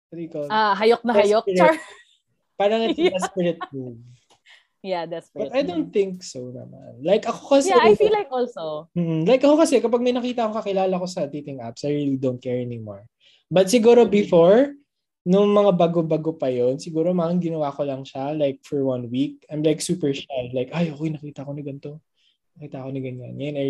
What 0.10 0.18
do 0.18 0.24
you 0.26 0.30
call 0.34 0.46
it? 0.46 0.54
Ah, 0.54 0.74
hayok 0.78 1.02
na 1.06 1.14
hayok. 1.16 1.46
Desperate. 1.48 1.58
Char. 1.58 1.76
Parang 2.60 2.82
it's 2.86 2.98
Yeah. 3.02 3.14
desperate 3.14 3.62
move. 3.72 4.02
Yeah, 4.84 5.08
that's 5.08 5.32
But. 5.32 5.56
I 5.56 5.64
don't 5.64 5.96
think 5.96 6.22
so 6.28 6.52
naman. 6.52 7.00
Like 7.02 7.24
ako 7.24 7.56
kasi, 7.58 7.72
Yeah, 7.72 7.80
I 7.80 7.96
feel 7.96 8.12
like 8.12 8.28
also. 8.28 8.92
Mm, 8.92 9.24
like 9.24 9.40
ako 9.40 9.56
kasi, 9.64 9.80
kapag 9.80 10.04
may 10.04 10.12
nakita 10.12 10.44
akong 10.44 10.60
kakilala 10.60 11.00
ko 11.00 11.08
sa 11.08 11.24
dating 11.24 11.64
apps, 11.64 11.88
I 11.88 11.96
really 11.96 12.20
don't 12.20 12.44
care 12.44 12.60
anymore. 12.60 13.08
But 13.48 13.72
siguro 13.72 14.04
before, 14.04 14.76
nung 15.24 15.56
mga 15.56 15.80
bago-bago 15.80 16.36
pa 16.36 16.52
yon 16.52 16.84
siguro 16.84 17.16
mga 17.16 17.40
ginawa 17.40 17.72
ko 17.72 17.88
lang 17.88 18.04
siya, 18.04 18.36
like 18.36 18.60
for 18.68 18.84
one 18.84 19.08
week. 19.08 19.48
I'm 19.48 19.64
like 19.64 19.80
super 19.80 20.12
shy. 20.12 20.52
Like, 20.52 20.76
ay, 20.76 20.92
okay, 20.92 21.16
nakita 21.16 21.48
ko 21.48 21.56
ni 21.56 21.64
ganito. 21.64 22.04
Nakita 22.58 22.86
ko 22.86 22.90
ni 22.94 23.02
ganyan. 23.02 23.34
Yan, 23.40 23.58
I, 23.58 23.68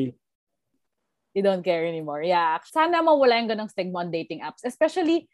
You 1.33 1.41
don't 1.41 1.65
care 1.65 1.81
anymore. 1.89 2.21
Yeah. 2.21 2.61
Sana 2.69 3.01
mawala 3.01 3.41
yung 3.41 3.49
ganong 3.49 3.73
stigma 3.73 4.05
on 4.05 4.13
dating 4.13 4.45
apps. 4.45 4.61
Especially 4.61 5.25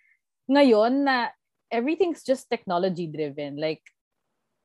ngayon 0.47 1.03
na 1.03 1.27
everything's 1.67 2.23
just 2.23 2.47
technology 2.47 3.05
driven. 3.05 3.59
Like, 3.59 3.83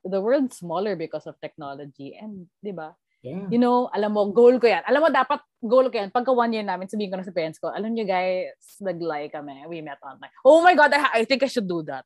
the 0.06 0.22
world's 0.22 0.62
smaller 0.62 0.94
because 0.94 1.26
of 1.26 1.34
technology. 1.42 2.14
And, 2.14 2.46
di 2.62 2.70
ba? 2.70 2.94
yeah. 3.24 3.48
You 3.48 3.58
know, 3.58 3.88
alam 3.88 4.12
mo, 4.12 4.28
goal 4.28 4.60
ko 4.60 4.68
yan. 4.68 4.84
Alam 4.84 5.00
mo, 5.00 5.08
dapat 5.08 5.40
goal 5.64 5.88
ko 5.88 5.96
yan. 5.96 6.12
Pagka 6.12 6.30
one 6.30 6.52
year 6.52 6.62
namin, 6.62 6.92
sabihin 6.92 7.08
ko 7.08 7.16
na 7.16 7.24
sa 7.24 7.32
parents 7.32 7.56
ko, 7.56 7.72
alam 7.72 7.88
nyo 7.88 8.04
guys, 8.04 8.52
nag-like 8.84 9.32
kami. 9.32 9.64
We 9.64 9.80
met 9.80 9.98
online. 10.04 10.30
Oh 10.44 10.60
my 10.60 10.76
God, 10.76 10.92
I, 10.92 11.20
I 11.20 11.22
think 11.24 11.40
I 11.40 11.48
should 11.48 11.66
do 11.66 11.80
that. 11.88 12.04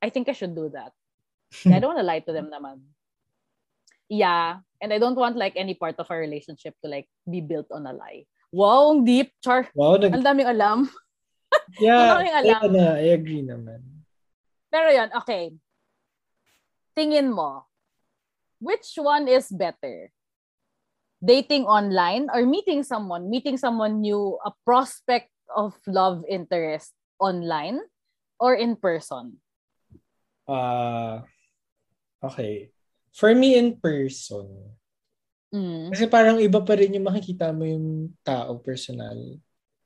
I 0.00 0.08
think 0.08 0.32
I 0.32 0.34
should 0.34 0.56
do 0.56 0.72
that. 0.72 0.96
I 1.68 1.76
don't 1.76 1.92
want 1.92 2.00
to 2.00 2.08
lie 2.08 2.24
to 2.24 2.32
them 2.32 2.48
naman. 2.48 2.88
Yeah. 4.08 4.64
And 4.80 4.92
I 4.92 4.98
don't 4.98 5.16
want 5.16 5.36
like 5.36 5.54
any 5.56 5.74
part 5.74 5.96
of 5.98 6.10
our 6.10 6.20
relationship 6.20 6.74
to 6.84 6.90
like 6.90 7.08
be 7.28 7.40
built 7.40 7.66
on 7.70 7.86
a 7.86 7.92
lie. 7.92 8.26
Wow, 8.52 8.92
ang 8.94 9.04
deep, 9.04 9.32
Char. 9.42 9.68
Wow, 9.74 9.96
nag, 9.96 10.14
Ang 10.14 10.24
daming 10.24 10.48
alam. 10.48 10.78
yeah, 11.80 12.16
daming 12.16 12.34
alam. 12.34 12.60
yeah, 12.62 12.64
na, 12.70 12.86
I 12.96 13.08
agree 13.16 13.42
naman. 13.42 13.80
Pero 14.70 14.88
yun, 14.92 15.10
okay. 15.16 15.52
Tingin 16.96 17.32
mo, 17.32 17.68
which 18.60 18.96
one 18.96 19.28
is 19.28 19.52
better? 19.52 20.12
Dating 21.20 21.64
online 21.64 22.28
or 22.32 22.44
meeting 22.44 22.84
someone, 22.84 23.28
meeting 23.28 23.56
someone 23.56 24.00
new, 24.00 24.38
a 24.44 24.52
prospect 24.64 25.32
of 25.52 25.76
love 25.88 26.24
interest 26.28 26.92
online 27.18 27.80
or 28.38 28.54
in 28.54 28.76
person? 28.76 29.40
Uh, 30.48 31.24
okay. 32.22 32.70
For 33.16 33.32
me 33.32 33.56
in 33.56 33.80
person, 33.80 34.76
Mm. 35.54 35.94
Kasi 35.94 36.04
parang 36.10 36.42
iba 36.42 36.58
pa 36.60 36.74
rin 36.74 36.92
yung 36.92 37.06
makikita 37.06 37.54
mo 37.54 37.62
yung 37.62 38.12
tao 38.26 38.58
personal. 38.60 39.16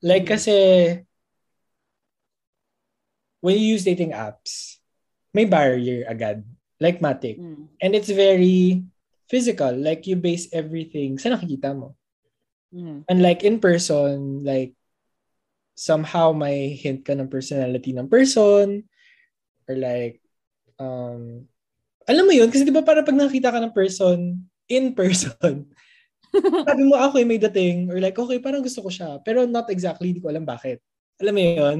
Like 0.01 0.25
Mm. 0.25 0.31
kasi 0.33 0.57
when 3.45 3.57
you 3.61 3.77
use 3.77 3.85
dating 3.85 4.17
apps, 4.17 4.81
may 5.37 5.45
barrier 5.45 6.09
agad. 6.09 6.43
Like 6.81 7.05
Matic. 7.05 7.37
Mm. 7.37 7.69
And 7.79 7.93
it's 7.93 8.09
very 8.09 8.83
physical. 9.29 9.77
Like 9.77 10.09
you 10.09 10.17
base 10.17 10.49
everything 10.51 11.21
sa 11.21 11.37
nakikita 11.37 11.77
mo. 11.77 11.95
Mm. 12.73 13.05
Unlike 13.05 13.41
in 13.45 13.57
person, 13.61 14.41
like 14.43 14.73
somehow 15.77 16.33
may 16.33 16.73
hint 16.73 17.05
ka 17.05 17.13
ng 17.13 17.29
personality 17.29 17.93
ng 17.93 18.09
person 18.09 18.85
or 19.69 19.75
like 19.77 20.21
um 20.81 21.49
alam 22.11 22.27
mo 22.27 22.35
yun 22.35 22.51
kasi 22.51 22.67
'di 22.67 22.75
ba 22.75 22.83
para 22.85 23.07
pag 23.07 23.17
nakita 23.17 23.55
ka 23.55 23.63
ng 23.63 23.75
person 23.75 24.43
in 24.67 24.93
person 24.95 25.35
sabi 26.67 26.83
mo 26.87 26.97
okay 26.99 27.25
may 27.27 27.39
dating. 27.41 27.91
Or 27.91 27.99
like 28.03 28.19
okay 28.19 28.39
parang 28.39 28.63
gusto 28.63 28.85
ko 28.85 28.91
siya. 28.93 29.19
Pero 29.25 29.47
not 29.49 29.71
exactly 29.73 30.13
hindi 30.13 30.23
ko 30.23 30.31
alam 30.31 30.45
bakit. 30.47 30.81
Alam 31.23 31.35
mo 31.37 31.43
yun? 31.43 31.79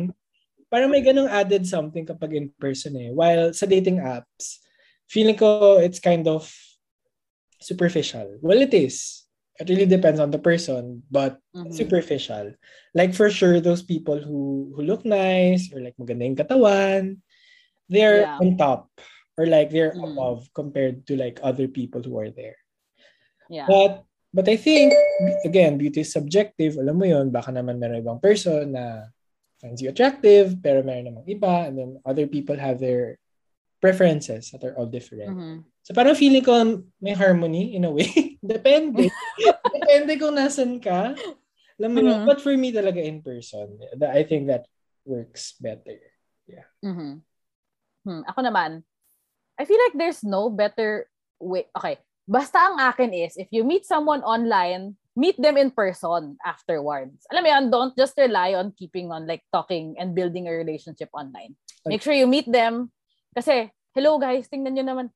Parang 0.71 0.91
may 0.91 1.03
ganong 1.05 1.31
added 1.31 1.67
something 1.67 2.07
kapag 2.07 2.35
in 2.37 2.47
person 2.59 2.95
eh. 2.99 3.11
While 3.15 3.53
sa 3.55 3.67
dating 3.67 4.01
apps 4.03 4.63
feeling 5.11 5.37
ko 5.39 5.79
it's 5.83 5.99
kind 6.03 6.27
of 6.31 6.47
superficial. 7.61 8.39
Well 8.43 8.61
it 8.63 8.75
is. 8.75 9.27
It 9.61 9.69
really 9.69 9.87
depends 9.87 10.21
on 10.21 10.31
the 10.33 10.41
person 10.41 11.03
but 11.13 11.39
Mhm. 11.55 11.73
superficial. 11.75 12.55
Like 12.97 13.13
for 13.15 13.29
sure, 13.31 13.61
those 13.61 13.83
people 13.85 14.19
who 14.19 14.73
who 14.75 14.83
look 14.83 15.05
nice 15.05 15.69
or 15.75 15.81
like 15.85 15.97
maganda 16.01 16.25
yung 16.27 16.41
katawan, 16.41 17.21
they're 17.91 18.27
Yeah. 18.27 18.39
on 18.41 18.57
top 18.57 18.89
or 19.41 19.49
like 19.49 19.73
they're 19.73 19.97
Mm. 19.97 20.13
above 20.13 20.53
compared 20.53 21.09
to 21.09 21.17
like 21.17 21.41
other 21.41 21.65
people 21.65 22.05
who 22.05 22.21
are 22.21 22.29
there. 22.29 22.61
Yeah. 23.49 23.65
But 23.65 24.05
but 24.37 24.45
I 24.53 24.61
think 24.61 24.93
again, 25.49 25.81
beauty 25.81 26.05
is 26.05 26.13
subjective. 26.13 26.77
Alam 26.77 27.01
mo 27.01 27.09
yun, 27.09 27.33
baka 27.33 27.49
naman 27.49 27.81
meron 27.81 28.05
ibang 28.05 28.21
person 28.21 28.77
na 28.77 29.09
finds 29.65 29.81
you 29.81 29.89
attractive, 29.89 30.61
pero 30.61 30.85
meron 30.85 31.09
namang 31.09 31.27
iba, 31.27 31.65
and 31.65 31.75
then 31.81 31.91
other 32.05 32.29
people 32.29 32.61
have 32.61 32.77
their 32.77 33.17
preferences 33.81 34.53
that 34.53 34.61
are 34.61 34.77
all 34.77 34.85
different. 34.85 35.33
Mhm. 35.33 35.57
So 35.89 35.97
parang 35.97 36.13
feeling 36.21 36.45
ko 36.45 36.85
may 37.01 37.17
harmony 37.17 37.73
in 37.73 37.89
a 37.89 37.93
way. 37.93 38.37
Depende. 38.45 39.09
Depende 39.81 40.21
kung 40.21 40.37
nasan 40.37 40.77
ka. 40.85 41.17
Alam 41.81 41.91
mo? 41.97 42.01
Mhm. 42.05 42.29
But 42.29 42.45
for 42.45 42.53
me 42.53 42.77
talaga 42.77 43.01
in 43.01 43.25
person, 43.25 43.81
I 44.05 44.21
think 44.29 44.53
that 44.53 44.69
works 45.09 45.57
better. 45.57 45.97
Mhm. 46.85 47.25
Hmm, 48.01 48.23
ako 48.25 48.41
naman, 48.45 48.81
I 49.61 49.69
feel 49.69 49.77
like 49.77 49.93
there's 49.93 50.25
no 50.25 50.49
better 50.49 51.05
way. 51.37 51.69
Okay, 51.77 52.01
basta 52.25 52.57
ang 52.57 52.81
akin 52.81 53.13
is, 53.13 53.37
if 53.37 53.53
you 53.53 53.61
meet 53.61 53.85
someone 53.85 54.25
online, 54.25 54.97
meet 55.13 55.37
them 55.37 55.61
in 55.61 55.69
person 55.69 56.41
afterwards. 56.41 57.29
Alam 57.29 57.45
mo 57.45 57.49
yun, 57.53 57.65
don't 57.69 57.93
just 57.93 58.17
rely 58.17 58.57
on 58.57 58.73
keeping 58.73 59.13
on 59.13 59.29
like 59.29 59.45
talking 59.53 60.01
and 60.01 60.17
building 60.17 60.49
a 60.49 60.57
relationship 60.57 61.13
online. 61.13 61.61
Make 61.85 62.01
sure 62.01 62.17
you 62.17 62.25
meet 62.25 62.49
them. 62.49 62.89
Kasi, 63.37 63.69
hello 63.93 64.17
guys, 64.17 64.49
tingnan 64.49 64.81
nyo 64.81 64.85
naman. 64.89 65.07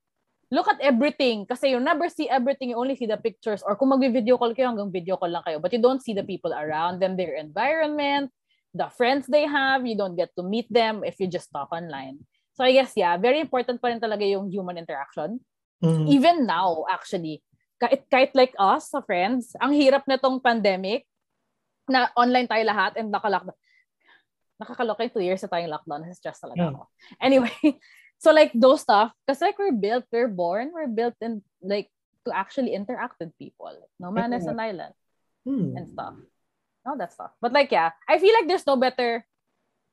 Look 0.52 0.68
at 0.68 0.76
everything. 0.84 1.48
Kasi 1.48 1.72
you 1.72 1.80
never 1.80 2.12
see 2.12 2.28
everything. 2.28 2.76
You 2.76 2.76
only 2.76 3.00
see 3.00 3.08
the 3.08 3.16
pictures. 3.16 3.64
Or 3.64 3.80
kung 3.80 3.96
mag-video 3.96 4.36
call 4.36 4.52
kayo, 4.52 4.76
hanggang 4.76 4.92
video 4.92 5.16
call 5.16 5.32
lang 5.32 5.42
kayo. 5.48 5.56
But 5.56 5.72
you 5.72 5.80
don't 5.80 6.04
see 6.04 6.12
the 6.12 6.22
people 6.22 6.52
around 6.52 7.00
them, 7.00 7.16
their 7.16 7.40
environment, 7.40 8.28
the 8.76 8.92
friends 8.92 9.24
they 9.24 9.48
have. 9.48 9.88
You 9.88 9.96
don't 9.96 10.20
get 10.20 10.36
to 10.36 10.44
meet 10.44 10.68
them 10.68 11.00
if 11.00 11.16
you 11.16 11.32
just 11.32 11.48
talk 11.48 11.72
online. 11.72 12.28
So 12.54 12.62
I 12.62 12.72
guess, 12.72 12.94
yeah, 12.94 13.18
very 13.18 13.42
important 13.42 13.82
pa 13.82 13.90
rin 13.90 13.98
talaga 13.98 14.22
yung 14.22 14.46
human 14.50 14.78
interaction. 14.78 15.42
Mhm. 15.82 16.06
Even 16.06 16.36
now, 16.46 16.86
actually, 16.86 17.42
kahit, 17.82 18.06
kahit 18.08 18.30
like 18.38 18.54
us, 18.56 18.94
sa 18.94 19.02
friends, 19.02 19.52
ang 19.58 19.74
hirap 19.74 20.06
na 20.06 20.16
tong 20.16 20.38
pandemic, 20.38 21.04
na 21.84 22.08
online 22.16 22.48
tayo 22.48 22.64
lahat 22.64 22.96
and 22.96 23.12
naka-lockdown. 23.12 23.58
Nakakaloka 24.56 25.04
yung 25.04 25.12
two 25.12 25.20
years 25.26 25.42
na 25.44 25.50
tayong 25.52 25.68
lockdown. 25.68 26.06
Stress 26.16 26.40
talaga 26.40 26.56
Yeah. 26.64 26.72
ako. 26.72 26.82
Anyway, 27.20 27.52
so 28.22 28.32
like 28.32 28.54
those 28.56 28.80
stuff, 28.80 29.12
kasi 29.28 29.50
like 29.52 29.58
we're 29.60 29.74
built, 29.76 30.06
we're 30.08 30.30
born, 30.32 30.70
we're 30.72 30.88
built 30.88 31.18
in 31.20 31.42
like 31.60 31.90
to 32.24 32.32
actually 32.32 32.72
interact 32.72 33.20
with 33.20 33.36
people. 33.36 33.74
No 34.00 34.08
man 34.08 34.32
is 34.32 34.48
an 34.48 34.56
island 34.56 34.96
Hmm. 35.44 35.76
and 35.76 35.92
stuff. 35.92 36.16
All 36.88 36.96
that 36.96 37.12
stuff. 37.12 37.36
But 37.36 37.52
like, 37.52 37.68
yeah, 37.68 37.92
I 38.08 38.16
feel 38.16 38.32
like 38.32 38.48
there's 38.48 38.64
no 38.64 38.80
better 38.80 39.28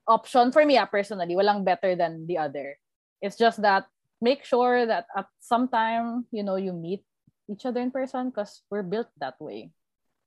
option 0.07 0.51
for 0.51 0.65
me, 0.65 0.77
ah, 0.77 0.85
personally. 0.89 1.35
Walang 1.35 1.63
better 1.65 1.95
than 1.95 2.25
the 2.27 2.37
other. 2.37 2.77
It's 3.21 3.37
just 3.37 3.61
that 3.61 3.85
make 4.21 4.45
sure 4.45 4.85
that 4.85 5.05
at 5.15 5.27
some 5.39 5.67
time, 5.67 6.25
you 6.31 6.43
know, 6.43 6.55
you 6.55 6.73
meet 6.73 7.03
each 7.49 7.65
other 7.65 7.81
in 7.81 7.91
person 7.91 8.29
because 8.29 8.61
we're 8.69 8.85
built 8.85 9.09
that 9.19 9.35
way. 9.41 9.71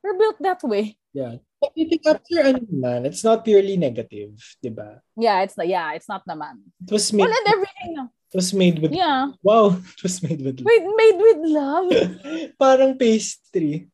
We're 0.02 0.18
built 0.18 0.36
that 0.44 0.60
way. 0.62 0.98
Yeah. 1.16 1.40
But 1.62 1.72
dating 1.72 2.04
apps 2.04 2.28
are 2.36 2.44
ano 2.52 2.60
naman, 2.60 3.06
it's 3.08 3.24
not 3.24 3.40
purely 3.40 3.78
negative, 3.80 4.36
di 4.60 4.68
ba? 4.68 5.00
Yeah, 5.16 5.40
it's 5.46 5.56
not, 5.56 5.64
yeah, 5.64 5.96
it's 5.96 6.10
not 6.10 6.26
naman. 6.28 6.60
It 6.84 6.92
was 6.92 7.08
made, 7.14 7.24
Well, 7.24 7.32
and 7.32 7.48
everything. 7.48 7.92
it 8.12 8.36
was 8.36 8.50
made 8.52 8.76
with, 8.84 8.92
Yeah. 8.92 9.32
wow, 9.40 9.72
it 9.72 10.00
was 10.04 10.20
made 10.20 10.44
with 10.44 10.60
Wait, 10.60 10.84
made 10.84 11.16
with 11.22 11.40
love. 11.48 11.88
Parang 12.60 12.98
pastry. 13.00 13.88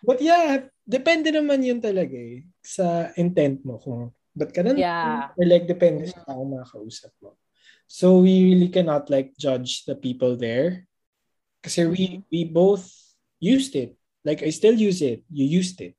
But 0.00 0.24
yeah, 0.24 0.64
depende 0.88 1.28
naman 1.28 1.60
yun 1.60 1.80
talaga 1.84 2.16
eh, 2.16 2.48
sa 2.64 3.12
intent 3.20 3.60
mo 3.68 3.76
kung 3.76 4.14
ba't 4.36 4.50
ka 4.54 4.62
Yeah. 4.62 5.30
or 5.34 5.44
like 5.46 5.66
depende 5.66 6.06
sa 6.06 6.22
tao 6.24 6.44
mo. 6.46 6.62
So 7.90 8.22
we 8.22 8.54
really 8.54 8.70
cannot 8.70 9.10
like 9.10 9.34
judge 9.34 9.82
the 9.84 9.98
people 9.98 10.38
there 10.38 10.86
kasi 11.60 11.90
we 11.90 12.22
we 12.30 12.46
both 12.46 12.86
used 13.42 13.74
it. 13.74 13.98
Like 14.22 14.46
I 14.46 14.54
still 14.54 14.76
use 14.78 15.02
it. 15.02 15.26
You 15.32 15.44
used 15.48 15.82
it. 15.82 15.98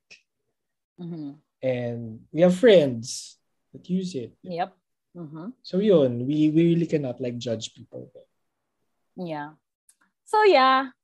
Mhm. 0.96 1.42
And 1.62 2.24
we 2.32 2.42
have 2.48 2.56
friends 2.56 3.36
that 3.76 3.84
use 3.92 4.16
it. 4.16 4.34
Yep. 4.42 4.72
Mhm. 5.12 5.52
So 5.62 5.84
yun, 5.84 6.24
we, 6.24 6.48
we 6.50 6.72
really 6.72 6.88
cannot 6.88 7.20
like 7.20 7.36
judge 7.36 7.76
people 7.76 8.08
there. 8.16 8.32
Yeah. 9.20 9.60
So 10.24 10.48
yeah, 10.48 10.96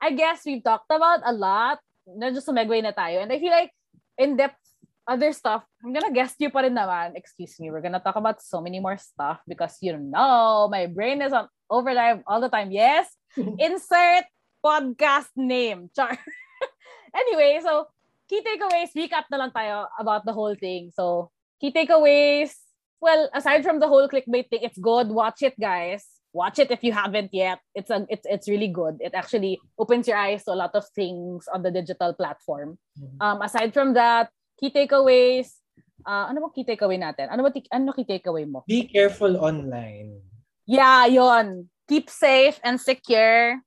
I 0.00 0.16
guess 0.16 0.48
we've 0.48 0.64
talked 0.64 0.88
about 0.88 1.20
a 1.28 1.36
lot. 1.36 1.84
Medyo 2.08 2.40
sumegway 2.40 2.80
na 2.80 2.96
tayo. 2.96 3.20
And 3.20 3.28
I 3.28 3.36
feel 3.36 3.52
like 3.52 3.72
in-depth 4.16 4.63
other 5.06 5.32
stuff, 5.32 5.64
I'm 5.84 5.92
gonna 5.92 6.12
guest 6.12 6.36
you 6.40 6.50
pa 6.50 6.64
rin 6.64 6.74
naman. 6.74 7.16
Excuse 7.16 7.60
me, 7.60 7.70
we're 7.70 7.84
gonna 7.84 8.00
talk 8.00 8.16
about 8.16 8.40
so 8.42 8.60
many 8.60 8.80
more 8.80 8.96
stuff 8.96 9.40
because 9.46 9.76
you 9.80 9.96
know, 9.96 10.68
my 10.70 10.86
brain 10.86 11.22
is 11.22 11.32
on 11.32 11.48
overdrive 11.70 12.24
all 12.26 12.40
the 12.40 12.48
time. 12.48 12.72
Yes, 12.72 13.08
insert 13.36 14.24
podcast 14.64 15.28
name. 15.36 15.92
Char. 15.92 16.12
anyway, 17.20 17.60
so 17.60 17.86
key 18.28 18.40
takeaways, 18.40 18.96
recap 18.96 19.28
na 19.28 19.44
lang 19.44 19.52
tayo 19.52 19.86
about 20.00 20.24
the 20.24 20.32
whole 20.32 20.56
thing. 20.56 20.90
So, 20.96 21.30
key 21.60 21.72
takeaways. 21.72 22.56
Well, 23.00 23.28
aside 23.36 23.60
from 23.62 23.80
the 23.80 23.88
whole 23.88 24.08
clickbait 24.08 24.48
thing, 24.48 24.64
it's 24.64 24.80
good. 24.80 25.12
Watch 25.12 25.44
it, 25.44 25.52
guys. 25.60 26.08
Watch 26.32 26.58
it 26.58 26.72
if 26.72 26.82
you 26.82 26.90
haven't 26.90 27.30
yet. 27.36 27.60
It's 27.76 27.92
a 27.92 28.08
it's 28.08 28.26
it's 28.26 28.48
really 28.48 28.66
good. 28.72 28.98
It 28.98 29.14
actually 29.14 29.60
opens 29.78 30.08
your 30.08 30.16
eyes 30.16 30.42
to 30.48 30.56
a 30.56 30.58
lot 30.58 30.74
of 30.74 30.82
things 30.96 31.46
on 31.52 31.62
the 31.62 31.70
digital 31.70 32.10
platform. 32.16 32.80
Mhm. 32.98 33.20
Um, 33.20 33.38
aside 33.44 33.70
from 33.70 33.94
that, 33.94 34.32
key 34.58 34.70
takeaways. 34.70 35.58
Uh, 36.04 36.28
ano 36.28 36.44
ba 36.44 36.52
key 36.52 36.64
takeaway 36.64 37.00
natin? 37.00 37.32
Ano 37.32 37.42
ba 37.42 37.50
ti- 37.50 37.68
ano 37.72 37.92
key 37.92 38.04
takeaway 38.04 38.44
mo? 38.44 38.62
Be 38.68 38.84
careful 38.84 39.40
online. 39.40 40.20
Yeah, 40.68 41.06
yon. 41.08 41.68
Keep 41.88 42.08
safe 42.08 42.56
and 42.64 42.80
secure. 42.80 43.60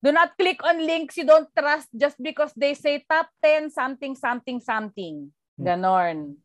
Do 0.00 0.10
not 0.12 0.32
click 0.38 0.64
on 0.64 0.80
links 0.80 1.18
you 1.20 1.28
don't 1.28 1.50
trust 1.52 1.92
just 1.92 2.16
because 2.22 2.56
they 2.56 2.72
say 2.72 3.04
top 3.04 3.28
10 3.44 3.68
something 3.68 4.16
something 4.16 4.58
something. 4.58 5.28
Ganon. 5.60 6.40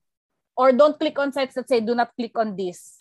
Or 0.59 0.71
don't 0.75 0.99
click 0.99 1.15
on 1.19 1.31
sites 1.31 1.55
that 1.55 1.69
say 1.71 1.79
do 1.79 1.95
not 1.95 2.11
click 2.19 2.35
on 2.35 2.55
this. 2.55 2.99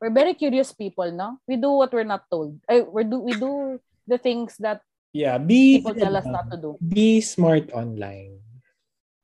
We're 0.00 0.10
very 0.14 0.34
curious 0.34 0.72
people, 0.72 1.10
no? 1.14 1.38
We 1.46 1.56
do 1.58 1.70
what 1.78 1.92
we're 1.92 2.06
not 2.06 2.26
told. 2.30 2.58
We 2.66 3.02
do 3.04 3.18
we 3.22 3.34
do 3.38 3.78
the 4.06 4.18
things 4.18 4.54
that 4.58 4.82
Yeah, 5.14 5.38
be 5.38 5.78
people 5.78 5.94
tell 5.94 6.14
us 6.16 6.26
not 6.26 6.50
to 6.50 6.56
do. 6.58 6.70
be 6.82 7.20
smart 7.22 7.70
online. 7.72 8.38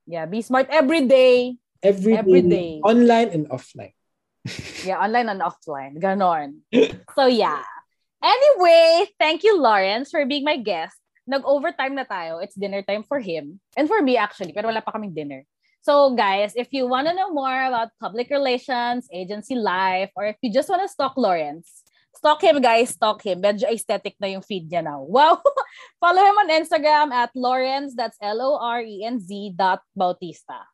Yeah, 0.07 0.26
be 0.26 0.42
smart 0.42 0.68
every 0.70 1.07
day. 1.09 1.57
Every, 1.84 2.16
Every 2.16 2.40
day, 2.40 2.80
day. 2.80 2.80
online 2.80 3.28
and 3.28 3.44
offline. 3.52 3.92
Yeah, 4.88 5.00
online 5.05 5.28
and 5.28 5.40
offline. 5.44 6.00
Ganon. 6.00 6.64
So 7.12 7.28
yeah. 7.28 7.61
Anyway, 8.24 9.05
thank 9.20 9.44
you, 9.44 9.61
Lawrence, 9.61 10.09
for 10.09 10.24
being 10.24 10.44
my 10.48 10.57
guest. 10.57 10.96
Nag-overtime 11.28 11.92
na 11.92 12.09
tayo. 12.09 12.40
It's 12.40 12.57
dinner 12.57 12.80
time 12.80 13.05
for 13.05 13.20
him. 13.20 13.61
And 13.76 13.84
for 13.84 14.00
me, 14.00 14.16
actually. 14.16 14.57
Pero 14.57 14.72
wala 14.72 14.80
pa 14.80 14.96
kaming 14.96 15.12
dinner. 15.12 15.44
So, 15.84 16.16
guys, 16.16 16.57
if 16.57 16.72
you 16.72 16.88
want 16.88 17.09
to 17.09 17.12
know 17.12 17.28
more 17.36 17.52
about 17.52 17.92
public 18.00 18.32
relations, 18.32 19.05
agency 19.12 19.52
life, 19.57 20.09
or 20.16 20.24
if 20.32 20.40
you 20.40 20.48
just 20.48 20.72
want 20.72 20.80
to 20.80 20.88
stalk 20.88 21.20
Lawrence, 21.20 21.84
stalk 22.25 22.41
him, 22.41 22.57
guys. 22.64 22.97
Stalk 22.97 23.20
him. 23.20 23.45
Medyo 23.45 23.68
aesthetic 23.68 24.16
na 24.16 24.33
yung 24.33 24.41
feed 24.41 24.72
niya 24.72 24.81
now. 24.81 25.05
Wow! 25.14 25.45
Follow 26.01 26.25
him 26.25 26.41
on 26.41 26.49
Instagram 26.49 27.12
at 27.12 27.29
Lawrence, 27.37 27.93
that's 27.93 28.16
L-O-R-E-N-Z 28.16 29.29
dot 29.53 29.85
Bautista. 29.93 30.64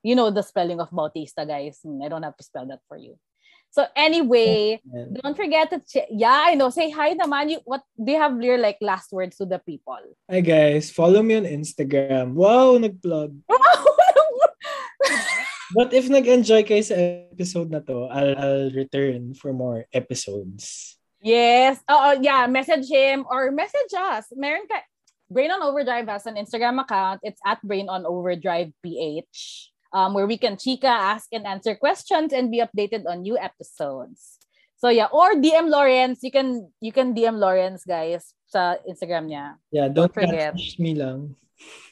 You 0.00 0.16
know 0.16 0.32
the 0.32 0.40
spelling 0.40 0.80
of 0.80 0.88
Bautista, 0.88 1.44
guys. 1.44 1.84
Hmm, 1.84 2.00
I 2.00 2.08
don't 2.08 2.24
have 2.24 2.40
to 2.40 2.44
spell 2.44 2.64
that 2.72 2.80
for 2.88 2.96
you. 2.96 3.20
So 3.68 3.84
anyway, 3.92 4.80
don't 5.20 5.36
forget 5.36 5.68
to 5.68 5.84
che- 5.84 6.08
yeah, 6.08 6.48
I 6.48 6.56
know. 6.56 6.72
Say 6.72 6.88
hi 6.88 7.12
naman. 7.12 7.52
You 7.52 7.60
what 7.68 7.84
do 7.92 8.08
you 8.08 8.16
have 8.16 8.40
your 8.40 8.56
like 8.56 8.80
last 8.80 9.12
words 9.12 9.36
to 9.36 9.44
the 9.44 9.60
people? 9.60 10.00
Hi 10.24 10.40
guys, 10.40 10.88
follow 10.88 11.20
me 11.20 11.36
on 11.36 11.44
Instagram. 11.44 12.32
Wow, 12.32 12.80
nag-plug. 12.80 13.36
But 15.74 15.92
if 15.92 16.08
nag-enjoy 16.08 16.64
kayo 16.64 16.84
sa 16.84 16.96
episode 17.32 17.68
na 17.70 17.80
to, 17.84 18.08
I'll, 18.08 18.34
I'll 18.38 18.70
return 18.72 19.34
for 19.34 19.52
more 19.52 19.84
episodes. 19.92 20.96
yes. 21.20 21.80
Oh, 21.88 22.16
yeah. 22.20 22.46
Message 22.46 22.88
him 22.88 23.26
or 23.28 23.50
message 23.50 23.92
us. 23.96 24.30
Meron 24.32 24.64
ka. 24.70 24.80
Brain 25.28 25.52
on 25.52 25.60
Overdrive 25.60 26.08
has 26.08 26.24
an 26.24 26.40
Instagram 26.40 26.80
account. 26.80 27.20
It's 27.22 27.40
at 27.44 27.60
Brain 27.60 27.92
on 27.92 28.08
Overdrive 28.08 28.72
PH, 28.80 29.68
um, 29.92 30.14
where 30.16 30.24
we 30.24 30.40
can 30.40 30.56
chika, 30.56 30.88
ask 30.88 31.28
and 31.36 31.44
answer 31.44 31.76
questions, 31.76 32.32
and 32.32 32.48
be 32.48 32.64
updated 32.64 33.04
on 33.04 33.28
new 33.28 33.36
episodes. 33.36 34.40
So 34.80 34.88
yeah, 34.88 35.12
or 35.12 35.36
DM 35.36 35.68
Lawrence. 35.68 36.24
You 36.24 36.32
can 36.32 36.72
you 36.80 36.96
can 36.96 37.12
DM 37.12 37.36
Lawrence, 37.36 37.84
guys, 37.84 38.32
sa 38.48 38.80
Instagram 38.88 39.28
niya. 39.28 39.60
Yeah, 39.68 39.92
don't, 39.92 40.08
Don't 40.08 40.14
forget. 40.16 40.54
catfish 40.56 40.78
me 40.80 40.94
lang. 40.96 41.36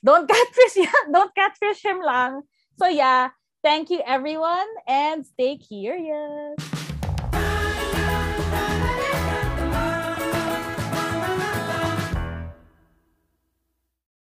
Don't 0.01 0.25
catfish 0.33 0.81
yeah, 0.81 1.03
don't 1.13 1.35
catfish 1.37 1.85
him 1.85 2.01
lang. 2.01 2.41
So 2.81 2.89
yeah, 2.89 3.37
thank 3.67 3.91
you 3.91 4.01
everyone 4.07 4.65
and 4.87 5.27
stay 5.27 5.57
curious. 5.57 6.86